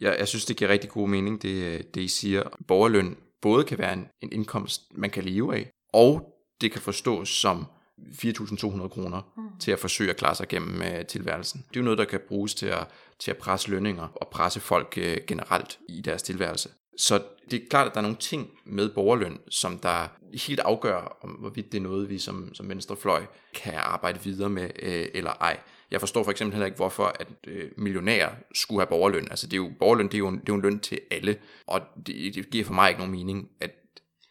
Ja, 0.00 0.12
jeg 0.18 0.28
synes, 0.28 0.44
det 0.44 0.56
giver 0.56 0.70
rigtig 0.70 0.90
god 0.90 1.08
mening, 1.08 1.42
det, 1.42 1.94
det 1.94 2.00
I 2.00 2.08
siger. 2.08 2.42
Borgerløn 2.68 3.16
både 3.40 3.64
kan 3.64 3.78
være 3.78 3.92
en, 3.92 4.08
en 4.20 4.32
indkomst, 4.32 4.82
man 4.94 5.10
kan 5.10 5.24
leve 5.24 5.56
af, 5.56 5.70
og 5.92 6.38
det 6.60 6.72
kan 6.72 6.80
forstås 6.80 7.28
som 7.28 7.66
4.200 8.10 8.88
kroner 8.88 9.32
mm. 9.36 9.42
til 9.60 9.70
at 9.70 9.78
forsøge 9.78 10.10
at 10.10 10.16
klare 10.16 10.34
sig 10.34 10.48
gennem 10.48 10.80
uh, 10.80 11.06
tilværelsen. 11.08 11.64
Det 11.68 11.76
er 11.76 11.80
jo 11.80 11.84
noget, 11.84 11.98
der 11.98 12.04
kan 12.04 12.20
bruges 12.28 12.54
til 12.54 12.66
at, 12.66 12.86
til 13.18 13.30
at 13.30 13.36
presse 13.36 13.70
lønninger 13.70 14.08
og 14.14 14.28
presse 14.28 14.60
folk 14.60 14.98
uh, 15.00 15.26
generelt 15.26 15.78
i 15.88 16.00
deres 16.00 16.22
tilværelse. 16.22 16.68
Så 16.96 17.22
det 17.50 17.62
er 17.62 17.66
klart, 17.70 17.86
at 17.86 17.94
der 17.94 17.98
er 17.98 18.02
nogle 18.02 18.16
ting 18.16 18.50
med 18.64 18.88
borgerløn, 18.88 19.38
som 19.48 19.78
der 19.78 20.08
helt 20.46 20.60
afgør, 20.60 21.16
om 21.22 21.30
hvorvidt 21.30 21.72
det 21.72 21.78
er 21.78 21.82
noget, 21.82 22.10
vi 22.10 22.18
som, 22.18 22.54
som 22.54 22.68
venstrefløj 22.68 23.22
kan 23.54 23.74
arbejde 23.74 24.20
videre 24.24 24.50
med 24.50 24.64
uh, 24.64 25.18
eller 25.18 25.30
ej. 25.30 25.60
Jeg 25.92 26.00
forstår 26.00 26.24
for 26.24 26.30
eksempel 26.30 26.54
heller 26.54 26.66
ikke, 26.66 26.76
hvorfor 26.76 27.16
at 27.20 27.28
øh, 27.46 27.70
millionærer 27.76 28.30
skulle 28.54 28.80
have 28.80 28.86
borgerløn. 28.86 29.26
Altså 29.30 29.46
det 29.46 29.52
er 29.52 29.56
jo, 29.56 29.70
borgerløn 29.78 30.06
det 30.06 30.14
er 30.14 30.18
jo, 30.18 30.28
en, 30.28 30.34
det 30.34 30.48
er 30.48 30.52
jo 30.52 30.54
en 30.54 30.62
løn 30.62 30.80
til 30.80 31.00
alle, 31.10 31.36
og 31.66 31.80
det, 32.06 32.34
det 32.34 32.50
giver 32.50 32.64
for 32.64 32.74
mig 32.74 32.88
ikke 32.88 32.98
nogen 32.98 33.12
mening, 33.12 33.48
at, 33.60 33.70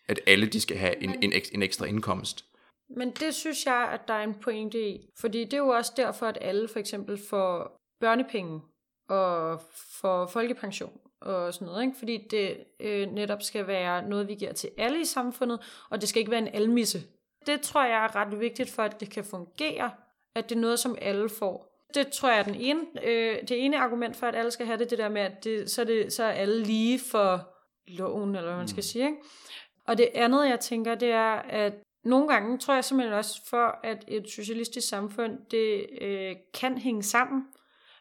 at 0.07 0.19
alle 0.27 0.45
de 0.45 0.61
skal 0.61 0.77
have 0.77 1.03
en, 1.03 1.15
en, 1.21 1.33
en 1.51 1.63
ekstra 1.63 1.85
indkomst. 1.85 2.45
Men 2.95 3.11
det 3.11 3.35
synes 3.35 3.65
jeg, 3.65 3.89
at 3.93 4.07
der 4.07 4.13
er 4.13 4.23
en 4.23 4.33
pointe 4.33 4.89
i. 4.89 5.09
Fordi 5.19 5.43
det 5.43 5.53
er 5.53 5.57
jo 5.57 5.67
også 5.67 5.93
derfor, 5.97 6.25
at 6.25 6.37
alle 6.41 6.67
for 6.67 6.79
eksempel 6.79 7.19
får 7.29 7.77
børnepenge 7.99 8.61
og 9.09 9.61
får 10.01 10.25
folkepension 10.25 10.99
og 11.21 11.53
sådan 11.53 11.65
noget. 11.65 11.83
Ikke? 11.83 11.97
Fordi 11.99 12.27
det 12.31 12.57
øh, 12.79 13.11
netop 13.11 13.41
skal 13.41 13.67
være 13.67 14.09
noget, 14.09 14.27
vi 14.27 14.35
giver 14.35 14.53
til 14.53 14.69
alle 14.77 15.01
i 15.01 15.05
samfundet, 15.05 15.85
og 15.89 16.01
det 16.01 16.09
skal 16.09 16.19
ikke 16.19 16.31
være 16.31 16.41
en 16.41 16.55
almisse. 16.55 16.99
Det 17.47 17.61
tror 17.61 17.83
jeg 17.83 18.03
er 18.03 18.15
ret 18.15 18.39
vigtigt 18.39 18.69
for, 18.69 18.83
at 18.83 18.99
det 18.99 19.09
kan 19.09 19.23
fungere, 19.23 19.91
at 20.35 20.49
det 20.49 20.55
er 20.55 20.59
noget, 20.59 20.79
som 20.79 20.97
alle 21.01 21.29
får. 21.29 21.71
Det 21.93 22.07
tror 22.07 22.29
jeg 22.29 22.39
er 22.39 22.43
den 22.43 22.55
ene, 22.55 22.81
øh, 23.03 23.41
det 23.41 23.65
ene 23.65 23.77
argument 23.77 24.15
for, 24.15 24.27
at 24.27 24.35
alle 24.35 24.51
skal 24.51 24.65
have 24.65 24.77
det, 24.77 24.89
det 24.89 24.97
der 24.97 25.09
med, 25.09 25.21
at 25.21 25.43
det, 25.43 25.71
så, 25.71 25.81
er 25.81 25.85
det, 25.85 26.13
så 26.13 26.23
er 26.23 26.31
alle 26.31 26.63
lige 26.63 26.99
for 26.99 27.49
loven, 27.87 28.35
eller 28.35 28.47
hvad 28.49 28.57
man 28.57 28.67
skal 28.67 28.83
sige. 28.83 29.05
Ikke? 29.05 29.17
Og 29.87 29.97
det 29.97 30.09
andet, 30.13 30.49
jeg 30.49 30.59
tænker, 30.59 30.95
det 30.95 31.11
er, 31.11 31.33
at 31.33 31.73
nogle 32.03 32.27
gange 32.27 32.57
tror 32.57 32.73
jeg 32.73 32.83
simpelthen 32.83 33.17
også 33.17 33.41
for, 33.49 33.79
at 33.83 34.05
et 34.07 34.29
socialistisk 34.29 34.87
samfund, 34.87 35.37
det 35.51 35.85
øh, 36.01 36.35
kan 36.53 36.77
hænge 36.77 37.03
sammen. 37.03 37.43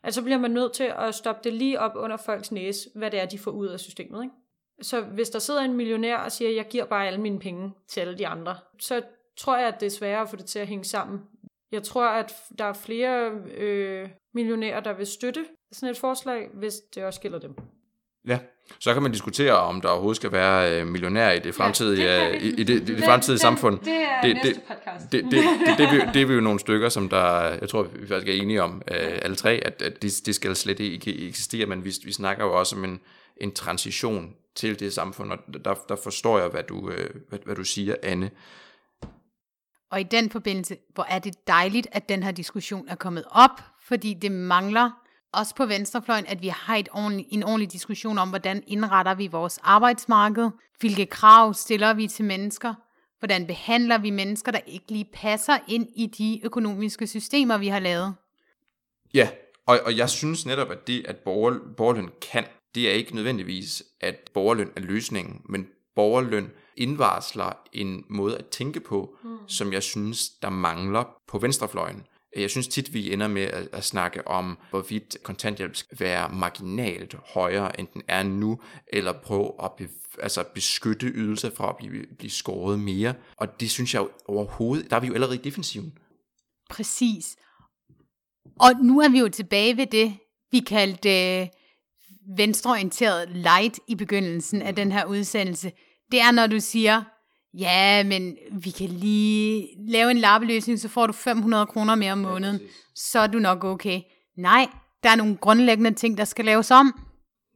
Altså 0.03 0.23
bliver 0.23 0.39
man 0.39 0.51
nødt 0.51 0.73
til 0.73 0.93
at 0.99 1.15
stoppe 1.15 1.41
det 1.45 1.53
lige 1.53 1.81
op 1.81 1.93
under 1.97 2.17
folks 2.17 2.53
næse, 2.53 2.91
hvad 2.95 3.11
det 3.11 3.21
er, 3.21 3.27
de 3.27 3.39
får 3.39 3.51
ud 3.51 3.67
af 3.67 3.81
systemet. 3.81 4.23
Ikke? 4.23 4.35
Så 4.83 5.01
hvis 5.01 5.31
der 5.31 5.39
sidder 5.39 5.61
en 5.61 5.77
millionær 5.77 6.17
og 6.17 6.33
siger, 6.33 6.51
jeg 6.51 6.69
giver 6.69 6.85
bare 6.85 7.07
alle 7.07 7.21
mine 7.21 7.39
penge 7.39 7.73
til 7.89 8.01
alle 8.01 8.19
de 8.19 8.27
andre, 8.27 8.57
så 8.79 9.03
tror 9.37 9.57
jeg, 9.57 9.69
at 9.69 9.81
det 9.81 9.87
er 9.87 9.91
sværere 9.91 10.23
at 10.23 10.29
få 10.29 10.37
det 10.37 10.47
til 10.47 10.59
at 10.59 10.67
hænge 10.67 10.85
sammen. 10.85 11.21
Jeg 11.73 11.83
tror, 11.83 12.07
at 12.09 12.35
der 12.59 12.65
er 12.65 12.73
flere 12.73 13.31
øh, 13.57 14.09
millionærer, 14.35 14.81
der 14.81 14.93
vil 14.93 15.07
støtte 15.07 15.45
sådan 15.73 15.91
et 15.91 15.99
forslag, 15.99 16.49
hvis 16.55 16.75
det 16.95 17.05
også 17.05 17.21
gælder 17.21 17.39
dem. 17.39 17.55
Ja, 18.27 18.39
så 18.81 18.93
kan 18.93 19.03
man 19.03 19.13
diskutere, 19.13 19.53
om 19.53 19.81
der 19.81 19.89
overhovedet 19.89 20.17
skal 20.17 20.33
være 20.33 20.81
øh, 20.81 20.87
millionær 20.87 21.31
i 21.31 21.39
det 21.39 21.55
fremtidige, 21.55 22.05
ja, 22.05 22.33
det 22.33 22.43
i, 22.43 22.49
i 22.49 22.65
det, 22.65 22.87
det, 22.87 22.97
det 22.97 23.05
fremtidige 23.05 23.35
det, 23.35 23.41
samfund. 23.41 23.79
Det 23.79 23.93
er 23.93 24.23
det, 24.23 24.35
næste 24.45 24.61
podcast. 24.69 25.13
Det, 25.13 25.25
det, 25.25 25.33
det, 25.33 25.45
det, 25.67 25.79
det, 25.79 25.89
det, 25.91 26.15
det 26.15 26.23
er 26.23 26.27
vi 26.27 26.35
jo 26.35 26.41
nogle 26.41 26.61
stykker, 26.61 26.89
som 26.89 27.09
der, 27.09 27.43
jeg 27.43 27.69
tror, 27.69 27.83
vi 27.83 28.07
faktisk 28.07 28.29
er 28.29 28.43
enige 28.43 28.63
om, 28.63 28.83
øh, 28.91 29.19
alle 29.23 29.37
tre, 29.37 29.53
at, 29.65 29.83
at 29.83 30.03
det, 30.03 30.21
det 30.27 30.35
skal 30.35 30.57
slet 30.57 30.81
ikke 30.81 31.29
eksistere, 31.29 31.67
men 31.67 31.85
vi, 31.85 31.95
vi 32.05 32.13
snakker 32.13 32.45
jo 32.45 32.59
også 32.59 32.77
om 32.77 32.85
en, 32.85 33.01
en 33.37 33.53
transition 33.53 34.35
til 34.55 34.81
det 34.81 34.93
samfund, 34.93 35.33
og 35.33 35.39
der, 35.65 35.75
der 35.89 35.97
forstår 35.97 36.39
jeg, 36.39 36.49
hvad 36.49 36.63
du, 36.63 36.91
øh, 36.91 37.11
hvad, 37.29 37.39
hvad 37.45 37.55
du 37.55 37.65
siger, 37.65 37.95
Anne. 38.03 38.31
Og 39.91 40.01
i 40.01 40.03
den 40.03 40.31
forbindelse, 40.31 40.77
hvor 40.95 41.07
er 41.09 41.19
det 41.19 41.47
dejligt, 41.47 41.87
at 41.93 42.09
den 42.09 42.23
her 42.23 42.31
diskussion 42.31 42.89
er 42.89 42.95
kommet 42.95 43.25
op, 43.31 43.61
fordi 43.83 44.15
det 44.15 44.33
mangler 44.33 44.91
også 45.33 45.55
på 45.55 45.67
venstrefløjen, 45.67 46.27
at 46.27 46.43
vi 46.43 46.49
har 46.49 46.77
et 46.77 46.89
ordentlig, 46.93 47.27
en 47.31 47.43
ordentlig 47.43 47.73
diskussion 47.73 48.19
om, 48.19 48.29
hvordan 48.29 48.63
indretter 48.67 49.15
vi 49.15 49.27
vores 49.27 49.59
arbejdsmarked, 49.63 50.51
hvilke 50.81 51.07
krav 51.07 51.55
stiller 51.55 51.95
vi 51.95 52.09
til 52.09 52.25
mennesker, 52.25 52.75
hvordan 53.19 53.47
behandler 53.47 53.99
vi 53.99 54.11
mennesker, 54.11 54.53
der 54.53 54.61
ikke 54.67 54.87
lige 54.89 55.09
passer 55.13 55.59
ind 55.69 55.87
i 55.97 56.07
de 56.07 56.41
økonomiske 56.45 57.07
systemer, 57.07 57.59
vi 57.59 57.69
har 57.69 57.79
lavet. 57.79 58.15
Ja, 59.15 59.29
og, 59.67 59.81
og 59.85 59.97
jeg 59.97 60.11
synes 60.11 60.47
netop, 60.47 60.71
at 60.71 60.87
det, 60.87 61.07
at 61.07 61.17
borger, 61.17 61.59
borgerløn 61.77 62.11
kan, 62.33 62.45
det 62.75 62.89
er 62.89 62.93
ikke 62.93 63.15
nødvendigvis, 63.15 63.83
at 64.01 64.31
borgerløn 64.35 64.71
er 64.77 64.81
løsningen, 64.81 65.41
men 65.49 65.67
borgerløn 65.95 66.51
indvarsler 66.77 67.53
en 67.73 68.05
måde 68.09 68.39
at 68.39 68.47
tænke 68.47 68.81
på, 68.81 69.17
mm. 69.25 69.39
som 69.47 69.73
jeg 69.73 69.83
synes, 69.83 70.29
der 70.29 70.51
mangler 70.51 71.05
på 71.29 71.39
venstrefløjen. 71.39 72.07
Jeg 72.37 72.51
synes 72.51 72.69
tit, 72.69 72.95
vi 72.95 73.13
ender 73.13 73.29
med 73.29 73.43
at, 73.43 73.69
at 73.73 73.85
snakke 73.85 74.29
om, 74.29 74.59
hvorvidt 74.71 75.17
kontanthjælp 75.23 75.77
skal 75.77 76.01
være 76.01 76.29
marginalt 76.29 77.15
højere, 77.15 77.81
end 77.81 77.89
den 77.95 78.03
er 78.09 78.23
nu, 78.23 78.61
eller 78.93 79.13
prøve 79.13 79.53
at 79.63 79.73
be, 79.79 79.89
altså 80.23 80.45
beskytte 80.55 81.07
ydelser 81.07 81.51
fra 81.51 81.69
at 81.69 81.77
blive, 81.77 82.07
blive 82.19 82.31
skåret 82.31 82.81
mere. 82.81 83.15
Og 83.37 83.61
det 83.61 83.71
synes 83.71 83.95
jeg 83.95 84.07
overhovedet, 84.27 84.91
der 84.91 84.97
er 84.97 85.01
vi 85.01 85.07
jo 85.07 85.15
allerede 85.15 85.37
i 85.37 85.43
defensiven. 85.43 85.93
Præcis. 86.71 87.37
Og 88.61 88.73
nu 88.83 89.01
er 89.01 89.09
vi 89.09 89.19
jo 89.19 89.29
tilbage 89.29 89.77
ved 89.77 89.87
det, 89.87 90.17
vi 90.53 90.59
kaldte 90.59 91.41
øh, 91.41 91.49
venstreorienteret 92.37 93.29
light 93.29 93.81
i 93.89 93.95
begyndelsen 93.95 94.63
af 94.63 94.77
den 94.77 94.93
her 94.93 95.05
udsendelse. 95.05 95.73
Det 96.11 96.21
er, 96.21 96.31
når 96.31 96.47
du 96.47 96.61
siger, 96.61 97.03
ja, 97.55 98.05
men 98.05 98.37
vi 98.53 98.71
kan 98.71 98.89
lige 98.89 99.69
lave 99.89 100.11
en 100.11 100.19
lappeløsning, 100.19 100.81
så 100.81 100.89
får 100.89 101.07
du 101.07 101.13
500 101.13 101.67
kroner 101.67 101.95
mere 101.95 102.13
om 102.13 102.19
måneden. 102.19 102.57
Ja, 102.57 102.67
så 102.95 103.19
er 103.19 103.27
du 103.27 103.39
nok 103.39 103.65
okay. 103.65 104.01
Nej, 104.37 104.69
der 105.03 105.11
er 105.11 105.17
nogle 105.17 105.37
grundlæggende 105.37 105.95
ting, 105.95 106.19
der 106.19 106.25
skal 106.25 106.45
laves 106.45 106.71
om. 106.71 107.01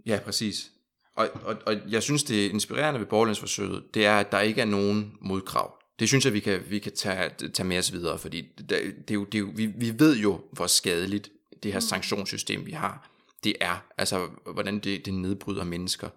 Ja, 0.06 0.18
præcis. 0.24 0.70
Og, 1.16 1.28
og, 1.44 1.56
og 1.66 1.74
jeg 1.88 2.02
synes, 2.02 2.24
det 2.24 2.50
inspirerende 2.50 3.00
ved 3.00 3.06
borgerlandsforsøget, 3.06 3.84
det 3.94 4.06
er, 4.06 4.16
at 4.18 4.32
der 4.32 4.40
ikke 4.40 4.60
er 4.60 4.64
nogen 4.64 5.12
modkrav. 5.20 5.74
Det 5.98 6.08
synes 6.08 6.24
jeg, 6.24 6.32
vi 6.32 6.40
kan, 6.40 6.60
vi 6.68 6.78
kan 6.78 6.92
tage, 6.92 7.30
tage 7.54 7.66
med 7.66 7.78
os 7.78 7.92
videre, 7.92 8.18
fordi 8.18 8.40
det, 8.58 8.68
det 8.68 9.10
er 9.10 9.14
jo, 9.14 9.24
det 9.24 9.38
jo, 9.38 9.52
vi, 9.54 9.66
vi 9.66 9.98
ved 9.98 10.16
jo, 10.16 10.40
hvor 10.52 10.66
skadeligt 10.66 11.30
det 11.62 11.72
her 11.72 11.78
mm. 11.78 11.86
sanktionssystem, 11.86 12.66
vi 12.66 12.72
har, 12.72 13.10
det 13.44 13.54
er. 13.60 13.84
Altså, 13.98 14.28
hvordan 14.52 14.78
det, 14.78 15.06
det 15.06 15.14
nedbryder 15.14 15.64
mennesker, 15.64 16.08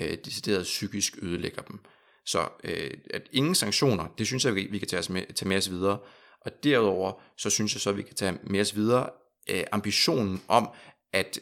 øh, 0.00 0.16
decideret 0.24 0.62
psykisk 0.62 1.18
ødelægger 1.22 1.62
dem. 1.62 1.80
Så 2.26 2.48
øh, 2.64 2.90
at 3.10 3.22
ingen 3.32 3.54
sanktioner, 3.54 4.06
det 4.18 4.26
synes 4.26 4.44
jeg, 4.44 4.54
vi 4.54 4.78
kan 4.78 4.88
tage, 4.88 5.00
os 5.00 5.10
med, 5.10 5.34
tage 5.34 5.48
med 5.48 5.56
os 5.56 5.70
videre. 5.70 5.98
Og 6.40 6.52
derudover, 6.64 7.12
så 7.36 7.50
synes 7.50 7.74
jeg 7.74 7.80
så, 7.80 7.90
at 7.90 7.96
vi 7.96 8.02
kan 8.02 8.14
tage 8.14 8.38
med 8.42 8.60
os 8.60 8.76
videre 8.76 9.10
øh, 9.50 9.64
ambitionen 9.72 10.42
om 10.48 10.68
at 11.12 11.38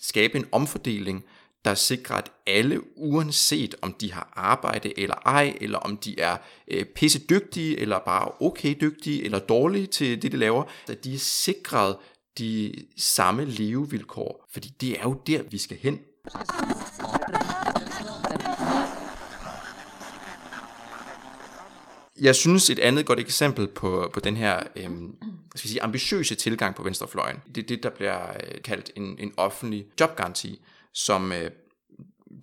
skabe 0.00 0.38
en 0.38 0.46
omfordeling, 0.52 1.24
der 1.64 1.74
sikrer, 1.74 2.16
at 2.16 2.32
alle, 2.46 2.80
uanset 2.96 3.74
om 3.82 3.92
de 3.92 4.12
har 4.12 4.32
arbejde 4.36 4.98
eller 4.98 5.14
ej, 5.14 5.58
eller 5.60 5.78
om 5.78 5.96
de 5.96 6.20
er 6.20 6.36
øh, 6.68 6.84
pisse 6.84 7.18
dygtige, 7.18 7.78
eller 7.78 7.98
bare 7.98 8.32
okay 8.40 8.74
dygtige, 8.80 9.24
eller 9.24 9.38
dårlige 9.38 9.86
til 9.86 10.22
det, 10.22 10.32
de 10.32 10.36
laver, 10.36 10.64
at 10.88 11.04
de 11.04 11.14
er 11.14 11.18
sikret 11.18 11.96
de 12.38 12.74
samme 12.96 13.44
levevilkår. 13.44 14.46
Fordi 14.52 14.68
det 14.80 14.98
er 14.98 15.02
jo 15.02 15.20
der, 15.26 15.42
vi 15.42 15.58
skal 15.58 15.76
hen. 15.76 16.00
Jeg 22.20 22.34
synes 22.34 22.70
et 22.70 22.78
andet 22.78 23.06
godt 23.06 23.20
eksempel 23.20 23.68
på, 23.68 24.10
på 24.12 24.20
den 24.20 24.36
her 24.36 24.62
øhm, 24.76 25.16
skal 25.54 25.70
sige, 25.70 25.82
ambitiøse 25.82 26.34
tilgang 26.34 26.74
på 26.74 26.82
venstrefløjen, 26.82 27.36
det 27.54 27.62
er 27.62 27.66
det, 27.66 27.82
der 27.82 27.90
bliver 27.90 28.28
øh, 28.28 28.62
kaldt 28.62 28.90
en, 28.96 29.16
en 29.18 29.32
offentlig 29.36 29.86
jobgaranti, 30.00 30.60
som 30.94 31.32
øh, 31.32 31.50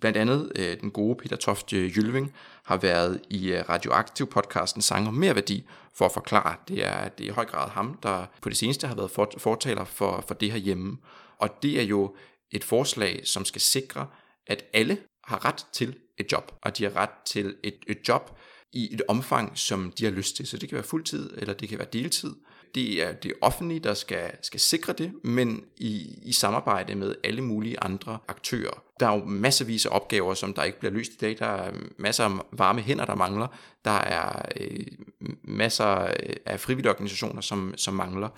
blandt 0.00 0.18
andet 0.18 0.52
øh, 0.56 0.80
den 0.80 0.90
gode 0.90 1.16
Peter 1.16 1.36
Toft 1.36 1.72
Jylving 1.72 2.32
har 2.64 2.76
været 2.76 3.20
i 3.30 3.52
øh, 3.52 3.68
radioaktiv 3.68 4.26
podcasten 4.26 4.82
Sanger 4.82 5.10
Mere 5.10 5.34
Værdi 5.34 5.66
for 5.94 6.04
at 6.04 6.12
forklare. 6.12 6.56
Det 6.68 6.84
er, 6.84 7.08
det 7.08 7.24
er 7.24 7.30
i 7.30 7.32
høj 7.32 7.44
grad 7.44 7.70
ham, 7.70 7.98
der 8.02 8.26
på 8.42 8.48
det 8.48 8.56
seneste 8.56 8.86
har 8.86 8.94
været 8.94 9.10
for, 9.10 9.30
fortaler 9.38 9.84
for, 9.84 10.24
for 10.26 10.34
det 10.34 10.52
her 10.52 10.58
hjemme. 10.58 10.98
Og 11.38 11.62
det 11.62 11.80
er 11.80 11.84
jo 11.84 12.14
et 12.50 12.64
forslag, 12.64 13.20
som 13.24 13.44
skal 13.44 13.60
sikre, 13.60 14.06
at 14.46 14.64
alle 14.72 14.98
har 15.24 15.44
ret 15.44 15.66
til 15.72 15.96
et 16.18 16.32
job, 16.32 16.52
og 16.62 16.78
de 16.78 16.84
har 16.84 16.96
ret 16.96 17.10
til 17.26 17.56
et, 17.62 17.76
et 17.86 17.98
job, 18.08 18.38
i 18.76 18.94
et 18.94 19.02
omfang, 19.08 19.58
som 19.58 19.92
de 19.98 20.04
har 20.04 20.12
lyst 20.12 20.36
til. 20.36 20.46
Så 20.46 20.56
det 20.56 20.68
kan 20.68 20.76
være 20.76 20.84
fuldtid, 20.84 21.30
eller 21.36 21.54
det 21.54 21.68
kan 21.68 21.78
være 21.78 21.88
deltid. 21.92 22.34
Det 22.74 23.02
er 23.02 23.12
det 23.12 23.32
offentlige, 23.40 23.80
der 23.80 23.94
skal, 23.94 24.30
skal 24.42 24.60
sikre 24.60 24.92
det, 24.92 25.12
men 25.24 25.64
i, 25.76 26.18
i 26.22 26.32
samarbejde 26.32 26.94
med 26.94 27.14
alle 27.24 27.42
mulige 27.42 27.80
andre 27.80 28.18
aktører. 28.28 28.82
Der 29.00 29.08
er 29.08 29.16
jo 29.18 29.24
masservis 29.24 29.86
af 29.86 29.90
opgaver, 29.92 30.34
som 30.34 30.54
der 30.54 30.62
ikke 30.62 30.78
bliver 30.78 30.92
løst 30.92 31.12
i 31.12 31.16
dag. 31.16 31.36
Der 31.38 31.46
er 31.46 31.72
masser 31.98 32.24
af 32.24 32.30
varme 32.52 32.80
hænder, 32.80 33.04
der 33.04 33.14
mangler. 33.14 33.46
Der 33.84 33.90
er 33.90 34.42
øh, 34.60 34.86
masser 35.42 36.12
af 36.46 36.60
frivillige 36.60 36.90
organisationer, 36.90 37.40
som, 37.40 37.74
som 37.76 37.94
mangler 37.94 38.28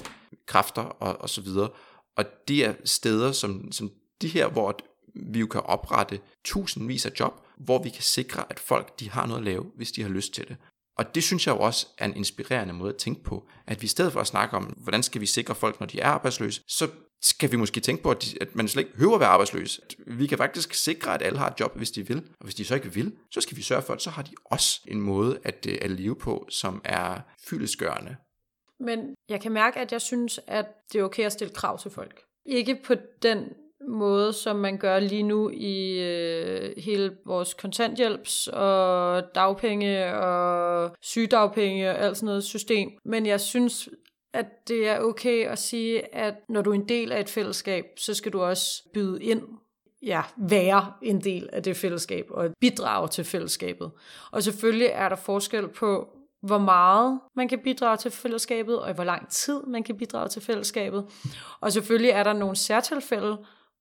kræfter 0.46 0.82
og, 0.82 1.20
og 1.20 1.28
så 1.28 1.40
videre. 1.40 1.68
Og 2.16 2.24
det 2.48 2.64
er 2.64 2.74
steder 2.84 3.32
som, 3.32 3.72
som 3.72 3.90
de 4.22 4.28
her, 4.28 4.48
hvor 4.48 4.78
vi 5.14 5.38
jo 5.38 5.46
kan 5.46 5.60
oprette 5.60 6.20
tusindvis 6.44 7.06
af 7.06 7.10
job, 7.20 7.44
hvor 7.60 7.82
vi 7.82 7.88
kan 7.88 8.02
sikre, 8.02 8.44
at 8.50 8.60
folk 8.60 9.00
de 9.00 9.10
har 9.10 9.26
noget 9.26 9.40
at 9.40 9.44
lave, 9.44 9.66
hvis 9.76 9.92
de 9.92 10.02
har 10.02 10.08
lyst 10.08 10.34
til 10.34 10.48
det. 10.48 10.56
Og 10.98 11.14
det 11.14 11.22
synes 11.24 11.46
jeg 11.46 11.54
jo 11.54 11.60
også 11.60 11.86
er 11.98 12.04
en 12.04 12.16
inspirerende 12.16 12.74
måde 12.74 12.92
at 12.92 12.96
tænke 12.96 13.22
på, 13.22 13.48
at 13.66 13.82
vi 13.82 13.84
i 13.84 13.88
stedet 13.88 14.12
for 14.12 14.20
at 14.20 14.26
snakke 14.26 14.56
om, 14.56 14.64
hvordan 14.64 15.02
skal 15.02 15.20
vi 15.20 15.26
sikre 15.26 15.54
folk, 15.54 15.80
når 15.80 15.86
de 15.86 16.00
er 16.00 16.08
arbejdsløse, 16.08 16.62
så 16.68 16.88
skal 17.22 17.52
vi 17.52 17.56
måske 17.56 17.80
tænke 17.80 18.02
på, 18.02 18.10
at, 18.10 18.22
de, 18.22 18.38
at 18.40 18.56
man 18.56 18.68
slet 18.68 18.82
ikke 18.82 18.94
behøver 18.94 19.14
at 19.14 19.20
være 19.20 19.28
arbejdsløs. 19.28 19.80
At 19.82 19.94
vi 20.06 20.26
kan 20.26 20.38
faktisk 20.38 20.74
sikre, 20.74 21.14
at 21.14 21.22
alle 21.22 21.38
har 21.38 21.50
et 21.50 21.60
job, 21.60 21.76
hvis 21.76 21.90
de 21.90 22.06
vil. 22.06 22.18
Og 22.18 22.44
hvis 22.44 22.54
de 22.54 22.64
så 22.64 22.74
ikke 22.74 22.94
vil, 22.94 23.12
så 23.30 23.40
skal 23.40 23.56
vi 23.56 23.62
sørge 23.62 23.82
for, 23.82 23.92
at 23.92 24.02
så 24.02 24.10
har 24.10 24.22
de 24.22 24.30
også 24.44 24.80
en 24.88 25.00
måde 25.00 25.38
at, 25.44 25.66
øh, 25.68 25.78
at 25.80 25.90
leve 25.90 26.16
på, 26.16 26.46
som 26.50 26.80
er 26.84 27.20
fyldesgørende. 27.48 28.16
Men 28.80 29.14
jeg 29.28 29.40
kan 29.40 29.52
mærke, 29.52 29.80
at 29.80 29.92
jeg 29.92 30.00
synes, 30.00 30.40
at 30.46 30.66
det 30.92 30.98
er 30.98 31.04
okay 31.04 31.24
at 31.24 31.32
stille 31.32 31.54
krav 31.54 31.78
til 31.78 31.90
folk. 31.90 32.22
Ikke 32.46 32.80
på 32.84 32.94
den 33.22 33.44
måde, 33.88 34.32
som 34.32 34.56
man 34.56 34.78
gør 34.78 34.98
lige 34.98 35.22
nu 35.22 35.50
i 35.50 36.02
øh, 36.02 36.72
hele 36.76 37.16
vores 37.26 37.54
kontanthjælps 37.54 38.48
og 38.52 39.22
dagpenge 39.34 40.16
og 40.16 40.90
sygedagpenge 41.00 41.90
og 41.90 41.98
alt 41.98 42.16
sådan 42.16 42.26
noget 42.26 42.44
system. 42.44 42.90
Men 43.04 43.26
jeg 43.26 43.40
synes, 43.40 43.88
at 44.32 44.68
det 44.68 44.88
er 44.88 45.00
okay 45.00 45.46
at 45.46 45.58
sige, 45.58 46.14
at 46.14 46.34
når 46.48 46.62
du 46.62 46.70
er 46.70 46.74
en 46.74 46.88
del 46.88 47.12
af 47.12 47.20
et 47.20 47.28
fællesskab, 47.28 47.84
så 47.96 48.14
skal 48.14 48.32
du 48.32 48.42
også 48.42 48.82
byde 48.94 49.22
ind 49.22 49.42
ja, 50.02 50.22
være 50.36 50.92
en 51.02 51.20
del 51.20 51.48
af 51.52 51.62
det 51.62 51.76
fællesskab 51.76 52.26
og 52.30 52.50
bidrage 52.60 53.08
til 53.08 53.24
fællesskabet. 53.24 53.90
Og 54.30 54.42
selvfølgelig 54.42 54.88
er 54.92 55.08
der 55.08 55.16
forskel 55.16 55.68
på, 55.68 56.08
hvor 56.42 56.58
meget 56.58 57.20
man 57.36 57.48
kan 57.48 57.58
bidrage 57.58 57.96
til 57.96 58.10
fællesskabet, 58.10 58.78
og 58.78 58.90
i 58.90 58.92
hvor 58.92 59.04
lang 59.04 59.28
tid 59.28 59.62
man 59.66 59.82
kan 59.82 59.96
bidrage 59.96 60.28
til 60.28 60.42
fællesskabet. 60.42 61.04
Og 61.60 61.72
selvfølgelig 61.72 62.10
er 62.10 62.22
der 62.22 62.32
nogle 62.32 62.56
særtilfælde, 62.56 63.38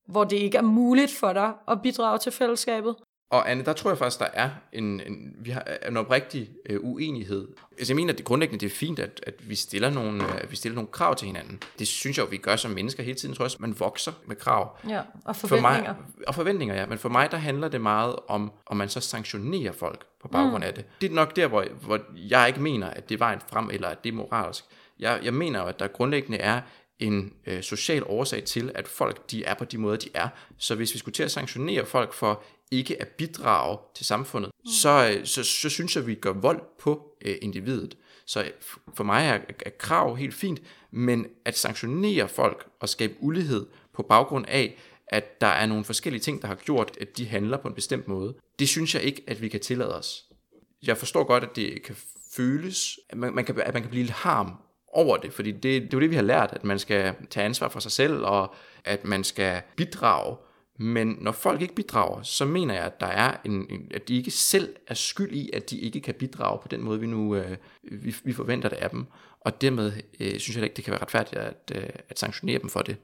hvor 0.08 0.24
det 0.24 0.38
ikke 0.38 0.58
er 0.58 0.62
muligt 0.62 1.12
for 1.20 1.34
dig 1.34 1.54
at 1.68 1.82
bidrage 1.82 2.18
til 2.18 2.32
fællesskabet. 2.32 2.96
Og 3.30 3.52
Anne, 3.52 3.66
der 3.66 3.74
tror 3.74 3.90
jeg 3.90 3.98
faktisk, 3.98 4.20
der 4.20 4.28
er 4.34 4.50
en, 4.74 4.84
en, 4.84 5.36
vi 5.40 5.52
har 5.52 5.64
en 5.88 5.98
oprigtig 5.98 6.50
øh, 6.70 6.80
uenighed. 6.84 7.48
Altså 7.78 7.94
jeg 7.94 7.96
mener, 7.96 8.14
at 8.14 8.18
det 8.18 8.26
grundlæggende 8.26 8.60
det 8.60 8.72
er 8.72 8.76
fint, 8.76 9.00
at, 9.00 9.22
at 9.28 9.50
vi, 9.50 9.56
stiller 9.56 9.90
nogle, 9.90 10.24
øh, 10.24 10.36
at 10.36 10.52
vi 10.52 10.56
stiller 10.56 10.76
nogle 10.76 10.88
krav 10.88 11.16
til 11.16 11.26
hinanden. 11.26 11.60
Det 11.80 11.88
synes 11.88 12.18
jeg 12.18 12.26
jo, 12.26 12.30
vi 12.30 12.38
gør 12.38 12.56
som 12.56 12.72
mennesker 12.72 13.04
hele 13.04 13.16
tiden. 13.16 13.32
Jeg 13.32 13.38
tror 13.38 13.44
også, 13.44 13.58
man 13.60 13.80
vokser 13.80 14.12
med 14.26 14.36
krav. 14.36 14.78
Ja, 14.90 15.02
og 15.26 15.36
forventninger. 15.36 15.94
For 15.94 16.02
mig, 16.18 16.26
og 16.28 16.36
forventninger, 16.36 16.76
ja. 16.76 16.86
Men 16.86 16.98
for 16.98 17.10
mig, 17.10 17.32
der 17.32 17.38
handler 17.38 17.68
det 17.68 17.82
meget 17.82 18.16
om, 18.28 18.52
om 18.66 18.78
man 18.78 18.90
så 18.90 19.00
sanktionerer 19.00 19.72
folk 19.72 20.06
på 20.22 20.28
baggrund 20.28 20.64
mm. 20.64 20.68
af 20.68 20.74
det. 20.74 20.86
Det 21.02 21.12
er 21.12 21.16
nok 21.16 21.36
der, 21.36 21.48
hvor, 21.48 21.66
hvor 21.82 22.00
jeg 22.16 22.48
ikke 22.48 22.62
mener, 22.62 22.88
at 22.88 23.10
det 23.10 23.16
er 23.16 23.20
vejen 23.20 23.40
frem, 23.50 23.70
eller 23.70 23.88
at 23.88 24.04
det 24.04 24.10
er 24.10 24.14
moralsk. 24.14 24.66
Jeg, 25.00 25.20
jeg 25.24 25.34
mener 25.34 25.60
jo, 25.60 25.66
at 25.66 25.80
der 25.80 25.88
grundlæggende 25.88 26.38
er 26.38 26.62
en 27.00 27.34
øh, 27.46 27.64
social 27.64 28.04
årsag 28.04 28.44
til, 28.44 28.72
at 28.76 28.88
folk 28.88 29.32
de 29.32 29.44
er 29.44 29.54
på 29.54 29.66
de 29.66 29.78
måder, 29.78 29.98
de 29.98 30.10
er. 30.14 30.28
Så 30.58 30.76
hvis 30.76 30.94
vi 30.94 31.00
skulle 31.00 31.14
til 31.14 31.24
at 31.24 31.32
sanktionere 31.32 31.86
folk 31.86 32.14
for 32.14 32.44
ikke 32.72 33.02
at 33.02 33.08
bidrage 33.08 33.78
til 33.96 34.06
samfundet, 34.06 34.52
mm. 34.66 34.72
så, 34.72 35.14
øh, 35.14 35.26
så, 35.26 35.44
så 35.44 35.70
synes 35.70 35.96
jeg, 35.96 36.02
at 36.02 36.08
vi 36.08 36.16
gør 36.16 36.34
vold 36.34 36.62
på 36.80 37.18
øh, 37.26 37.36
individet. 37.42 37.98
Så 38.26 38.52
for 38.94 39.04
mig 39.04 39.28
er, 39.28 39.40
er 39.66 39.70
krav 39.80 40.16
helt 40.16 40.34
fint, 40.34 40.62
men 40.92 41.28
at 41.46 41.58
sanktionere 41.58 42.28
folk 42.28 42.68
og 42.80 42.90
skabe 42.90 43.14
ulighed 43.20 43.66
på 43.94 44.04
baggrund 44.04 44.46
af, 44.48 44.78
at 45.08 45.42
der 45.42 45.48
er 45.48 45.66
nogle 45.66 45.84
forskellige 45.84 46.22
ting, 46.22 46.42
der 46.42 46.48
har 46.48 46.56
gjort, 46.56 46.98
at 47.02 47.18
de 47.18 47.28
handler 47.28 47.58
på 47.58 47.68
en 47.68 47.74
bestemt 47.74 48.08
måde, 48.08 48.36
det 48.60 48.70
synes 48.70 48.96
jeg 48.96 49.04
ikke, 49.04 49.24
at 49.28 49.42
vi 49.42 49.48
kan 49.48 49.60
tillade 49.60 49.96
os. 49.96 50.26
Jeg 50.84 50.98
forstår 50.98 51.24
godt, 51.24 51.44
at 51.44 51.56
det 51.56 51.84
kan 51.84 51.96
føles, 52.36 53.00
at 53.10 53.18
man, 53.18 53.36
man, 53.36 53.46
kan, 53.46 53.62
at 53.62 53.74
man 53.74 53.84
kan 53.84 53.90
blive 53.90 54.04
lidt 54.04 54.16
harm 54.16 54.54
over 54.98 55.18
det, 55.18 55.34
fordi 55.34 55.52
det, 55.52 55.64
det 55.64 55.84
er 55.84 55.88
jo 55.94 56.00
det, 56.00 56.10
vi 56.10 56.16
har 56.16 56.24
lært, 56.24 56.50
at 56.54 56.64
man 56.64 56.80
skal 56.80 57.16
tage 57.30 57.46
ansvar 57.46 57.70
for 57.70 57.80
sig 57.80 57.92
selv, 57.92 58.26
og 58.26 58.56
at 58.86 59.06
man 59.06 59.24
skal 59.24 59.62
bidrage. 59.76 60.38
Men 60.80 61.18
når 61.22 61.32
folk 61.32 61.62
ikke 61.62 61.76
bidrager, 61.76 62.22
så 62.22 62.46
mener 62.46 62.74
jeg, 62.74 62.84
at 62.84 63.00
der 63.00 63.08
er 63.08 63.38
en, 63.46 63.68
en 63.70 63.92
at 63.94 64.08
de 64.08 64.18
ikke 64.18 64.32
selv 64.32 64.76
er 64.88 64.94
skyld 64.94 65.32
i, 65.32 65.50
at 65.54 65.70
de 65.70 65.80
ikke 65.80 66.00
kan 66.00 66.14
bidrage 66.14 66.60
på 66.62 66.68
den 66.68 66.82
måde, 66.82 67.00
vi 67.00 67.08
nu 67.08 67.36
øh, 67.36 67.58
vi, 67.84 68.16
vi 68.24 68.34
forventer 68.34 68.70
det 68.70 68.76
af 68.76 68.90
dem. 68.90 69.06
Og 69.42 69.62
dermed 69.62 69.94
øh, 70.20 70.40
synes 70.40 70.56
jeg 70.56 70.64
ikke, 70.64 70.76
det 70.76 70.84
kan 70.84 70.92
være 70.92 71.02
retfærdigt 71.02 71.42
at, 71.42 71.72
øh, 71.76 71.90
at 72.10 72.20
sanktionere 72.20 72.60
dem 72.60 72.70
for 72.70 72.82
det. 72.82 72.98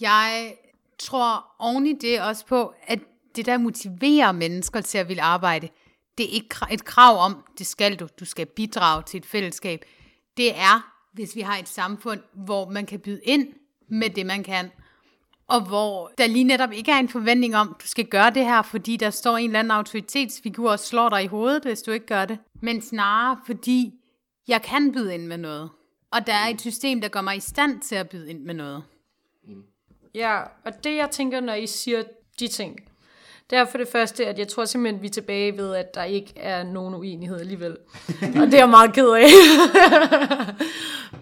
Jeg 0.00 0.54
tror 0.98 1.44
oven 1.58 1.86
i 1.86 1.92
det 1.92 2.20
også 2.20 2.46
på, 2.46 2.74
at 2.82 2.98
det 3.36 3.46
der 3.46 3.58
motiverer 3.58 4.32
mennesker 4.32 4.80
til 4.80 4.98
at 4.98 5.08
ville 5.08 5.22
arbejde, 5.22 5.68
det 6.18 6.26
er 6.26 6.30
ikke 6.30 6.56
et 6.70 6.84
krav 6.84 7.18
om, 7.18 7.44
det 7.58 7.66
skal 7.66 7.96
du, 7.96 8.08
du 8.20 8.24
skal 8.24 8.46
bidrage 8.46 9.02
til 9.02 9.18
et 9.18 9.26
fællesskab 9.26 9.84
det 10.36 10.58
er, 10.58 10.92
hvis 11.12 11.36
vi 11.36 11.40
har 11.40 11.56
et 11.56 11.68
samfund, 11.68 12.20
hvor 12.32 12.68
man 12.68 12.86
kan 12.86 13.00
byde 13.00 13.20
ind 13.22 13.48
med 13.88 14.10
det, 14.10 14.26
man 14.26 14.44
kan, 14.44 14.70
og 15.48 15.60
hvor 15.60 16.12
der 16.18 16.26
lige 16.26 16.44
netop 16.44 16.72
ikke 16.72 16.92
er 16.92 16.98
en 16.98 17.08
forventning 17.08 17.56
om, 17.56 17.76
du 17.82 17.86
skal 17.86 18.06
gøre 18.06 18.30
det 18.30 18.44
her, 18.44 18.62
fordi 18.62 18.96
der 18.96 19.10
står 19.10 19.36
en 19.36 19.50
eller 19.50 19.58
anden 19.58 19.70
autoritetsfigur 19.70 20.70
og 20.70 20.78
slår 20.78 21.08
dig 21.08 21.24
i 21.24 21.26
hovedet, 21.26 21.62
hvis 21.62 21.82
du 21.82 21.90
ikke 21.90 22.06
gør 22.06 22.24
det, 22.24 22.38
men 22.60 22.82
snarere 22.82 23.38
fordi 23.46 23.94
jeg 24.48 24.62
kan 24.62 24.92
byde 24.92 25.14
ind 25.14 25.26
med 25.26 25.38
noget. 25.38 25.70
Og 26.10 26.26
der 26.26 26.32
er 26.32 26.48
et 26.48 26.60
system, 26.60 27.00
der 27.00 27.08
gør 27.08 27.20
mig 27.20 27.36
i 27.36 27.40
stand 27.40 27.80
til 27.80 27.94
at 27.94 28.08
byde 28.08 28.30
ind 28.30 28.40
med 28.40 28.54
noget. 28.54 28.84
Ja, 30.14 30.40
og 30.64 30.84
det 30.84 30.96
jeg 30.96 31.10
tænker, 31.10 31.40
når 31.40 31.54
I 31.54 31.66
siger 31.66 32.02
de 32.40 32.48
ting, 32.48 32.80
det 33.50 33.58
er 33.58 33.64
for 33.64 33.78
det 33.78 33.88
første, 33.88 34.26
at 34.26 34.38
jeg 34.38 34.48
tror 34.48 34.64
simpelthen, 34.64 35.02
vi 35.02 35.06
er 35.06 35.10
tilbage 35.10 35.56
ved, 35.56 35.74
at 35.74 35.94
der 35.94 36.04
ikke 36.04 36.32
er 36.36 36.62
nogen 36.62 36.94
uenighed 36.94 37.40
alligevel. 37.40 37.76
Og 38.40 38.46
det 38.46 38.54
er 38.54 38.58
jeg 38.58 38.68
meget 38.68 38.94
ked 38.94 39.08
af. 39.08 39.26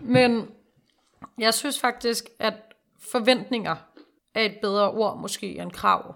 Men 0.01 0.49
jeg 1.39 1.55
synes 1.55 1.81
faktisk, 1.81 2.29
at 2.39 2.55
forventninger 3.01 3.77
er 4.35 4.41
et 4.41 4.57
bedre 4.63 4.91
ord 4.91 5.19
måske 5.19 5.59
end 5.59 5.71
krav. 5.71 6.15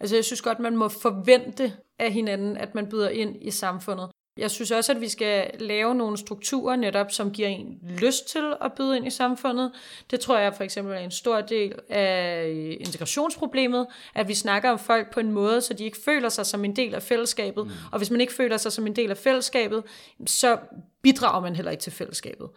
Altså 0.00 0.16
jeg 0.16 0.24
synes 0.24 0.42
godt, 0.42 0.58
man 0.58 0.76
må 0.76 0.88
forvente 0.88 1.72
af 1.98 2.12
hinanden, 2.12 2.56
at 2.56 2.74
man 2.74 2.88
byder 2.88 3.08
ind 3.08 3.36
i 3.40 3.50
samfundet. 3.50 4.10
Jeg 4.36 4.50
synes 4.50 4.70
også, 4.70 4.92
at 4.92 5.00
vi 5.00 5.08
skal 5.08 5.50
lave 5.58 5.94
nogle 5.94 6.18
strukturer 6.18 6.76
netop, 6.76 7.10
som 7.10 7.30
giver 7.30 7.48
en 7.48 7.78
lyst 7.98 8.28
til 8.28 8.54
at 8.60 8.72
byde 8.72 8.96
ind 8.96 9.06
i 9.06 9.10
samfundet. 9.10 9.72
Det 10.10 10.20
tror 10.20 10.38
jeg 10.38 10.54
for 10.54 10.64
eksempel 10.64 10.94
er 10.94 10.98
en 10.98 11.10
stor 11.10 11.40
del 11.40 11.74
af 11.88 12.76
integrationsproblemet, 12.80 13.86
at 14.14 14.28
vi 14.28 14.34
snakker 14.34 14.70
om 14.70 14.78
folk 14.78 15.12
på 15.12 15.20
en 15.20 15.32
måde, 15.32 15.60
så 15.60 15.74
de 15.74 15.84
ikke 15.84 15.98
føler 16.04 16.28
sig 16.28 16.46
som 16.46 16.64
en 16.64 16.76
del 16.76 16.94
af 16.94 17.02
fællesskabet. 17.02 17.66
Mm. 17.66 17.72
Og 17.92 17.98
hvis 17.98 18.10
man 18.10 18.20
ikke 18.20 18.32
føler 18.32 18.56
sig 18.56 18.72
som 18.72 18.86
en 18.86 18.96
del 18.96 19.10
af 19.10 19.16
fællesskabet, 19.16 19.82
så 20.26 20.58
bidrager 21.02 21.40
man 21.40 21.56
heller 21.56 21.70
ikke 21.70 21.82
til 21.82 21.92
fællesskabet. 21.92 22.48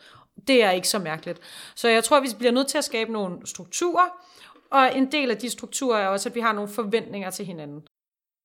Det 0.47 0.63
er 0.63 0.71
ikke 0.71 0.87
så 0.87 0.99
mærkeligt. 0.99 1.39
Så 1.75 1.87
jeg 1.87 2.03
tror, 2.03 2.19
vi 2.19 2.27
bliver 2.37 2.51
nødt 2.51 2.67
til 2.67 2.77
at 2.77 2.83
skabe 2.83 3.11
nogle 3.11 3.37
strukturer, 3.45 4.23
og 4.71 4.97
en 4.97 5.11
del 5.11 5.31
af 5.31 5.37
de 5.37 5.49
strukturer 5.49 5.97
er 5.97 6.07
også, 6.07 6.29
at 6.29 6.35
vi 6.35 6.39
har 6.39 6.53
nogle 6.53 6.69
forventninger 6.69 7.29
til 7.29 7.45
hinanden. 7.45 7.86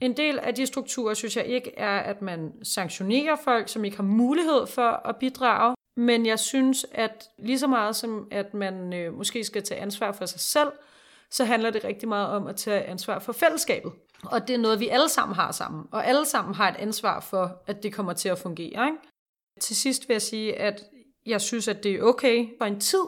En 0.03 0.17
del 0.17 0.39
af 0.39 0.55
de 0.55 0.67
strukturer, 0.67 1.15
synes 1.15 1.37
jeg 1.37 1.47
ikke, 1.47 1.73
er, 1.77 1.99
at 1.99 2.23
man 2.23 2.53
sanktionerer 2.63 3.37
folk, 3.37 3.69
som 3.69 3.85
ikke 3.85 3.97
har 3.97 4.05
mulighed 4.05 4.67
for 4.67 5.09
at 5.09 5.17
bidrage. 5.17 5.75
Men 5.97 6.27
jeg 6.27 6.39
synes, 6.39 6.87
at 6.93 7.29
lige 7.39 7.59
så 7.59 7.67
meget 7.67 7.97
som, 7.97 8.29
at 8.31 8.55
man 8.55 8.93
øh, 8.93 9.15
måske 9.15 9.45
skal 9.45 9.63
tage 9.63 9.81
ansvar 9.81 10.13
for 10.13 10.27
sig 10.27 10.41
selv, 10.41 10.69
så 11.31 11.45
handler 11.45 11.71
det 11.71 11.85
rigtig 11.85 12.09
meget 12.09 12.29
om 12.29 12.47
at 12.47 12.57
tage 12.57 12.83
ansvar 12.83 13.19
for 13.19 13.33
fællesskabet. 13.33 13.93
Og 14.25 14.49
det 14.49 14.55
er 14.55 14.59
noget, 14.59 14.81
vi 14.81 14.89
alle 14.89 15.09
sammen 15.09 15.35
har 15.35 15.53
sammen. 15.53 15.85
Og 15.93 16.07
alle 16.07 16.25
sammen 16.25 16.55
har 16.55 16.69
et 16.69 16.77
ansvar 16.77 17.21
for, 17.21 17.63
at 17.67 17.83
det 17.83 17.95
kommer 17.95 18.13
til 18.13 18.29
at 18.29 18.39
fungere. 18.39 18.87
Ikke? 18.87 18.99
Til 19.61 19.77
sidst 19.77 20.09
vil 20.09 20.15
jeg 20.15 20.23
sige, 20.23 20.59
at 20.59 20.85
jeg 21.27 21.41
synes, 21.41 21.69
at 21.69 21.83
det 21.83 21.95
er 21.95 22.03
okay 22.03 22.49
for 22.59 22.65
en 22.65 22.81
tid 22.81 23.05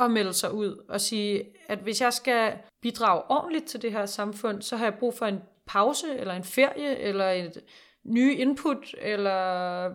at 0.00 0.10
melde 0.10 0.32
sig 0.32 0.52
ud 0.52 0.84
og 0.88 1.00
sige, 1.00 1.44
at 1.68 1.78
hvis 1.78 2.00
jeg 2.00 2.12
skal 2.12 2.58
bidrage 2.82 3.22
ordentligt 3.28 3.66
til 3.66 3.82
det 3.82 3.92
her 3.92 4.06
samfund, 4.06 4.62
så 4.62 4.76
har 4.76 4.84
jeg 4.84 4.94
brug 4.94 5.14
for 5.14 5.26
en 5.26 5.40
pause, 5.72 6.06
eller 6.18 6.34
en 6.34 6.44
ferie, 6.44 6.98
eller 6.98 7.30
et 7.30 7.60
nye 8.04 8.34
input, 8.34 8.94
eller 8.98 9.84
øh, 9.86 9.92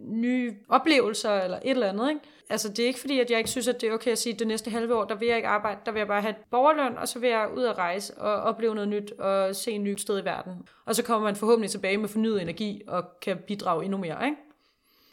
nye 0.00 0.56
oplevelser, 0.68 1.30
eller 1.30 1.56
et 1.56 1.70
eller 1.70 1.88
andet. 1.88 2.08
Ikke? 2.08 2.20
Altså 2.50 2.68
det 2.68 2.78
er 2.78 2.86
ikke 2.86 3.00
fordi, 3.00 3.20
at 3.20 3.30
jeg 3.30 3.38
ikke 3.38 3.50
synes, 3.50 3.68
at 3.68 3.80
det 3.80 3.88
er 3.88 3.92
okay 3.92 4.10
at 4.10 4.18
sige, 4.18 4.32
at 4.32 4.38
det 4.38 4.46
næste 4.46 4.70
halve 4.70 4.94
år, 4.94 5.04
der 5.04 5.14
vil 5.14 5.28
jeg 5.28 5.36
ikke 5.36 5.48
arbejde, 5.48 5.80
der 5.86 5.92
vil 5.92 6.00
jeg 6.00 6.06
bare 6.06 6.20
have 6.20 6.30
et 6.30 6.36
borgerløn, 6.50 6.96
og 6.96 7.08
så 7.08 7.18
vil 7.18 7.30
jeg 7.30 7.48
ud 7.56 7.62
og 7.62 7.78
rejse 7.78 8.14
og 8.18 8.42
opleve 8.42 8.74
noget 8.74 8.88
nyt, 8.88 9.12
og 9.12 9.56
se 9.56 9.70
en 9.70 9.84
ny 9.84 9.96
sted 9.96 10.22
i 10.22 10.24
verden. 10.24 10.52
Og 10.84 10.94
så 10.94 11.02
kommer 11.02 11.28
man 11.28 11.36
forhåbentlig 11.36 11.70
tilbage 11.70 11.98
med 11.98 12.08
fornyet 12.08 12.42
energi, 12.42 12.82
og 12.86 13.04
kan 13.22 13.38
bidrage 13.46 13.84
endnu 13.84 13.98
mere. 13.98 14.24
Ikke? 14.24 14.36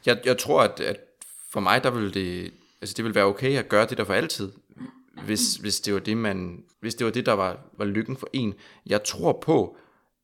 Jeg, 0.05 0.17
jeg 0.25 0.37
tror, 0.37 0.61
at, 0.61 0.79
at 0.79 0.99
for 1.49 1.59
mig, 1.59 1.83
der 1.83 1.91
vil 1.91 2.13
det, 2.13 2.53
altså 2.81 2.93
det 2.97 3.05
vil 3.05 3.15
være 3.15 3.25
okay 3.25 3.57
at 3.57 3.69
gøre 3.69 3.85
det 3.85 3.97
der 3.97 4.03
for 4.03 4.13
altid 4.13 4.51
hvis, 5.25 5.55
hvis 5.55 5.79
det 5.79 5.93
var 5.93 5.99
det, 5.99 6.17
man, 6.17 6.63
hvis 6.79 6.95
det 6.95 7.05
var 7.05 7.11
det, 7.11 7.25
der 7.25 7.33
var, 7.33 7.59
var 7.77 7.85
lykken 7.85 8.17
for 8.17 8.29
en. 8.33 8.53
Jeg 8.85 9.03
tror 9.03 9.39
på, 9.41 9.77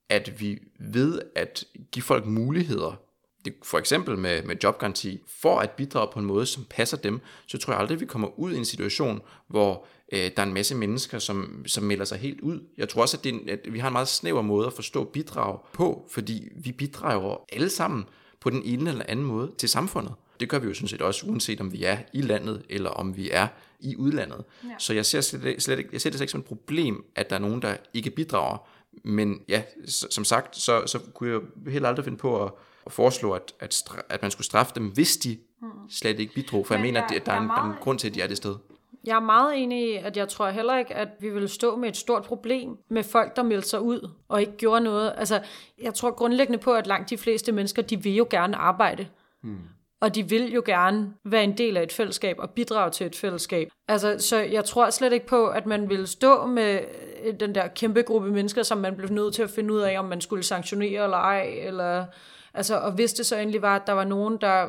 at 0.10 0.42
vi 0.42 0.60
ved 0.80 1.22
at 1.36 1.66
give 1.92 2.04
folk 2.04 2.26
muligheder, 2.26 3.00
det, 3.46 3.54
for 3.64 3.78
eksempel 3.78 4.18
med, 4.18 4.44
med 4.44 4.56
jobgaranti, 4.64 5.20
for 5.28 5.60
at 5.60 5.72
bidrage 5.72 6.10
på 6.14 6.20
en 6.20 6.26
måde, 6.26 6.46
som 6.46 6.66
passer 6.70 6.98
dem, 6.98 7.20
så 7.48 7.58
tror 7.58 7.74
jeg 7.74 7.80
aldrig, 7.80 7.96
at 7.96 8.02
vi 8.02 8.06
kommer 8.06 8.40
ud 8.40 8.54
i 8.54 8.58
en 8.58 8.66
situation, 8.66 9.22
hvor 9.48 9.86
øh, 10.12 10.20
der 10.20 10.42
er 10.42 10.44
en 10.44 10.54
masse 10.54 10.76
mennesker, 10.76 11.20
som, 11.20 11.64
som 11.68 11.84
melder 11.84 12.06
sig 12.06 12.18
helt 12.18 12.42
ud. 12.42 12.60
Jeg 12.78 12.90
tror 12.90 13.02
også, 13.02 13.18
at, 13.18 13.24
det, 13.24 13.50
at 13.50 13.60
vi 13.74 13.80
har 13.80 13.88
en 13.88 13.94
meget 13.94 14.08
snæver 14.08 14.42
måde 14.42 14.68
at 14.68 14.74
forstå 14.74 15.04
bidrag 15.04 15.60
på, 15.74 16.08
fordi 16.12 16.48
vi 16.56 16.72
bidrager 16.72 17.46
alle 17.52 17.70
sammen 17.70 18.06
på 18.40 18.50
den 18.50 18.62
ene 18.66 18.90
eller 18.90 19.06
anden 19.08 19.26
måde 19.26 19.52
til 19.58 19.70
samfundet. 19.70 20.14
Det 20.44 20.50
gør 20.50 20.60
vi 20.60 20.68
jo 20.68 20.74
sådan 20.74 20.88
set 20.88 21.02
også, 21.02 21.26
uanset 21.26 21.62
om 21.62 21.72
vi 21.72 21.84
er 21.84 21.98
i 22.14 22.22
landet, 22.22 22.66
eller 22.70 22.90
om 22.90 23.18
vi 23.18 23.30
er 23.32 23.48
i 23.80 23.96
udlandet. 23.96 24.44
Ja. 24.64 24.70
Så 24.78 24.94
jeg 24.94 25.06
ser, 25.06 25.22
slet, 25.22 25.64
slet 25.64 25.78
ikke, 25.78 25.90
jeg 25.94 26.02
ser 26.02 26.10
det 26.10 26.18
slet 26.18 26.22
ikke 26.22 26.32
som 26.32 26.40
et 26.40 26.46
problem, 26.46 27.06
at 27.16 27.30
der 27.30 27.36
er 27.36 27.40
nogen, 27.40 27.62
der 27.62 27.76
ikke 27.94 28.10
bidrager. 28.10 28.58
Men 29.04 29.42
ja, 29.48 29.64
som 29.88 30.24
sagt, 30.24 30.56
så, 30.58 30.84
så 30.86 31.00
kunne 31.14 31.32
jeg 31.32 31.40
heller 31.72 31.90
aldrig 31.90 32.06
finde 32.06 32.18
på 32.18 32.44
at, 32.44 32.52
at 32.86 32.92
foreslå, 32.92 33.32
at, 33.32 33.54
at, 33.60 33.84
at 34.10 34.22
man 34.22 34.32
skulle 34.32 34.46
straffe 34.46 34.72
dem, 34.76 34.88
hvis 34.88 35.18
de 35.18 35.38
hmm. 35.60 35.70
slet 35.90 36.20
ikke 36.20 36.34
bidrog. 36.34 36.68
For 36.68 36.74
Men 36.74 36.86
jeg 36.86 36.94
mener, 36.94 37.02
at, 37.02 37.26
der, 37.26 37.32
er 37.32 37.42
en, 37.42 37.48
der 37.48 37.56
er 37.56 37.72
en 37.72 37.78
grund 37.82 38.00
til, 38.00 38.08
at 38.08 38.16
de 38.16 38.22
er 38.22 38.28
det 38.28 38.38
sted. 38.38 38.56
Jeg 39.04 39.16
er 39.16 39.20
meget 39.20 39.58
enig 39.58 39.90
i, 39.90 39.96
at 39.96 40.18
jeg 40.18 40.30
tror 40.30 40.50
heller 40.50 40.78
ikke, 40.78 40.96
at 40.96 41.08
vi 41.20 41.30
vil 41.30 41.50
stå 41.50 41.76
med 41.76 41.90
et 41.90 41.98
stort 41.98 42.24
problem 42.24 42.78
med 42.90 43.04
folk, 43.04 43.36
der 43.36 43.44
meldte 43.44 43.70
sig 43.70 43.82
ud 43.82 44.10
og 44.28 44.42
ikke 44.42 44.58
gjorde 44.58 44.82
noget. 44.84 45.14
Altså, 45.18 45.42
jeg 45.82 45.94
tror 45.94 46.12
grundlæggende 46.12 46.60
på, 46.60 46.74
at 46.74 46.88
langt 46.88 47.10
de 47.10 47.18
fleste 47.18 47.52
mennesker, 47.52 47.82
de 47.82 48.04
vil 48.04 48.16
jo 48.16 48.28
gerne 48.30 48.58
arbejde. 48.58 49.08
Hmm 49.42 49.60
og 50.04 50.16
de 50.16 50.30
vil 50.30 50.54
jo 50.54 50.64
gerne 50.66 51.14
være 51.24 51.44
en 51.44 51.58
del 51.58 51.78
af 51.78 51.84
et 51.84 51.92
fællesskab 51.92 52.36
og 52.40 52.50
bidrage 52.50 52.92
til 52.92 53.08
et 53.08 53.16
fællesskab. 53.16 53.70
Altså, 53.88 54.20
så 54.20 54.38
jeg 54.40 54.66
tror 54.66 54.90
slet 54.90 55.14
ikke 55.14 55.26
på, 55.26 55.48
at 55.48 55.66
man 55.66 55.90
vil 55.90 56.08
stå 56.08 56.46
med 56.46 56.80
øh, 57.24 57.40
den 57.40 57.56
der 57.56 57.68
kæmpe 57.68 58.02
gruppe 58.02 58.32
mennesker, 58.32 58.64
som 58.64 58.78
man 58.78 58.96
blev 58.96 59.10
nødt 59.10 59.36
til 59.36 59.44
at 59.44 59.50
finde 59.50 59.74
ud 59.74 59.80
af, 59.80 60.00
om 60.00 60.06
man 60.06 60.22
skulle 60.22 60.44
sanktionere 60.44 61.04
eller 61.04 61.18
ej. 61.18 61.42
Eller, 61.42 62.06
altså, 62.54 62.80
og 62.80 62.92
hvis 62.92 63.14
det 63.14 63.26
så 63.26 63.38
endelig 63.38 63.62
var, 63.62 63.76
at 63.76 63.88
der 63.88 63.94
var 63.94 64.04
nogen, 64.04 64.38
der 64.42 64.68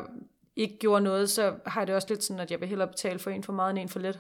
ikke 0.56 0.78
gjorde 0.78 1.04
noget, 1.04 1.30
så 1.30 1.52
har 1.66 1.84
det 1.84 1.94
også 1.94 2.08
lidt 2.10 2.24
sådan, 2.24 2.40
at 2.40 2.50
jeg 2.50 2.60
vil 2.60 2.68
hellere 2.68 2.88
betale 2.88 3.18
for 3.18 3.30
en 3.30 3.42
for 3.42 3.52
meget 3.52 3.70
end 3.70 3.78
en 3.78 3.88
for 3.88 3.98
lidt. 3.98 4.18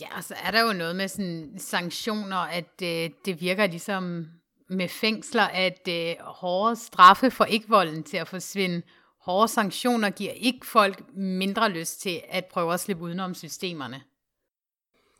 Ja, 0.00 0.16
og 0.16 0.24
så 0.24 0.34
er 0.46 0.50
der 0.50 0.60
jo 0.66 0.72
noget 0.72 0.96
med 0.96 1.08
sådan 1.08 1.54
sanktioner, 1.58 2.36
at 2.36 2.82
øh, 2.82 3.10
det 3.24 3.40
virker 3.40 3.66
ligesom 3.66 4.26
med 4.68 4.88
fængsler, 4.88 5.42
at 5.42 5.88
øh, 5.88 6.14
hårde 6.20 6.76
straffe 6.76 7.30
for 7.30 7.44
ikke 7.44 7.68
volden 7.68 8.02
til 8.02 8.16
at 8.16 8.28
forsvinde 8.28 8.82
Hårde 9.20 9.48
sanktioner 9.48 10.10
giver 10.10 10.32
ikke 10.32 10.66
folk 10.66 11.02
mindre 11.14 11.70
lyst 11.70 12.00
til 12.00 12.20
at 12.28 12.44
prøve 12.44 12.74
at 12.74 12.80
slippe 12.80 13.02
udenom 13.02 13.34
systemerne. 13.34 14.02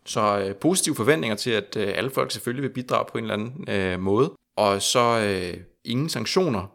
Så 0.07 0.39
øh, 0.39 0.57
positive 0.57 0.95
forventninger 0.95 1.37
til, 1.37 1.51
at 1.51 1.77
øh, 1.77 1.93
alle 1.97 2.11
folk 2.11 2.31
selvfølgelig 2.31 2.63
vil 2.63 2.75
bidrage 2.75 3.05
på 3.13 3.19
en 3.19 3.25
eller 3.25 3.35
anden 3.35 3.69
øh, 3.69 4.01
måde. 4.01 4.33
og 4.57 4.83
så 4.83 5.21
øh, 5.21 5.65
ingen 5.85 6.09
sanktioner, 6.09 6.67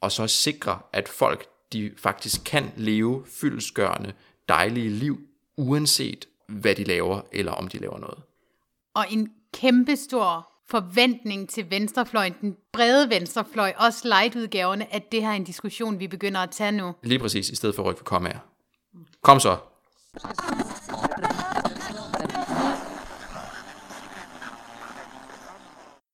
og 0.00 0.12
så 0.12 0.26
sikre, 0.26 0.78
at 0.92 1.08
folk 1.08 1.46
de 1.72 1.92
faktisk 1.96 2.44
kan 2.44 2.72
leve 2.76 3.24
fyldesgørende, 3.26 4.12
dejlige 4.48 4.90
liv, 4.90 5.20
uanset 5.56 6.28
hvad 6.48 6.74
de 6.74 6.84
laver, 6.84 7.20
eller 7.32 7.52
om 7.52 7.68
de 7.68 7.78
laver 7.78 7.98
noget. 7.98 8.18
Og 8.94 9.04
en 9.10 9.32
kæmpestor 9.54 10.51
forventning 10.70 11.48
til 11.48 11.70
venstrefløjen, 11.70 12.34
den 12.40 12.56
brede 12.72 13.10
venstrefløj, 13.10 13.72
også 13.76 14.08
light-udgaverne, 14.08 14.94
at 14.94 15.12
det 15.12 15.22
her 15.22 15.28
er 15.28 15.34
en 15.34 15.44
diskussion, 15.44 16.00
vi 16.00 16.08
begynder 16.08 16.40
at 16.40 16.50
tage 16.50 16.72
nu. 16.72 16.94
Lige 17.02 17.18
præcis, 17.18 17.48
i 17.50 17.56
stedet 17.56 17.74
for 17.74 17.82
at 17.82 17.86
rykke 17.86 17.98
for 17.98 18.04
kommaer. 18.04 18.38
Kom 19.22 19.40
så. 19.40 19.56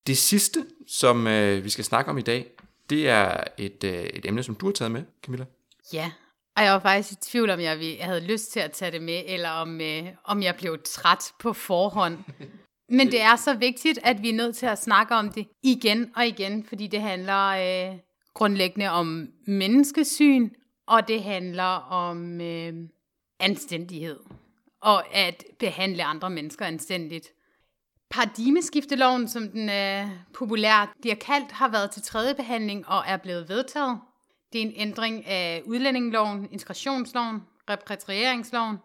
Det 0.07 0.19
sidste, 0.19 0.67
som 0.87 1.27
øh, 1.27 1.65
vi 1.65 1.71
skal 1.71 1.85
snakke 1.85 2.11
om 2.11 2.19
i 2.19 2.23
dag, 2.23 2.51
det 2.91 3.09
er 3.09 3.45
et, 3.59 3.85
øh, 3.85 3.93
et 3.93 4.27
emne, 4.27 4.43
som 4.43 4.55
du 4.55 4.67
har 4.67 4.73
taget 4.73 4.91
med, 4.91 5.03
Camilla. 5.23 5.45
Ja, 5.93 6.11
og 6.57 6.65
jeg 6.65 6.73
var 6.73 6.79
faktisk 6.79 7.13
i 7.13 7.17
tvivl 7.31 7.51
om, 7.51 7.61
jeg 7.61 7.99
havde 8.01 8.21
lyst 8.21 8.53
til 8.53 8.61
at 8.61 8.73
tage 8.73 8.91
det 8.91 9.03
med, 9.03 9.23
eller 9.27 9.51
om, 9.51 9.81
øh, 9.81 10.07
om 10.25 10.43
jeg 10.43 10.55
blev 10.57 10.79
træt 10.85 11.33
på 11.41 11.53
forhånd. 11.53 12.19
Men 12.89 13.07
det 13.07 13.21
er 13.21 13.37
så 13.37 13.55
vigtigt, 13.55 13.99
at 14.03 14.23
vi 14.23 14.29
er 14.29 14.35
nødt 14.35 14.57
til 14.57 14.67
at 14.67 14.83
snakke 14.83 15.15
om 15.15 15.33
det 15.33 15.49
igen 15.63 16.13
og 16.17 16.27
igen, 16.27 16.65
fordi 16.65 16.87
det 16.87 17.01
handler 17.01 17.47
øh, 17.47 17.99
grundlæggende 18.35 18.91
om 18.91 19.29
menneskesyn, 19.47 20.51
og 20.87 21.09
det 21.09 21.23
handler 21.23 21.75
om 21.91 22.41
øh, 22.41 22.75
anstændighed, 23.41 24.19
og 24.81 25.15
at 25.17 25.45
behandle 25.59 26.05
andre 26.05 26.31
mennesker 26.31 26.67
anstændigt. 26.67 27.29
Paradigmeskifteloven, 28.11 29.29
som 29.29 29.49
den 29.49 29.69
øh, 29.71 30.07
populært 30.35 30.89
bliver 31.01 31.17
kaldt, 31.17 31.53
har 31.53 31.69
været 31.69 31.91
til 31.91 32.03
tredje 32.03 32.35
behandling 32.35 32.89
og 32.89 33.05
er 33.07 33.17
blevet 33.17 33.49
vedtaget. 33.49 33.99
Det 34.53 34.63
er 34.63 34.67
en 34.67 34.73
ændring 34.77 35.27
af 35.27 35.63
udlændingeloven, 35.67 36.49
integrationsloven, 36.53 37.43
repatrieringsloven 37.71 38.77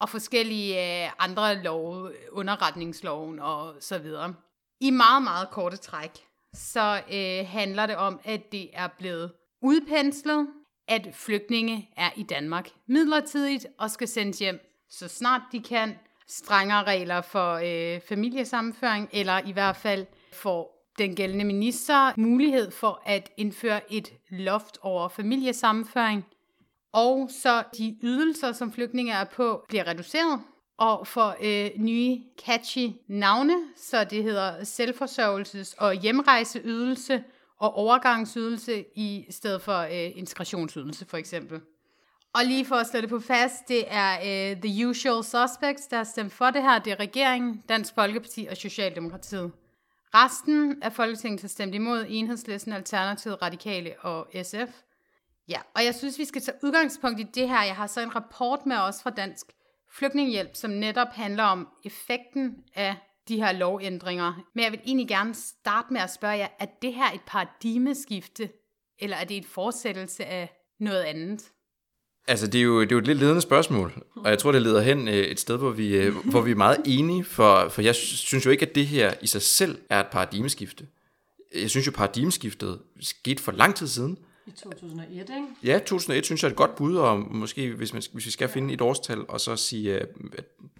og 0.00 0.08
forskellige 0.08 1.04
øh, 1.04 1.12
andre 1.18 1.62
love, 1.62 2.12
underretningsloven 2.32 3.38
og 3.38 3.74
så 3.80 3.98
videre. 3.98 4.34
I 4.80 4.90
meget, 4.90 5.22
meget 5.22 5.50
korte 5.50 5.76
træk, 5.76 6.10
så 6.54 7.02
øh, 7.12 7.46
handler 7.48 7.86
det 7.86 7.96
om, 7.96 8.20
at 8.24 8.52
det 8.52 8.70
er 8.72 8.88
blevet 8.98 9.32
udpenslet, 9.62 10.48
at 10.88 11.08
flygtninge 11.12 11.90
er 11.96 12.10
i 12.16 12.22
Danmark 12.22 12.68
midlertidigt 12.86 13.66
og 13.78 13.90
skal 13.90 14.08
sendes 14.08 14.38
hjem 14.38 14.70
så 14.90 15.08
snart 15.08 15.42
de 15.52 15.60
kan. 15.60 15.98
Strengere 16.28 16.84
regler 16.84 17.20
for 17.20 17.52
øh, 17.54 18.00
familiesammenføring, 18.00 19.08
eller 19.12 19.40
i 19.46 19.52
hvert 19.52 19.76
fald 19.76 20.06
får 20.32 20.92
den 20.98 21.14
gældende 21.14 21.44
minister 21.44 22.12
mulighed 22.16 22.70
for 22.70 23.02
at 23.06 23.30
indføre 23.36 23.92
et 23.92 24.12
loft 24.30 24.78
over 24.82 25.08
familiesammenføring, 25.08 26.26
og 26.92 27.30
så 27.42 27.62
de 27.78 27.96
ydelser, 28.02 28.52
som 28.52 28.72
flygtninge 28.72 29.12
er 29.12 29.24
på, 29.24 29.64
bliver 29.68 29.86
reduceret, 29.86 30.40
og 30.78 31.06
for 31.06 31.36
øh, 31.42 31.70
nye 31.76 32.20
catchy 32.44 32.88
navne, 33.08 33.54
så 33.76 34.04
det 34.04 34.22
hedder 34.22 34.60
selvforsørgelses- 34.60 35.74
og 35.78 35.94
hjemrejseydelse 35.94 37.24
og 37.58 37.74
overgangsydelse 37.74 38.84
i 38.94 39.26
stedet 39.30 39.62
for 39.62 39.78
øh, 39.78 40.18
integrationsydelse 40.18 41.06
for 41.06 41.16
eksempel. 41.16 41.60
Og 42.34 42.44
lige 42.44 42.64
for 42.64 42.76
at 42.76 42.86
slå 42.86 43.00
det 43.00 43.08
på 43.08 43.20
fast, 43.20 43.68
det 43.68 43.84
er 43.88 44.12
øh, 44.12 44.62
The 44.62 44.88
Usual 44.88 45.24
Suspects, 45.24 45.86
der 45.86 45.96
har 45.96 46.04
stemt 46.04 46.32
for 46.32 46.50
det 46.50 46.62
her. 46.62 46.78
Det 46.78 46.92
er 46.92 47.00
regeringen, 47.00 47.62
Dansk 47.68 47.94
Folkeparti 47.94 48.46
og 48.50 48.56
Socialdemokratiet. 48.56 49.52
Resten 50.14 50.82
af 50.82 50.92
Folketinget 50.92 51.40
har 51.40 51.48
stemt 51.48 51.74
imod 51.74 52.06
Enhedslisten, 52.08 52.72
Alternativet, 52.72 53.42
Radikale 53.42 53.94
og 54.00 54.28
SF. 54.42 54.82
Ja, 55.48 55.60
og 55.74 55.84
jeg 55.84 55.94
synes, 55.94 56.18
vi 56.18 56.24
skal 56.24 56.42
tage 56.42 56.56
udgangspunkt 56.62 57.20
i 57.20 57.26
det 57.34 57.48
her. 57.48 57.62
Jeg 57.62 57.76
har 57.76 57.86
så 57.86 58.00
en 58.00 58.16
rapport 58.16 58.66
med 58.66 58.76
os 58.76 59.02
fra 59.02 59.10
Dansk 59.10 59.46
Flygtningehjælp, 59.92 60.50
som 60.54 60.70
netop 60.70 61.08
handler 61.12 61.44
om 61.44 61.68
effekten 61.84 62.56
af 62.74 62.96
de 63.28 63.36
her 63.36 63.52
lovændringer. 63.52 64.32
Men 64.54 64.64
jeg 64.64 64.72
vil 64.72 64.80
egentlig 64.84 65.08
gerne 65.08 65.34
starte 65.34 65.92
med 65.92 66.00
at 66.00 66.14
spørge 66.14 66.36
jer, 66.36 66.48
er 66.58 66.66
det 66.82 66.94
her 66.94 67.12
et 67.14 67.20
paradigmeskifte, 67.26 68.50
eller 68.98 69.16
er 69.16 69.24
det 69.24 69.36
et 69.36 69.46
fortsættelse 69.46 70.24
af 70.24 70.50
noget 70.80 71.02
andet? 71.02 71.42
Altså, 72.28 72.46
det 72.46 72.58
er, 72.58 72.62
jo, 72.62 72.80
det 72.80 72.92
er 72.92 72.96
jo 72.96 72.98
et 72.98 73.06
lidt 73.06 73.18
ledende 73.18 73.40
spørgsmål, 73.40 74.02
og 74.16 74.30
jeg 74.30 74.38
tror, 74.38 74.52
det 74.52 74.62
leder 74.62 74.80
hen 74.80 75.08
øh, 75.08 75.14
et 75.14 75.40
sted, 75.40 75.56
hvor 75.56 75.70
vi, 75.70 75.96
øh, 75.96 76.16
hvor 76.16 76.40
vi 76.40 76.50
er 76.50 76.54
meget 76.54 76.82
enige, 76.86 77.24
for, 77.24 77.68
for 77.68 77.82
jeg 77.82 77.94
synes 77.94 78.46
jo 78.46 78.50
ikke, 78.50 78.66
at 78.66 78.74
det 78.74 78.86
her 78.86 79.14
i 79.22 79.26
sig 79.26 79.42
selv 79.42 79.78
er 79.90 80.00
et 80.00 80.06
paradigmeskifte. 80.06 80.86
Jeg 81.54 81.70
synes 81.70 81.86
jo, 81.86 81.92
paradigmeskiftet 81.92 82.80
skete 83.00 83.42
for 83.42 83.52
lang 83.52 83.74
tid 83.74 83.86
siden. 83.86 84.18
I 84.46 84.50
2001, 84.50 85.20
ikke? 85.20 85.46
Ja, 85.62 85.78
2001 85.78 86.24
synes 86.24 86.42
jeg 86.42 86.48
er 86.48 86.50
et 86.50 86.56
godt 86.56 86.74
bud, 86.74 86.96
og 86.96 87.18
måske 87.18 87.74
hvis, 87.74 87.92
man, 87.92 88.02
hvis 88.12 88.26
vi 88.26 88.30
skal 88.30 88.48
finde 88.48 88.74
et 88.74 88.80
årstal, 88.80 89.24
og 89.28 89.40
så 89.40 89.56
sige, 89.56 89.98
at 89.98 90.08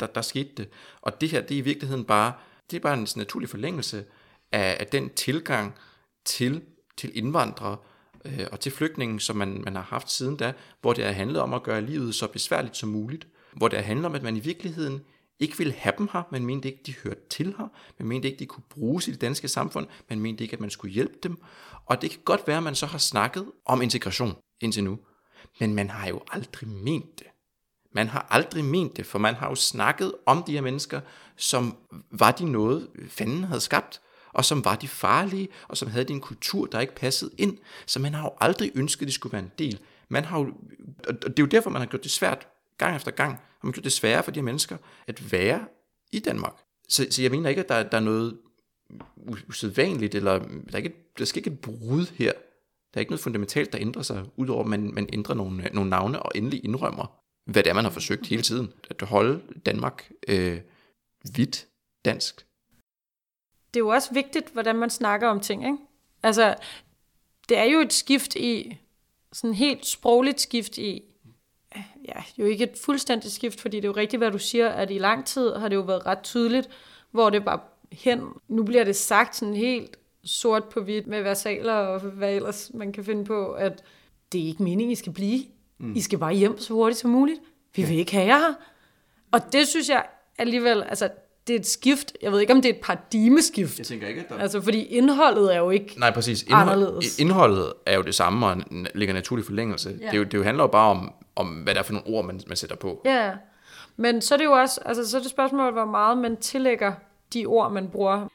der, 0.01 0.07
der 0.07 0.23
skete 0.23 0.51
det. 0.57 0.69
Og 1.01 1.21
det 1.21 1.29
her, 1.29 1.41
det 1.41 1.55
er 1.55 1.59
i 1.59 1.61
virkeligheden 1.61 2.05
bare, 2.05 2.33
det 2.71 2.77
er 2.77 2.81
bare 2.81 2.99
en 2.99 3.09
naturlig 3.17 3.49
forlængelse 3.49 4.05
af, 4.53 4.77
af 4.81 4.87
den 4.87 5.11
tilgang 5.11 5.75
til, 6.25 6.63
til 6.97 7.19
indvandrere, 7.19 7.77
øh, 8.25 8.47
og 8.53 8.61
til 8.61 8.73
flygtningen, 8.73 9.21
som 9.21 9.37
man, 9.37 9.63
man 9.65 9.75
har 9.75 9.83
haft 9.83 10.11
siden 10.11 10.37
da, 10.37 10.53
hvor 10.81 10.93
det 10.93 11.05
har 11.05 11.13
handlet 11.13 11.43
om 11.43 11.55
at 11.55 11.63
gøre 11.63 11.81
livet 11.81 12.15
så 12.15 12.27
besværligt 12.27 12.77
som 12.77 12.89
muligt, 12.89 13.27
hvor 13.53 13.69
det 13.69 13.79
har 13.79 13.87
handlet 13.87 14.07
om, 14.07 14.15
at 14.15 14.23
man 14.23 14.37
i 14.37 14.41
virkeligheden 14.41 15.01
ikke 15.41 15.59
ville 15.59 15.73
have 15.73 15.95
dem 15.99 16.09
her, 16.13 16.23
man 16.33 16.47
mente 16.47 16.69
ikke, 16.69 16.83
de 16.87 16.95
hørte 17.05 17.21
til 17.31 17.55
her, 17.59 17.69
man 17.99 18.09
mente 18.09 18.29
ikke, 18.29 18.39
de 18.39 18.47
kunne 18.47 18.65
bruges 18.71 19.09
i 19.09 19.13
det 19.13 19.21
danske 19.21 19.49
samfund, 19.49 19.87
man 20.09 20.21
mente 20.21 20.45
ikke, 20.45 20.55
at 20.55 20.61
man 20.61 20.71
skulle 20.71 20.95
hjælpe 20.95 21.15
dem, 21.23 21.43
og 21.87 22.03
det 22.03 22.11
kan 22.11 22.21
godt 22.25 22.47
være, 22.47 22.57
at 22.57 22.63
man 22.63 22.75
så 22.75 22.87
har 22.87 22.99
snakket 22.99 23.47
om 23.67 23.83
integration 23.83 24.37
indtil 24.61 24.85
nu, 24.85 24.99
men 25.61 25.75
man 25.75 25.91
har 25.91 26.09
jo 26.09 26.21
aldrig 26.31 26.69
ment 26.69 27.19
det. 27.19 27.27
Man 27.95 28.09
har 28.09 28.27
aldrig 28.31 28.65
ment 28.65 28.97
det, 28.97 29.07
for 29.07 29.19
man 29.19 29.35
har 29.35 29.49
jo 29.49 29.55
snakket 29.55 30.15
om 30.27 30.43
de 30.43 30.53
her 30.53 30.61
mennesker, 30.61 31.01
som 31.37 31.77
var 32.11 32.31
de 32.31 32.45
noget, 32.45 32.89
fanden 33.09 33.45
havde 33.45 33.61
skabt, 33.61 34.01
og 34.33 34.45
som 34.45 34.65
var 34.65 34.77
de 34.77 34.89
farlige, 34.89 35.49
og 35.69 35.77
som 35.77 35.91
havde 35.91 36.11
en 36.11 36.21
kultur, 36.21 36.67
der 36.67 36.81
ikke 36.81 36.95
passede 36.95 37.31
ind. 37.39 37.59
Så 37.87 38.01
man 38.01 38.15
har 38.15 38.23
jo 38.23 38.33
aldrig 38.41 38.73
ønsket, 38.75 39.03
at 39.03 39.09
de 39.09 39.13
skulle 39.13 39.33
være 39.33 39.43
en 39.43 39.53
del. 39.59 39.81
Man 40.09 40.25
har 40.25 40.39
jo, 40.39 40.47
og 41.09 41.15
det 41.23 41.39
er 41.39 41.43
jo 41.43 41.47
derfor, 41.47 41.71
man 41.71 41.83
har 41.83 41.87
gjort 41.87 42.03
det 42.03 42.11
svært 42.11 42.49
gang 42.85 42.97
efter 42.97 43.11
gang. 43.11 43.41
Man 43.63 43.73
gjort 43.73 43.85
det 43.85 43.93
sværere 43.93 44.23
for 44.23 44.31
de 44.31 44.41
her 44.41 44.45
mennesker 44.45 44.77
at 45.07 45.33
være 45.33 45.67
i 46.13 46.19
Danmark. 46.19 46.55
Så, 46.89 47.07
så 47.11 47.23
jeg 47.23 47.31
mener 47.31 47.49
ikke, 47.49 47.63
at 47.63 47.69
der, 47.69 47.83
der 47.83 47.97
er 47.97 48.03
noget 48.03 48.39
usædvanligt, 49.49 50.15
eller 50.15 50.39
der, 50.39 50.73
er 50.73 50.77
ikke, 50.77 51.13
der 51.19 51.25
skal 51.25 51.41
ikke 51.41 51.51
et 51.51 51.61
brud 51.61 52.07
her. 52.15 52.33
Der 52.95 52.99
er 52.99 53.01
ikke 53.01 53.11
noget 53.11 53.21
fundamentalt, 53.21 53.73
der 53.73 53.79
ændrer 53.81 54.03
sig, 54.03 54.25
udover 54.37 54.61
at 54.61 54.69
man, 54.69 54.95
man 54.95 55.09
ændrer 55.13 55.35
nogle, 55.35 55.71
nogle 55.73 55.91
navne 55.91 56.23
og 56.23 56.33
endelig 56.35 56.65
indrømmer, 56.65 57.21
hvad 57.45 57.63
det 57.63 57.71
er, 57.71 57.75
man 57.75 57.85
har 57.85 57.91
forsøgt 57.91 58.27
hele 58.27 58.43
tiden. 58.43 58.73
At 58.91 59.03
holde 59.03 59.43
Danmark 59.67 60.11
øh, 60.29 60.61
hvidt 61.33 61.67
dansk 62.05 62.47
det 63.75 63.81
er 63.81 63.85
jo 63.85 63.89
også 63.89 64.15
vigtigt, 64.15 64.49
hvordan 64.53 64.77
man 64.77 64.91
snakker 64.91 65.29
om 65.29 65.41
ting, 65.41 65.65
ikke? 65.65 65.79
Altså, 66.23 66.57
det 67.49 67.59
er 67.59 67.65
jo 67.65 67.79
et 67.79 67.93
skift 67.93 68.37
i, 68.37 68.79
sådan 69.33 69.55
helt 69.55 69.87
sprogligt 69.87 70.41
skift 70.41 70.79
i, 70.79 71.03
ja, 72.09 72.23
jo 72.39 72.45
ikke 72.45 72.65
et 72.65 72.79
fuldstændigt 72.85 73.35
skift, 73.35 73.61
fordi 73.61 73.77
det 73.77 73.85
er 73.85 73.89
jo 73.89 73.97
rigtigt, 73.97 74.21
hvad 74.21 74.31
du 74.31 74.39
siger, 74.39 74.69
at 74.69 74.91
i 74.91 74.99
lang 74.99 75.27
tid 75.27 75.55
har 75.55 75.69
det 75.69 75.77
jo 75.77 75.81
været 75.81 76.07
ret 76.07 76.23
tydeligt, 76.23 76.69
hvor 77.11 77.31
det 77.31 77.45
bare 77.45 77.61
hen. 77.93 78.21
Nu 78.49 78.63
bliver 78.63 78.85
det 78.85 78.97
sagt 78.97 79.37
sådan 79.37 79.55
helt 79.55 79.97
sort 80.25 80.65
på 80.65 80.81
hvidt 80.81 81.07
med 81.07 81.23
versaler 81.23 81.73
og 81.73 82.01
hvad 82.01 82.35
ellers 82.35 82.71
man 82.75 82.93
kan 82.93 83.05
finde 83.05 83.25
på, 83.25 83.53
at 83.53 83.83
det 84.33 84.43
er 84.43 84.47
ikke 84.47 84.63
meningen, 84.63 84.93
I 84.93 84.95
skal 84.95 85.13
blive. 85.13 85.45
Mm. 85.79 85.97
I 85.97 86.01
skal 86.01 86.19
bare 86.19 86.35
hjem 86.35 86.59
så 86.59 86.75
hurtigt 86.75 87.01
som 87.01 87.11
muligt. 87.11 87.41
Vi 87.77 87.83
vil 87.83 87.99
ikke 87.99 88.13
have 88.13 88.27
jer 88.27 88.39
her. 88.39 88.55
Og 89.33 89.53
det 89.53 89.69
synes 89.69 89.89
jeg 89.89 90.07
alligevel, 90.39 90.83
altså 90.83 91.09
det 91.47 91.55
er 91.55 91.59
et 91.59 91.67
skift. 91.67 92.13
Jeg 92.23 92.33
ved 92.33 92.41
ikke, 92.41 92.53
om 92.53 92.63
det 92.63 92.69
er 92.69 92.75
et 92.75 92.81
paradigmeskift. 92.81 93.79
Jeg 93.79 93.87
tænker 93.87 94.09
ikke, 94.09 94.21
at 94.21 94.29
der... 94.29 94.39
Altså, 94.39 94.61
fordi 94.61 94.83
indholdet 94.83 95.55
er 95.55 95.59
jo 95.59 95.71
ikke 95.71 95.95
Nej, 95.99 96.11
præcis. 96.11 96.43
Indhold, 96.43 96.69
anderledes. 96.69 97.19
Indholdet 97.19 97.73
er 97.87 97.97
jo 97.97 98.03
det 98.03 98.15
samme, 98.15 98.47
og 98.47 98.57
ligger 98.95 99.15
naturlig 99.15 99.45
forlængelse. 99.45 99.99
Ja. 100.01 100.11
Det, 100.11 100.19
jo, 100.19 100.23
det 100.23 100.35
jo 100.35 100.43
handler 100.43 100.65
jo 100.65 100.69
bare 100.69 100.91
om, 100.91 101.13
om, 101.41 101.63
hvad 101.63 101.75
det 101.75 101.79
er 101.79 101.85
for 101.85 101.93
nogle 101.93 102.09
ord, 102.09 102.25
man, 102.25 102.41
man 102.47 102.57
sætter 102.57 102.77
på. 102.77 103.03
Ja, 103.05 103.33
men 103.97 104.23
så 104.23 104.35
er 104.35 104.37
det 104.37 104.45
jo 104.45 104.53
også, 104.53 104.81
altså, 104.85 105.11
så 105.11 105.17
er 105.17 105.21
det 105.21 105.31
spørgsmål, 105.31 105.73
hvor 105.73 105.85
meget 105.85 106.19
man 106.19 106.37
tillægger 106.37 106.93
de 107.33 107.47
ord, 107.47 107.73
man 107.73 107.89
bruger. 107.89 108.29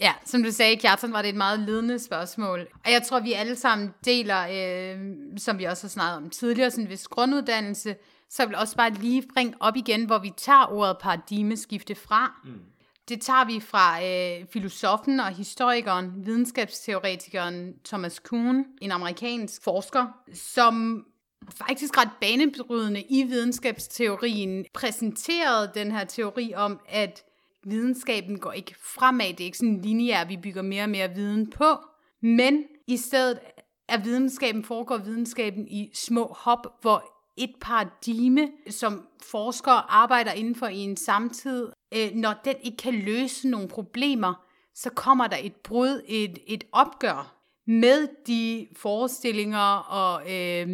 Ja, 0.00 0.12
som 0.24 0.42
du 0.42 0.52
sagde, 0.52 0.76
Kjartan, 0.76 1.12
var 1.12 1.22
det 1.22 1.28
et 1.28 1.34
meget 1.34 1.60
ledende 1.60 1.98
spørgsmål. 1.98 2.60
Og 2.84 2.92
jeg 2.92 3.02
tror, 3.02 3.20
vi 3.20 3.32
alle 3.32 3.56
sammen 3.56 3.94
deler, 4.04 4.46
øh, 4.50 4.98
som 5.36 5.58
vi 5.58 5.64
også 5.64 5.84
har 5.84 5.88
snakket 5.88 6.16
om 6.16 6.30
tidligere, 6.30 6.70
sådan 6.70 6.84
en 6.84 6.90
vis 6.90 7.08
grunduddannelse, 7.08 7.96
så 8.30 8.46
vil 8.46 8.56
også 8.56 8.76
bare 8.76 8.90
lige 8.90 9.22
bringe 9.34 9.54
op 9.60 9.76
igen, 9.76 10.04
hvor 10.04 10.18
vi 10.18 10.32
tager 10.36 10.72
ordet 10.72 10.96
paradigmeskifte 11.00 11.94
fra. 11.94 12.40
Mm. 12.44 12.60
Det 13.08 13.20
tager 13.20 13.44
vi 13.44 13.60
fra 13.60 14.04
øh, 14.04 14.46
filosofen 14.52 15.20
og 15.20 15.28
historikeren, 15.28 16.12
videnskabsteoretikeren 16.26 17.74
Thomas 17.84 18.18
Kuhn, 18.18 18.64
en 18.80 18.92
amerikansk 18.92 19.62
forsker, 19.62 20.06
som 20.34 21.04
faktisk 21.56 21.98
ret 21.98 22.10
banebrydende 22.20 23.02
i 23.02 23.22
videnskabsteorien 23.22 24.64
præsenterede 24.74 25.70
den 25.74 25.92
her 25.92 26.04
teori 26.04 26.54
om, 26.54 26.80
at 26.88 27.24
videnskaben 27.64 28.38
går 28.38 28.52
ikke 28.52 28.74
fremad. 28.78 29.28
Det 29.28 29.40
er 29.40 29.44
ikke 29.44 29.58
sådan 29.58 29.82
lineær, 29.82 30.24
vi 30.24 30.36
bygger 30.36 30.62
mere 30.62 30.82
og 30.82 30.90
mere 30.90 31.14
viden 31.14 31.50
på. 31.50 31.76
Men 32.22 32.64
i 32.86 32.96
stedet 32.96 33.38
er 33.88 33.98
videnskaben, 33.98 34.64
foregår 34.64 34.96
videnskaben 34.96 35.68
i 35.68 35.90
små 35.94 36.36
hop, 36.38 36.66
hvor 36.80 37.18
et 37.36 37.54
paradigme, 37.60 38.48
som 38.70 39.06
forskere 39.22 39.90
arbejder 39.90 40.32
inden 40.32 40.54
for 40.54 40.66
i 40.66 40.78
en 40.78 40.96
samtid, 40.96 41.68
øh, 41.94 42.10
når 42.14 42.34
den 42.44 42.54
ikke 42.62 42.76
kan 42.76 42.94
løse 42.94 43.48
nogle 43.48 43.68
problemer, 43.68 44.44
så 44.74 44.90
kommer 44.90 45.26
der 45.26 45.36
et 45.42 45.56
brud, 45.56 46.02
et, 46.08 46.38
et 46.46 46.64
opgør 46.72 47.34
med 47.66 48.08
de 48.26 48.68
forestillinger 48.76 49.76
og 49.76 50.32
øh, 50.32 50.68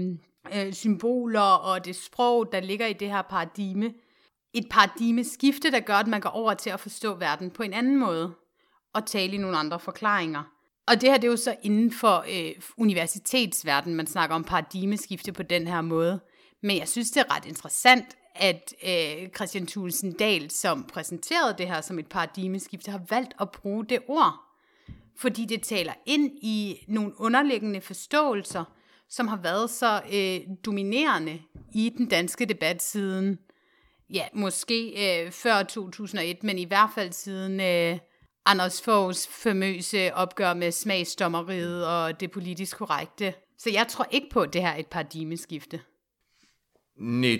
øh, 0.54 0.72
symboler 0.72 1.40
og 1.40 1.84
det 1.84 1.96
sprog, 1.96 2.52
der 2.52 2.60
ligger 2.60 2.86
i 2.86 2.92
det 2.92 3.10
her 3.10 3.22
paradigme. 3.22 3.94
Et 4.52 4.66
paradigmeskifte, 4.70 5.70
der 5.70 5.80
gør, 5.80 5.94
at 5.94 6.06
man 6.06 6.20
går 6.20 6.30
over 6.30 6.54
til 6.54 6.70
at 6.70 6.80
forstå 6.80 7.14
verden 7.14 7.50
på 7.50 7.62
en 7.62 7.72
anden 7.72 7.96
måde 7.96 8.34
og 8.92 9.06
tale 9.06 9.34
i 9.34 9.38
nogle 9.38 9.56
andre 9.56 9.80
forklaringer. 9.80 10.42
Og 10.86 11.00
det 11.00 11.10
her 11.10 11.16
det 11.16 11.24
er 11.24 11.30
jo 11.30 11.36
så 11.36 11.56
inden 11.62 11.92
for 11.92 12.24
øh, 12.30 12.52
universitetsverdenen, 12.76 13.96
man 13.96 14.06
snakker 14.06 14.36
om 14.36 14.44
paradigmeskifte 14.44 15.32
på 15.32 15.42
den 15.42 15.66
her 15.66 15.80
måde. 15.80 16.20
Men 16.62 16.78
jeg 16.78 16.88
synes, 16.88 17.10
det 17.10 17.20
er 17.20 17.36
ret 17.36 17.46
interessant, 17.46 18.16
at 18.34 18.74
øh, 18.86 19.28
Christian 19.28 19.66
Thulesen 19.66 20.12
Dahl, 20.12 20.50
som 20.50 20.84
præsenterede 20.84 21.54
det 21.58 21.68
her 21.68 21.80
som 21.80 21.98
et 21.98 22.06
paradigmeskifte, 22.06 22.90
har 22.90 23.00
valgt 23.10 23.34
at 23.40 23.50
bruge 23.50 23.84
det 23.84 23.98
ord. 24.08 24.40
Fordi 25.16 25.44
det 25.44 25.62
taler 25.62 25.92
ind 26.06 26.30
i 26.42 26.84
nogle 26.88 27.20
underliggende 27.20 27.80
forståelser, 27.80 28.64
som 29.10 29.28
har 29.28 29.36
været 29.36 29.70
så 29.70 30.02
øh, 30.12 30.40
dominerende 30.64 31.40
i 31.74 31.92
den 31.98 32.06
danske 32.06 32.44
debat 32.44 32.82
siden, 32.82 33.38
ja, 34.10 34.24
måske 34.34 34.92
øh, 35.24 35.32
før 35.32 35.62
2001, 35.62 36.42
men 36.42 36.58
i 36.58 36.64
hvert 36.64 36.90
fald 36.94 37.12
siden 37.12 37.60
øh, 37.60 37.98
Anders 38.46 38.82
Foghs 38.82 39.26
famøse 39.26 40.14
opgør 40.14 40.54
med 40.54 40.72
smagsdommeriet 40.72 41.86
og 41.86 42.20
det 42.20 42.30
politisk 42.30 42.76
korrekte. 42.76 43.34
Så 43.58 43.70
jeg 43.70 43.86
tror 43.88 44.06
ikke 44.10 44.26
på, 44.30 44.40
at 44.40 44.52
det 44.52 44.62
her 44.62 44.68
er 44.68 44.76
et 44.76 44.86
paradigmeskifte. 44.86 45.80
Nej, 46.96 47.38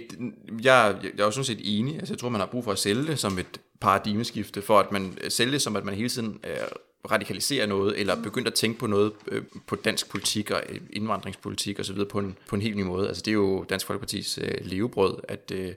jeg, 0.62 0.98
jeg 1.02 1.10
er 1.18 1.24
jo 1.24 1.30
sådan 1.30 1.44
set 1.44 1.60
enig. 1.78 1.94
Altså, 1.94 2.14
jeg 2.14 2.18
tror, 2.18 2.28
man 2.28 2.40
har 2.40 2.48
brug 2.48 2.64
for 2.64 2.72
at 2.72 2.78
sælge 2.78 3.06
det 3.06 3.18
som 3.18 3.38
et 3.38 3.60
paradigmeskifte, 3.80 4.62
for 4.62 4.78
at 4.78 4.92
man 4.92 5.18
sælger 5.28 5.50
det 5.50 5.62
som, 5.62 5.76
at 5.76 5.84
man 5.84 5.94
hele 5.94 6.08
tiden 6.08 6.40
øh, 6.44 6.56
radikalisere 7.10 7.66
noget, 7.66 8.00
eller 8.00 8.22
begynder 8.22 8.50
at 8.50 8.54
tænke 8.54 8.78
på 8.78 8.86
noget 8.86 9.12
øh, 9.28 9.42
på 9.66 9.76
dansk 9.76 10.08
politik 10.08 10.50
og 10.50 10.62
øh, 10.68 10.80
indvandringspolitik 10.92 11.80
osv. 11.80 12.04
På 12.04 12.18
en, 12.18 12.36
på 12.48 12.56
en 12.56 12.62
helt 12.62 12.76
ny 12.76 12.82
måde. 12.82 13.08
Altså, 13.08 13.22
det 13.22 13.30
er 13.30 13.34
jo 13.34 13.64
Dansk 13.68 13.86
Folkepartis 13.86 14.38
øh, 14.38 14.54
levebrød, 14.60 15.18
at 15.28 15.52
øh, 15.54 15.72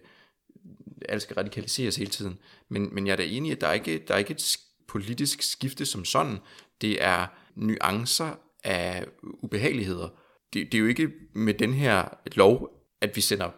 alt 1.09 1.21
skal 1.21 1.35
radikaliseres 1.35 1.95
hele 1.95 2.09
tiden. 2.09 2.37
Men, 2.69 2.89
men 2.91 3.07
jeg 3.07 3.11
er 3.11 3.17
da 3.17 3.25
enig, 3.25 3.51
at 3.51 3.61
der 3.61 3.67
er 3.67 3.73
ikke, 3.73 4.03
der 4.07 4.13
er 4.13 4.17
ikke 4.17 4.31
et 4.31 4.57
politisk 4.87 5.41
skifte 5.41 5.85
som 5.85 6.05
sådan. 6.05 6.37
Det 6.81 7.03
er 7.03 7.27
nuancer 7.55 8.39
af 8.63 9.05
ubehageligheder. 9.23 10.09
Det, 10.53 10.71
det 10.71 10.77
er 10.77 10.79
jo 10.79 10.87
ikke 10.87 11.11
med 11.33 11.53
den 11.53 11.73
her 11.73 12.05
lov, 12.35 12.69
at 13.01 13.15
vi 13.15 13.21
sender 13.21 13.49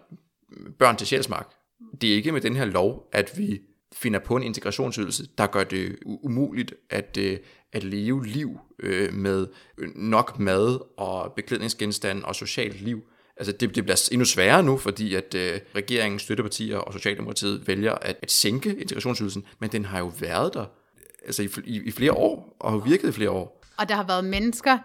børn 0.80 0.98
til 0.98 1.08
sjælsmark. 1.08 1.48
Det 2.02 2.12
er 2.12 2.16
ikke 2.16 2.32
med 2.32 2.42
den 2.42 2.56
her 2.56 2.66
lov, 2.66 3.10
at 3.12 3.38
vi 3.38 3.62
finder 3.94 4.20
på 4.20 4.36
en 4.36 4.44
integrationsydelse, 4.44 5.28
der 5.38 5.48
gør 5.48 5.64
det 5.64 5.98
umuligt 6.06 6.74
at, 6.90 7.18
øh, 7.20 7.38
at 7.74 7.84
leve 7.84 8.26
liv 8.26 8.60
øh, 8.80 9.14
med 9.14 9.48
øh, 9.78 9.90
nok 9.96 10.40
mad 10.40 10.80
og 10.98 11.34
beklædningsgenstande 11.36 12.26
og 12.26 12.36
socialt 12.36 12.82
liv. 12.82 13.04
Altså 13.38 13.52
det, 13.52 13.76
det 13.76 13.84
bliver 13.84 14.10
endnu 14.12 14.26
sværere 14.26 14.64
nu, 14.64 14.78
fordi 14.78 15.16
at 15.16 15.36
øh, 15.36 15.60
regeringen, 15.76 16.20
støttepartier 16.20 16.78
og 16.78 16.94
Socialdemokratiet 16.94 17.68
vælger 17.68 17.94
at, 17.94 18.18
at 18.22 18.32
sænke 18.32 18.76
integrationsydelsen, 18.76 19.46
men 19.60 19.72
den 19.72 19.86
har 19.86 20.00
jo 20.00 20.12
været 20.20 20.54
der 20.54 20.66
altså 21.26 21.44
i, 21.44 21.50
i, 21.66 21.82
i 21.86 21.92
flere 21.92 22.14
år, 22.14 22.56
og 22.60 22.72
har 22.72 22.78
virket 22.78 23.10
i 23.10 23.12
flere 23.12 23.30
år. 23.30 23.64
Og 23.78 23.90
der 23.90 23.96
har 23.96 24.04
været 24.04 24.26
mennesker 24.26 24.78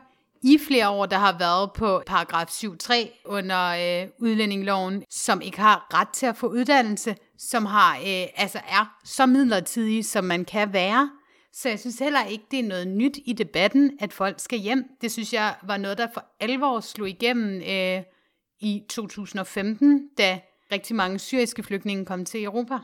i 0.42 0.59
flere 0.68 0.88
år, 0.88 1.07
der 1.07 1.18
har 1.18 1.38
været 1.38 1.72
på 1.72 2.02
paragraf 2.07 2.46
7.3 2.46 3.22
under 3.24 3.68
øh, 3.68 4.09
udlændingloven, 4.18 5.02
som 5.11 5.40
ikke 5.40 5.61
har 5.61 5.86
ret 5.94 6.09
til 6.09 6.26
at 6.26 6.36
få 6.36 6.46
uddannelse, 6.46 7.16
som 7.39 7.66
har 7.66 7.97
øh, 7.97 8.26
altså 8.37 8.59
er 8.68 8.99
så 9.05 9.26
midlertidige, 9.26 10.05
som 10.05 10.24
man 10.24 10.45
kan 10.45 10.72
være. 10.72 11.11
Så 11.53 11.68
jeg 11.68 11.80
synes 11.80 11.99
heller 11.99 12.24
ikke, 12.24 12.45
det 12.51 12.59
er 12.59 12.62
noget 12.62 12.89
nyt 12.89 13.18
i 13.24 13.32
debatten, 13.32 13.99
at 14.01 14.12
folk 14.12 14.41
skal 14.41 14.59
hjem. 14.59 14.85
Det 15.01 15.12
synes 15.12 15.32
jeg 15.32 15.55
var 15.62 15.76
noget, 15.76 15.99
der 15.99 16.07
for 16.14 16.24
alvor 16.41 16.80
slog 16.80 17.09
igennem 17.09 17.62
øh, 17.68 18.03
i 18.61 18.82
2015, 18.89 20.09
da 20.18 20.41
rigtig 20.72 20.97
mange 20.97 21.18
syriske 21.18 21.62
flygtninge 21.62 22.05
kom 22.05 22.24
til 22.24 22.45
Europa. 22.45 22.78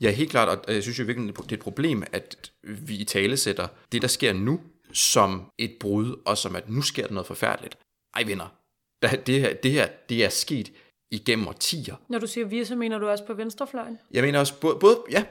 Ja, 0.00 0.10
helt 0.10 0.30
klart, 0.30 0.48
og 0.48 0.74
jeg 0.74 0.82
synes 0.82 0.98
jo 0.98 1.04
virkelig, 1.04 1.36
det 1.36 1.52
er 1.52 1.56
et 1.56 1.60
problem, 1.60 2.02
at 2.12 2.52
vi 2.62 2.96
i 2.96 3.04
tale 3.04 3.36
sætter 3.36 3.68
det, 3.92 4.02
der 4.02 4.08
sker 4.08 4.32
nu, 4.32 4.60
som 4.92 5.50
et 5.58 5.76
brud, 5.80 6.20
og 6.26 6.38
som 6.38 6.56
at 6.56 6.68
nu 6.68 6.82
sker 6.82 7.06
der 7.06 7.14
noget 7.14 7.26
forfærdeligt. 7.26 7.78
Ej 8.14 8.22
venner, 8.22 8.54
det 9.02 9.40
her, 9.40 9.54
det 9.54 9.70
her 9.70 9.88
det 10.08 10.24
er 10.24 10.28
sket 10.28 10.72
igennem 11.12 11.48
årtier. 11.48 11.96
Når 12.08 12.18
du 12.18 12.26
siger 12.26 12.46
vi, 12.46 12.64
så 12.64 12.76
mener 12.76 12.98
du 12.98 13.08
også 13.08 13.24
på 13.24 13.34
venstrefløjen? 13.34 13.98
Jeg 14.10 14.22
mener 14.22 14.38
også 14.38 14.60
både, 14.60 14.76
både 14.80 14.98
ja, 15.10 15.24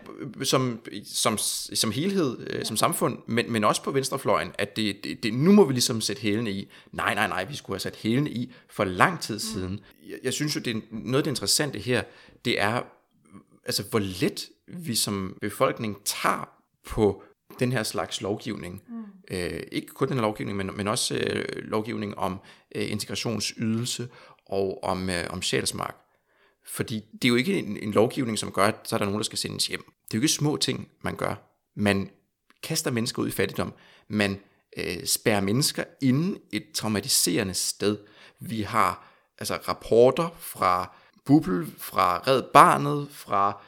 som, 0.43 0.79
som, 1.05 1.37
som 1.73 1.91
helhed, 1.91 2.39
ja. 2.39 2.57
Øh, 2.57 2.65
som 2.65 2.77
samfund, 2.77 3.17
men, 3.25 3.51
men 3.51 3.63
også 3.63 3.83
på 3.83 3.91
venstrefløjen, 3.91 4.51
at 4.57 4.75
det, 4.75 5.03
det, 5.03 5.23
det, 5.23 5.33
nu 5.33 5.51
må 5.51 5.65
vi 5.65 5.73
ligesom 5.73 6.01
sætte 6.01 6.21
hælene 6.21 6.51
i. 6.51 6.71
Nej, 6.91 7.13
nej, 7.13 7.27
nej, 7.27 7.43
vi 7.43 7.55
skulle 7.55 7.75
have 7.75 7.79
sat 7.79 7.95
hælene 7.95 8.29
i 8.29 8.53
for 8.69 8.83
lang 8.83 9.19
tid 9.19 9.35
mm. 9.35 9.39
siden. 9.39 9.79
Jeg, 10.09 10.17
jeg 10.23 10.33
synes 10.33 10.55
jo, 10.55 10.61
det 10.61 10.75
er 10.75 10.81
noget 10.91 11.17
af 11.17 11.23
det 11.23 11.31
interessante 11.31 11.79
her, 11.79 12.03
det 12.45 12.61
er, 12.61 12.81
altså 13.65 13.83
hvor 13.89 13.99
let 13.99 14.49
vi 14.67 14.95
som 14.95 15.37
befolkning 15.41 15.97
tager 16.05 16.49
på 16.85 17.23
den 17.59 17.71
her 17.71 17.83
slags 17.83 18.21
lovgivning. 18.21 18.83
Mm. 18.87 19.03
Øh, 19.31 19.63
ikke 19.71 19.87
kun 19.87 20.07
den 20.07 20.15
her 20.15 20.21
lovgivning, 20.21 20.57
men, 20.57 20.69
men 20.77 20.87
også 20.87 21.15
øh, 21.15 21.45
lovgivning 21.55 22.17
om 22.17 22.39
øh, 22.75 22.91
integrationsydelse 22.91 24.07
og 24.51 24.83
om, 24.83 25.09
øh, 25.09 25.25
om 25.29 25.41
sjælsmark. 25.41 25.95
Fordi 26.65 27.03
det 27.13 27.25
er 27.25 27.29
jo 27.29 27.35
ikke 27.35 27.59
en, 27.59 27.77
en 27.77 27.91
lovgivning, 27.91 28.39
som 28.39 28.51
gør, 28.51 28.65
at 28.65 28.75
så 28.83 28.95
er 28.95 28.97
der 28.97 29.05
nogen, 29.05 29.19
der 29.19 29.23
skal 29.23 29.37
sendes 29.37 29.67
hjem. 29.67 29.83
Det 29.83 30.13
er 30.13 30.17
jo 30.17 30.21
ikke 30.21 30.27
små 30.27 30.57
ting, 30.57 30.89
man 31.01 31.15
gør. 31.15 31.35
Man 31.75 32.09
kaster 32.63 32.91
mennesker 32.91 33.21
ud 33.21 33.27
i 33.27 33.31
fattigdom. 33.31 33.73
Man 34.07 34.39
øh, 34.77 35.05
spærrer 35.05 35.41
mennesker 35.41 35.83
inde 36.01 36.39
et 36.51 36.63
traumatiserende 36.73 37.53
sted. 37.53 37.97
Vi 38.39 38.61
har 38.61 39.07
altså 39.37 39.55
rapporter 39.55 40.29
fra 40.39 40.95
Bubble, 41.25 41.67
fra 41.77 42.23
Red 42.27 42.43
Barnet, 42.53 43.07
fra 43.11 43.61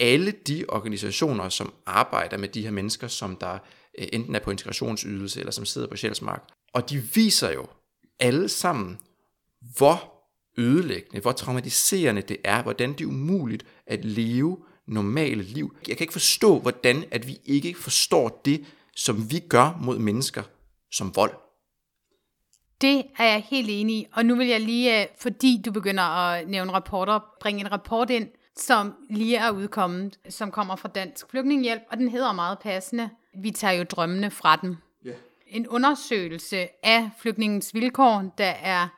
alle 0.00 0.30
de 0.30 0.64
organisationer, 0.68 1.48
som 1.48 1.74
arbejder 1.86 2.36
med 2.36 2.48
de 2.48 2.62
her 2.62 2.70
mennesker, 2.70 3.08
som 3.08 3.36
der 3.36 3.58
øh, 3.98 4.08
enten 4.12 4.34
er 4.34 4.38
på 4.38 4.50
integrationsydelse 4.50 5.40
eller 5.40 5.52
som 5.52 5.64
sidder 5.64 5.88
på 5.88 5.96
Sjælsmark. 5.96 6.48
Og 6.72 6.90
de 6.90 6.98
viser 6.98 7.52
jo 7.52 7.66
alle 8.20 8.48
sammen, 8.48 8.98
hvor 9.76 10.13
ødelæggende, 10.58 11.20
hvor 11.20 11.32
traumatiserende 11.32 12.22
det 12.22 12.36
er, 12.44 12.62
hvordan 12.62 12.92
det 12.92 13.00
er 13.00 13.08
umuligt 13.08 13.66
at 13.86 14.04
leve 14.04 14.58
normale 14.86 15.42
liv. 15.42 15.76
Jeg 15.88 15.96
kan 15.96 16.04
ikke 16.04 16.12
forstå, 16.12 16.58
hvordan 16.58 17.04
at 17.10 17.26
vi 17.26 17.38
ikke 17.44 17.74
forstår 17.78 18.40
det, 18.44 18.64
som 18.96 19.30
vi 19.30 19.38
gør 19.38 19.78
mod 19.80 19.98
mennesker 19.98 20.42
som 20.92 21.16
vold. 21.16 21.34
Det 22.80 23.02
er 23.18 23.24
jeg 23.24 23.44
helt 23.50 23.68
enig 23.70 23.96
i, 23.96 24.06
og 24.12 24.26
nu 24.26 24.34
vil 24.34 24.46
jeg 24.46 24.60
lige, 24.60 25.00
øh, 25.00 25.06
fordi 25.18 25.62
du 25.64 25.72
begynder 25.72 26.02
at 26.02 26.48
nævne 26.48 26.72
rapporter, 26.72 27.20
bringe 27.40 27.60
en 27.60 27.72
rapport 27.72 28.10
ind, 28.10 28.28
som 28.56 28.94
lige 29.10 29.36
er 29.36 29.50
udkommet, 29.50 30.18
som 30.28 30.50
kommer 30.50 30.76
fra 30.76 30.88
Dansk 30.88 31.30
Flygtningehjælp, 31.30 31.82
og 31.90 31.96
den 31.96 32.08
hedder 32.08 32.32
meget 32.32 32.58
passende, 32.58 33.10
Vi 33.42 33.50
tager 33.50 33.72
jo 33.72 33.84
drømmene 33.84 34.30
fra 34.30 34.56
dem. 34.56 34.76
Yeah. 35.06 35.16
En 35.46 35.68
undersøgelse 35.68 36.68
af 36.82 37.10
flygtningens 37.18 37.74
vilkår, 37.74 38.34
der 38.38 38.44
er 38.44 38.88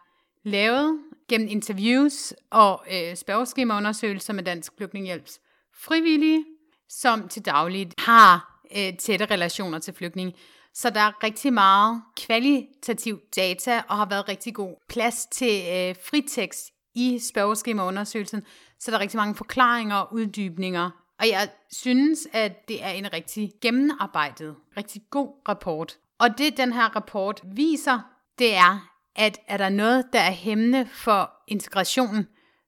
lavet 0.44 0.98
gennem 1.29 1.49
interviews 1.49 2.35
og 2.51 2.85
øh, 2.93 3.16
spørgeskemaundersøgelser 3.16 4.33
med 4.33 4.45
Dansk 4.45 4.72
Flygtningehjælps 4.77 5.41
frivillige, 5.74 6.45
som 6.89 7.29
til 7.29 7.45
dagligt 7.45 7.95
har 8.01 8.61
øh, 8.77 8.97
tætte 8.99 9.24
relationer 9.24 9.79
til 9.79 9.95
flygtninge. 9.95 10.35
Så 10.74 10.91
der 10.91 11.01
er 11.01 11.24
rigtig 11.24 11.53
meget 11.53 12.03
kvalitativ 12.16 13.20
data, 13.37 13.83
og 13.89 13.97
har 13.97 14.07
været 14.09 14.29
rigtig 14.29 14.55
god 14.55 14.74
plads 14.89 15.27
til 15.27 15.62
øh, 15.72 15.95
fritekst 16.11 16.70
i 16.95 17.18
spørgeskemaundersøgelsen, 17.18 18.43
så 18.79 18.91
der 18.91 18.97
er 18.97 19.01
rigtig 19.01 19.16
mange 19.18 19.35
forklaringer 19.35 19.97
og 19.97 20.14
uddybninger. 20.14 20.91
Og 21.18 21.29
jeg 21.29 21.49
synes, 21.70 22.29
at 22.33 22.68
det 22.68 22.85
er 22.85 22.89
en 22.89 23.12
rigtig 23.12 23.53
gennemarbejdet, 23.62 24.57
rigtig 24.77 25.03
god 25.11 25.29
rapport. 25.49 25.99
Og 26.18 26.39
det, 26.39 26.57
den 26.57 26.72
her 26.72 26.97
rapport 26.97 27.43
viser, 27.45 28.01
det 28.39 28.55
er, 28.55 28.95
at 29.16 29.40
er 29.48 29.56
der 29.56 29.68
noget, 29.68 30.04
der 30.12 30.20
er 30.20 30.30
hæmmende 30.30 30.86
for 30.86 31.32
integrationen, 31.48 32.26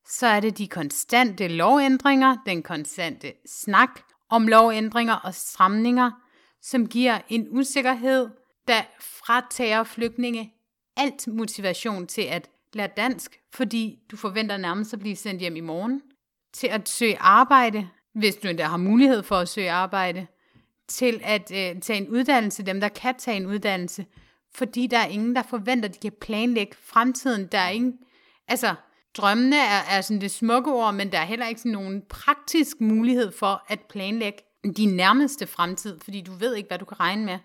så 0.08 0.26
er 0.26 0.40
det 0.40 0.58
de 0.58 0.68
konstante 0.68 1.48
lovændringer, 1.48 2.36
den 2.46 2.62
konstante 2.62 3.32
snak 3.46 4.00
om 4.30 4.48
lovændringer 4.48 5.14
og 5.14 5.34
stramninger, 5.34 6.10
som 6.62 6.86
giver 6.86 7.18
en 7.28 7.46
usikkerhed, 7.50 8.28
der 8.68 8.82
fratager 9.00 9.84
flygtninge 9.84 10.52
alt 10.96 11.26
motivation 11.26 12.06
til 12.06 12.22
at 12.22 12.50
lære 12.72 12.88
dansk, 12.96 13.40
fordi 13.54 13.98
du 14.10 14.16
forventer 14.16 14.56
nærmest 14.56 14.92
at 14.92 14.98
blive 14.98 15.16
sendt 15.16 15.40
hjem 15.40 15.56
i 15.56 15.60
morgen, 15.60 16.02
til 16.52 16.66
at 16.66 16.88
søge 16.88 17.18
arbejde, 17.18 17.88
hvis 18.14 18.36
du 18.36 18.48
endda 18.48 18.64
har 18.64 18.76
mulighed 18.76 19.22
for 19.22 19.36
at 19.36 19.48
søge 19.48 19.70
arbejde, 19.70 20.26
til 20.88 21.20
at 21.24 21.52
øh, 21.54 21.80
tage 21.80 21.96
en 21.96 22.08
uddannelse, 22.08 22.62
dem 22.62 22.80
der 22.80 22.88
kan 22.88 23.14
tage 23.18 23.36
en 23.36 23.46
uddannelse, 23.46 24.06
fordi 24.54 24.86
der 24.86 24.98
er 24.98 25.06
ingen, 25.06 25.36
der 25.36 25.42
forventer, 25.42 25.88
at 25.88 25.94
de 25.94 26.00
kan 26.00 26.18
planlægge 26.20 26.76
fremtiden. 26.82 27.46
Der 27.46 27.58
er 27.58 27.68
ingen, 27.68 27.98
altså, 28.48 28.74
drømmene 29.16 29.56
er, 29.56 29.80
er 29.90 30.00
sådan 30.00 30.20
det 30.20 30.30
smukke 30.30 30.72
ord, 30.72 30.94
men 30.94 31.12
der 31.12 31.18
er 31.18 31.24
heller 31.24 31.46
ikke 31.46 31.60
sådan 31.60 31.72
nogen 31.72 32.02
praktisk 32.08 32.80
mulighed 32.80 33.32
for 33.32 33.64
at 33.68 33.80
planlægge 33.80 34.38
din 34.76 34.96
nærmeste 34.96 35.46
fremtid, 35.46 36.00
fordi 36.00 36.20
du 36.20 36.32
ved 36.32 36.54
ikke, 36.54 36.68
hvad 36.68 36.78
du 36.78 36.84
kan 36.84 37.00
regne 37.00 37.24
med. 37.24 37.38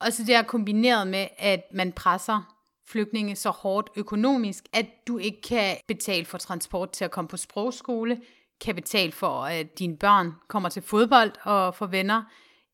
Og 0.00 0.12
så 0.12 0.24
det 0.24 0.34
er 0.34 0.42
kombineret 0.42 1.06
med, 1.06 1.26
at 1.38 1.62
man 1.74 1.92
presser 1.92 2.54
flygtninge 2.88 3.36
så 3.36 3.50
hårdt 3.50 3.90
økonomisk, 3.96 4.64
at 4.72 4.86
du 5.08 5.18
ikke 5.18 5.42
kan 5.42 5.76
betale 5.88 6.24
for 6.24 6.38
transport 6.38 6.90
til 6.90 7.04
at 7.04 7.10
komme 7.10 7.28
på 7.28 7.36
sprogskole, 7.36 8.20
kan 8.60 8.74
betale 8.74 9.12
for, 9.12 9.44
at 9.44 9.78
dine 9.78 9.96
børn 9.96 10.32
kommer 10.48 10.68
til 10.68 10.82
fodbold 10.82 11.32
og 11.42 11.74
får 11.74 11.86
venner, 11.86 12.22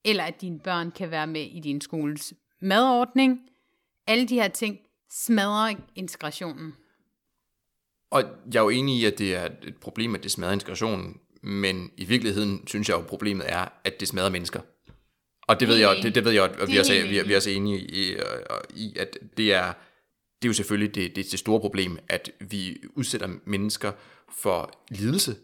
eller 0.04 0.24
at 0.24 0.40
dine 0.40 0.58
børn 0.58 0.90
kan 0.90 1.10
være 1.10 1.26
med 1.26 1.40
i 1.42 1.60
din 1.60 1.80
skoles 1.80 2.34
madordning. 2.60 3.40
Alle 4.09 4.28
de 4.28 4.34
her 4.34 4.48
ting 4.48 4.78
smadrer 5.11 5.74
integrationen. 5.94 6.74
Og 8.11 8.22
jeg 8.52 8.59
er 8.59 8.62
jo 8.62 8.68
enig 8.68 9.00
i, 9.00 9.04
at 9.04 9.18
det 9.18 9.34
er 9.34 9.48
et 9.62 9.76
problem, 9.80 10.14
at 10.14 10.22
det 10.22 10.30
smadrer 10.30 10.52
integrationen, 10.52 11.20
men 11.42 11.90
i 11.96 12.04
virkeligheden 12.04 12.66
synes 12.66 12.88
jeg 12.88 12.94
jo, 12.94 13.00
at 13.00 13.06
problemet 13.06 13.52
er, 13.52 13.68
at 13.84 14.00
det 14.00 14.09
smadrer 14.09 14.30
mennesker. 14.30 14.61
Og 15.48 15.61
det 15.61 15.68
ved 15.68 15.76
jeg, 15.76 15.96
det, 16.02 16.14
det 16.14 16.24
ved 16.24 16.32
jeg, 16.32 16.42
og 16.42 16.68
vi 16.68 16.76
er, 16.76 16.80
også, 16.80 16.92
vi, 16.92 17.18
er, 17.18 17.24
vi 17.24 17.32
er 17.32 17.36
også 17.36 17.50
enige 17.50 17.78
i, 17.78 18.16
i, 18.74 18.96
at 18.98 19.18
det 19.36 19.54
er, 19.54 19.72
det 20.42 20.44
er 20.44 20.48
jo 20.48 20.52
selvfølgelig 20.52 20.94
det, 20.94 21.16
det, 21.16 21.30
det 21.30 21.38
store 21.38 21.61
problem, 21.61 21.98
at 22.09 22.30
vi 22.40 22.76
udsætter 22.94 23.28
mennesker 23.44 23.92
for 24.32 24.72
lidelse, 24.90 25.36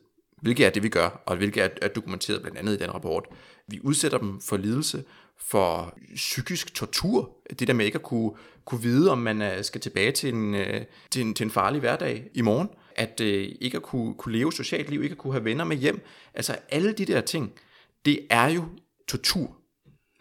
hvilket 0.42 0.66
er 0.66 0.70
det, 0.70 0.82
vi 0.82 0.88
gør, 0.88 1.22
og 1.26 1.36
hvilket 1.36 1.62
er, 1.62 1.68
er 1.82 1.88
dokumenteret 1.88 2.42
blandt 2.42 2.58
andet 2.58 2.74
i 2.74 2.78
den 2.78 2.94
rapport. 2.94 3.26
Vi 3.68 3.80
udsætter 3.80 4.18
dem 4.18 4.40
for 4.40 4.56
lidelse, 4.56 5.04
for 5.40 5.98
psykisk 6.14 6.74
tortur. 6.74 7.36
Det 7.58 7.68
der 7.68 7.74
med 7.74 7.86
ikke 7.86 7.98
at 7.98 8.02
kunne, 8.02 8.32
kunne 8.64 8.82
vide, 8.82 9.10
om 9.10 9.18
man 9.18 9.42
øh, 9.42 9.64
skal 9.64 9.80
tilbage 9.80 10.12
til 10.12 10.34
en, 10.34 10.54
øh, 10.54 10.84
til 11.10 11.22
en, 11.22 11.34
til 11.34 11.44
en 11.44 11.50
farlig 11.50 11.80
hverdag 11.80 12.30
i 12.34 12.40
morgen. 12.40 12.68
At 12.96 13.20
øh, 13.20 13.48
ikke 13.60 13.76
at 13.76 13.82
kunne, 13.82 14.14
kunne 14.14 14.38
leve 14.38 14.52
socialt 14.52 14.90
liv, 14.90 15.02
ikke 15.02 15.12
at 15.12 15.18
kunne 15.18 15.32
have 15.32 15.44
venner 15.44 15.64
med 15.64 15.76
hjem. 15.76 16.04
Altså 16.34 16.56
alle 16.68 16.92
de 16.92 17.04
der 17.04 17.20
ting, 17.20 17.52
det 18.04 18.26
er 18.30 18.48
jo 18.48 18.64
tortur, 19.08 19.56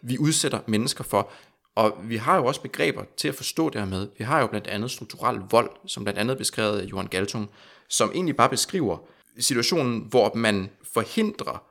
vi 0.02 0.18
udsætter 0.18 0.60
mennesker 0.66 1.04
for. 1.04 1.30
Og 1.74 1.96
vi 2.04 2.16
har 2.16 2.36
jo 2.36 2.44
også 2.44 2.60
begreber 2.60 3.04
til 3.16 3.28
at 3.28 3.34
forstå 3.34 3.70
det 3.70 3.80
her 3.80 3.88
med. 3.88 4.08
Vi 4.18 4.24
har 4.24 4.40
jo 4.40 4.46
blandt 4.46 4.66
andet 4.66 4.90
strukturel 4.90 5.40
vold, 5.50 5.70
som 5.86 6.04
blandt 6.04 6.20
andet 6.20 6.38
beskrevet 6.38 6.80
af 6.80 6.84
Johan 6.84 7.06
Galtung, 7.06 7.50
som 7.88 8.10
egentlig 8.14 8.36
bare 8.36 8.48
beskriver 8.48 8.98
situationen, 9.38 10.06
hvor 10.10 10.34
man 10.34 10.70
forhindrer 10.94 11.64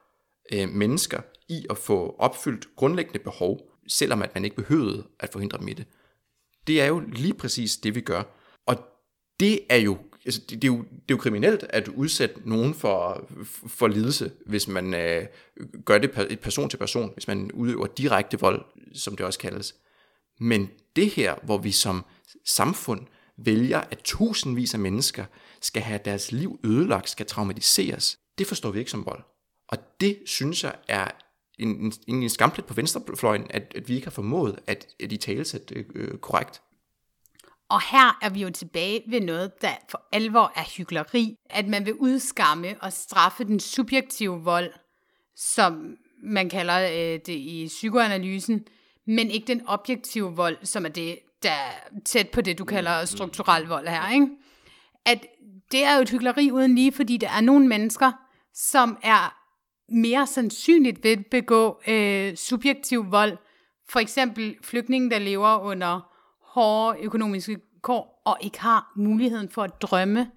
øh, 0.53 0.69
mennesker 0.69 1.21
i 1.49 1.65
at 1.69 1.77
få 1.77 2.15
opfyldt 2.19 2.75
grundlæggende 2.75 3.19
behov, 3.19 3.59
selvom 3.87 4.21
at 4.21 4.35
man 4.35 4.45
ikke 4.45 4.55
behøvede 4.55 5.07
at 5.19 5.29
forhindre 5.31 5.57
dem 5.57 5.67
i 5.67 5.73
det. 5.73 5.85
Det 6.67 6.81
er 6.81 6.85
jo 6.85 6.99
lige 6.99 7.33
præcis 7.33 7.77
det, 7.77 7.95
vi 7.95 8.01
gør. 8.01 8.23
Og 8.67 8.77
det 9.39 9.59
er 9.69 9.77
jo, 9.77 9.97
altså 10.25 10.41
det, 10.41 10.61
det 10.61 10.63
er 10.63 10.73
jo, 10.73 10.77
det 10.77 10.91
er 10.91 11.11
jo 11.11 11.17
kriminelt 11.17 11.63
at 11.69 11.87
udsætte 11.87 12.49
nogen 12.49 12.73
for, 12.73 13.29
for 13.67 13.87
lidelse, 13.87 14.31
hvis 14.45 14.67
man 14.67 14.93
øh, 14.93 15.25
gør 15.85 15.97
det 15.97 16.39
person 16.39 16.69
til 16.69 16.77
person, 16.77 17.13
hvis 17.13 17.27
man 17.27 17.51
udøver 17.51 17.87
direkte 17.87 18.39
vold, 18.39 18.65
som 18.93 19.15
det 19.15 19.25
også 19.25 19.39
kaldes. 19.39 19.75
Men 20.39 20.69
det 20.95 21.09
her, 21.09 21.35
hvor 21.43 21.57
vi 21.57 21.71
som 21.71 22.05
samfund 22.45 23.07
vælger, 23.37 23.81
at 23.91 23.99
tusindvis 24.03 24.73
af 24.73 24.79
mennesker 24.79 25.25
skal 25.61 25.81
have 25.81 25.99
deres 26.05 26.31
liv 26.31 26.59
ødelagt, 26.63 27.09
skal 27.09 27.25
traumatiseres, 27.25 28.19
det 28.37 28.47
forstår 28.47 28.71
vi 28.71 28.79
ikke 28.79 28.91
som 28.91 29.05
vold. 29.05 29.23
Og 29.67 29.77
det 30.01 30.17
synes 30.25 30.63
jeg 30.63 30.75
er 30.87 31.07
en, 31.59 31.93
en, 32.07 32.23
en 32.23 32.29
skamplet 32.29 32.65
på 32.65 32.73
venstrefløjen, 32.73 33.47
at, 33.49 33.73
at 33.75 33.89
vi 33.89 33.95
ikke 33.95 34.05
har 34.05 34.11
formået 34.11 34.59
at, 34.67 34.87
at 35.03 35.11
i 35.11 35.17
tale 35.17 35.45
sætte 35.45 35.85
øh, 35.95 36.17
korrekt. 36.17 36.61
Og 37.69 37.81
her 37.91 38.17
er 38.21 38.29
vi 38.29 38.41
jo 38.41 38.49
tilbage 38.49 39.03
ved 39.07 39.21
noget, 39.21 39.61
der 39.61 39.71
for 39.89 40.01
alvor 40.11 40.51
er 40.55 40.77
hyggeleri. 40.77 41.35
At 41.49 41.67
man 41.67 41.85
vil 41.85 41.93
udskamme 41.93 42.75
og 42.81 42.93
straffe 42.93 43.43
den 43.43 43.59
subjektive 43.59 44.43
vold, 44.43 44.71
som 45.35 45.97
man 46.23 46.49
kalder 46.49 46.79
øh, 46.79 47.19
det 47.25 47.29
i 47.29 47.65
psykoanalysen, 47.67 48.65
men 49.07 49.31
ikke 49.31 49.47
den 49.47 49.67
objektive 49.67 50.35
vold, 50.35 50.57
som 50.63 50.85
er 50.85 50.89
det, 50.89 51.19
der 51.43 51.51
er 51.51 51.71
tæt 52.05 52.29
på 52.29 52.41
det, 52.41 52.57
du 52.57 52.65
kalder 52.65 53.05
strukturel 53.05 53.63
vold 53.67 53.87
her. 53.87 54.13
Ikke? 54.13 54.27
At 55.05 55.25
det 55.71 55.83
er 55.83 55.95
jo 55.95 56.01
et 56.01 56.09
hyggeleri 56.09 56.51
uden 56.51 56.75
lige, 56.75 56.91
fordi 56.91 57.17
der 57.17 57.29
er 57.29 57.41
nogle 57.41 57.67
mennesker, 57.67 58.11
som 58.53 58.97
er 59.03 59.42
mere 59.89 60.27
sandsynligt 60.27 61.03
vil 61.03 61.23
begå 61.31 61.81
øh, 61.87 62.35
subjektiv 62.35 63.11
vold. 63.11 63.37
For 63.89 63.99
eksempel 63.99 64.55
flygtninge, 64.61 65.09
der 65.09 65.19
lever 65.19 65.59
under 65.59 66.09
hårde 66.41 66.99
økonomiske 66.99 67.59
kår, 67.81 68.21
og 68.25 68.37
ikke 68.41 68.61
har 68.61 68.91
muligheden 68.95 69.49
for 69.49 69.63
at 69.63 69.81
drømme. 69.81 70.31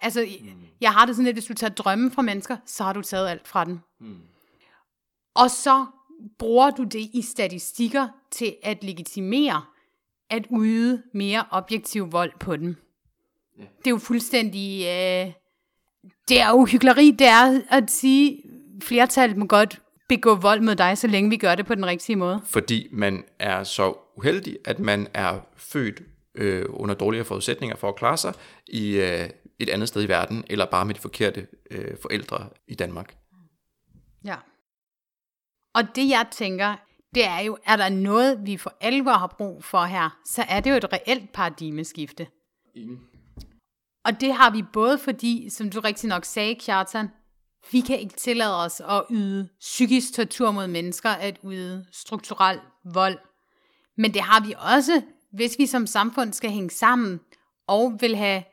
Altså, 0.00 0.20
mm. 0.40 0.48
jeg 0.80 0.92
har 0.92 1.06
det 1.06 1.16
sådan 1.16 1.24
lidt, 1.24 1.36
hvis 1.36 1.44
du 1.44 1.54
tager 1.54 1.74
drømme 1.74 2.10
fra 2.10 2.22
mennesker, 2.22 2.56
så 2.66 2.84
har 2.84 2.92
du 2.92 3.02
taget 3.02 3.28
alt 3.28 3.48
fra 3.48 3.64
dem. 3.64 3.78
Mm. 4.00 4.16
Og 5.34 5.50
så 5.50 5.86
bruger 6.38 6.70
du 6.70 6.84
det 6.84 7.10
i 7.14 7.22
statistikker 7.22 8.08
til 8.30 8.56
at 8.62 8.84
legitimere, 8.84 9.64
at 10.30 10.46
yde 10.60 11.02
mere 11.14 11.44
objektiv 11.50 12.12
vold 12.12 12.32
på 12.40 12.56
dem. 12.56 12.76
Ja. 13.58 13.62
Det 13.62 13.86
er 13.86 13.90
jo 13.90 13.98
fuldstændig... 13.98 14.80
Øh, 14.80 15.32
det 16.28 16.40
er 16.40 16.50
jo 16.50 16.64
hyggeleri, 16.64 17.10
det 17.10 17.26
er 17.26 17.60
at 17.68 17.90
sige, 17.90 18.42
flertallet 18.82 19.36
må 19.36 19.46
godt 19.46 19.80
begå 20.08 20.34
vold 20.34 20.60
mod 20.60 20.74
dig, 20.74 20.98
så 20.98 21.06
længe 21.06 21.30
vi 21.30 21.36
gør 21.36 21.54
det 21.54 21.66
på 21.66 21.74
den 21.74 21.86
rigtige 21.86 22.16
måde. 22.16 22.40
Fordi 22.44 22.88
man 22.92 23.24
er 23.38 23.64
så 23.64 23.94
uheldig, 24.16 24.58
at 24.64 24.78
man 24.78 25.08
er 25.14 25.40
født 25.56 26.02
øh, 26.34 26.64
under 26.68 26.94
dårligere 26.94 27.24
forudsætninger 27.24 27.76
for 27.76 27.88
at 27.88 27.96
klare 27.96 28.16
sig 28.16 28.34
i 28.66 28.96
øh, 28.96 29.30
et 29.58 29.68
andet 29.68 29.88
sted 29.88 30.02
i 30.02 30.08
verden, 30.08 30.44
eller 30.46 30.66
bare 30.66 30.84
med 30.84 30.94
de 30.94 31.00
forkerte 31.00 31.46
øh, 31.70 31.96
forældre 32.02 32.48
i 32.68 32.74
Danmark. 32.74 33.16
Ja. 34.24 34.36
Og 35.74 35.82
det 35.94 36.08
jeg 36.08 36.26
tænker, 36.30 36.76
det 37.14 37.24
er 37.26 37.38
jo, 37.38 37.58
er 37.66 37.76
der 37.76 37.88
noget, 37.88 38.46
vi 38.46 38.56
for 38.56 38.74
alvor 38.80 39.12
har 39.12 39.34
brug 39.38 39.64
for 39.64 39.84
her, 39.84 40.18
så 40.24 40.44
er 40.48 40.60
det 40.60 40.70
jo 40.70 40.76
et 40.76 40.92
reelt 40.92 41.32
paradigmeskifte. 41.32 42.26
Enig. 42.74 42.98
Og 44.04 44.20
det 44.20 44.34
har 44.34 44.50
vi 44.50 44.62
både 44.72 44.98
fordi, 44.98 45.50
som 45.50 45.70
du 45.70 45.80
rigtig 45.80 46.08
nok 46.08 46.24
sagde, 46.24 46.54
Kjartan, 46.54 47.08
vi 47.72 47.80
kan 47.80 47.98
ikke 47.98 48.14
tillade 48.14 48.64
os 48.64 48.80
at 48.80 49.02
yde 49.10 49.48
psykisk 49.60 50.14
tortur 50.14 50.50
mod 50.50 50.66
mennesker, 50.66 51.10
at 51.10 51.38
yde 51.44 51.86
strukturel 51.92 52.60
vold. 52.84 53.18
Men 53.96 54.14
det 54.14 54.22
har 54.22 54.46
vi 54.46 54.54
også, 54.58 55.02
hvis 55.32 55.58
vi 55.58 55.66
som 55.66 55.86
samfund 55.86 56.32
skal 56.32 56.50
hænge 56.50 56.70
sammen 56.70 57.20
og 57.66 57.96
vil 58.00 58.16
have 58.16 58.44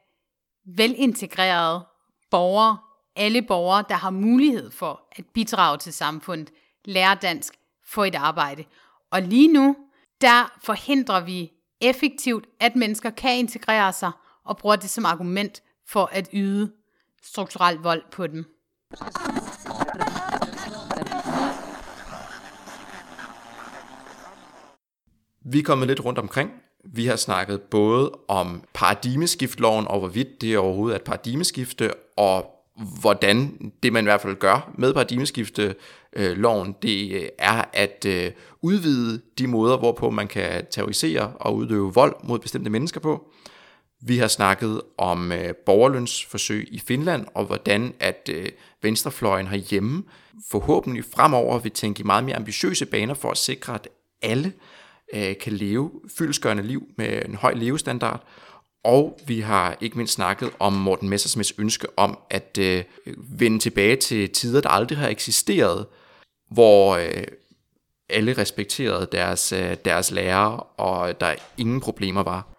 velintegrerede 0.66 1.86
borgere, 2.32 2.78
alle 3.16 3.42
borgere, 3.42 3.84
der 3.90 3.96
har 3.96 4.10
mulighed 4.10 4.72
for 4.72 5.08
at 5.12 5.26
bidrage 5.34 5.78
til 5.78 5.94
samfundet, 5.94 6.52
lære 6.86 7.18
dansk, 7.22 7.54
få 7.86 8.04
et 8.04 8.16
arbejde. 8.16 8.66
Og 9.12 9.22
lige 9.22 9.54
nu, 9.54 9.76
der 10.22 10.58
forhindrer 10.64 11.20
vi 11.20 11.52
effektivt, 11.82 12.46
at 12.60 12.76
mennesker 12.76 13.10
kan 13.10 13.38
integrere 13.38 13.94
sig 13.94 14.12
og 14.46 14.58
bruger 14.58 14.76
det 14.76 14.90
som 14.90 15.06
argument 15.06 15.64
for 15.88 16.10
at 16.12 16.30
yde 16.34 16.72
strukturel 17.24 17.76
vold 17.78 18.04
på 18.12 18.28
dem. 18.28 18.53
Vi 25.46 25.60
er 25.60 25.64
kommet 25.64 25.88
lidt 25.88 26.06
rundt 26.06 26.20
omkring. 26.20 26.52
Vi 26.86 27.06
har 27.06 27.16
snakket 27.16 27.62
både 27.62 28.12
om 28.28 28.64
paradigmeskiftloven, 28.74 29.88
og 29.88 30.00
hvorvidt 30.00 30.42
det 30.42 30.58
overhovedet 30.58 30.96
er 30.96 31.00
et 31.00 31.06
paradigmeskifte, 31.06 31.92
og 32.18 32.46
hvordan 33.00 33.72
det 33.84 33.94
man 33.94 34.04
i 34.04 34.08
hvert 34.08 34.22
fald 34.22 34.36
gør 34.36 34.74
med 34.78 34.94
paradigmeskifte 34.94 35.76
loven, 36.16 36.76
det 36.82 37.12
øh, 37.12 37.28
er 37.40 37.64
at 37.74 38.06
øh, 38.08 38.32
udvide 38.62 39.22
de 39.38 39.48
måder, 39.48 39.78
hvorpå 39.78 40.10
man 40.10 40.28
kan 40.28 40.66
terrorisere 40.72 41.34
og 41.40 41.56
udøve 41.56 41.94
vold 41.94 42.16
mod 42.24 42.40
bestemte 42.40 42.70
mennesker 42.70 43.00
på. 43.00 43.32
Vi 44.06 44.18
har 44.18 44.28
snakket 44.28 44.82
om 44.98 45.32
øh, 45.32 45.56
borgerlønsforsøg 45.56 46.68
i 46.72 46.80
Finland, 46.80 47.26
og 47.34 47.46
hvordan 47.46 47.94
at 48.00 48.30
øh, 48.34 48.50
venstrefløjen 48.82 49.48
herhjemme 49.48 50.04
forhåbentlig 50.52 51.04
fremover 51.16 51.60
vil 51.60 51.72
tænke 51.72 52.00
i 52.00 52.04
meget 52.04 52.24
mere 52.24 52.36
ambitiøse 52.36 52.86
baner 52.86 53.14
for 53.14 53.32
at 53.32 53.38
sikre, 53.38 53.76
at 53.76 53.88
alle 54.22 54.54
øh, 55.14 55.38
kan 55.38 55.54
leve 55.54 55.92
fyldesgørende 56.18 56.64
liv 56.64 56.88
med 56.98 57.26
en 57.26 57.36
høj 57.36 57.54
levestandard. 57.54 58.24
Og 58.84 59.20
vi 59.28 59.40
har 59.40 59.78
ikke 59.82 59.98
mindst 59.98 60.14
snakket 60.14 60.50
om 60.60 60.74
Morten 60.74 61.10
Messersmiths 61.10 61.54
ønske 61.58 61.88
om 61.98 62.20
at 62.30 62.58
øh, 62.60 62.84
vende 63.18 63.60
tilbage 63.60 63.96
til 63.96 64.30
tider, 64.30 64.62
der 64.62 64.70
aldrig 64.70 64.98
har 64.98 65.08
eksisteret, 65.08 65.86
hvor 66.52 66.96
øh, 66.96 67.24
alle 68.10 68.34
respekterede 68.34 69.08
deres, 69.12 69.52
øh, 69.52 69.78
deres 69.86 70.12
lærere, 70.12 70.60
og 70.60 71.22
der 71.22 71.36
ingen 71.58 71.82
problemer 71.82 72.24
var. 72.24 72.53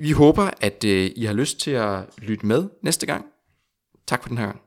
Vi 0.00 0.12
håber, 0.12 0.50
at 0.60 0.84
øh, 0.84 1.10
I 1.16 1.24
har 1.24 1.32
lyst 1.32 1.60
til 1.60 1.70
at 1.70 2.04
lytte 2.18 2.46
med 2.46 2.68
næste 2.82 3.06
gang. 3.06 3.24
Tak 4.06 4.22
for 4.22 4.28
den 4.28 4.38
her 4.38 4.44
gang. 4.46 4.60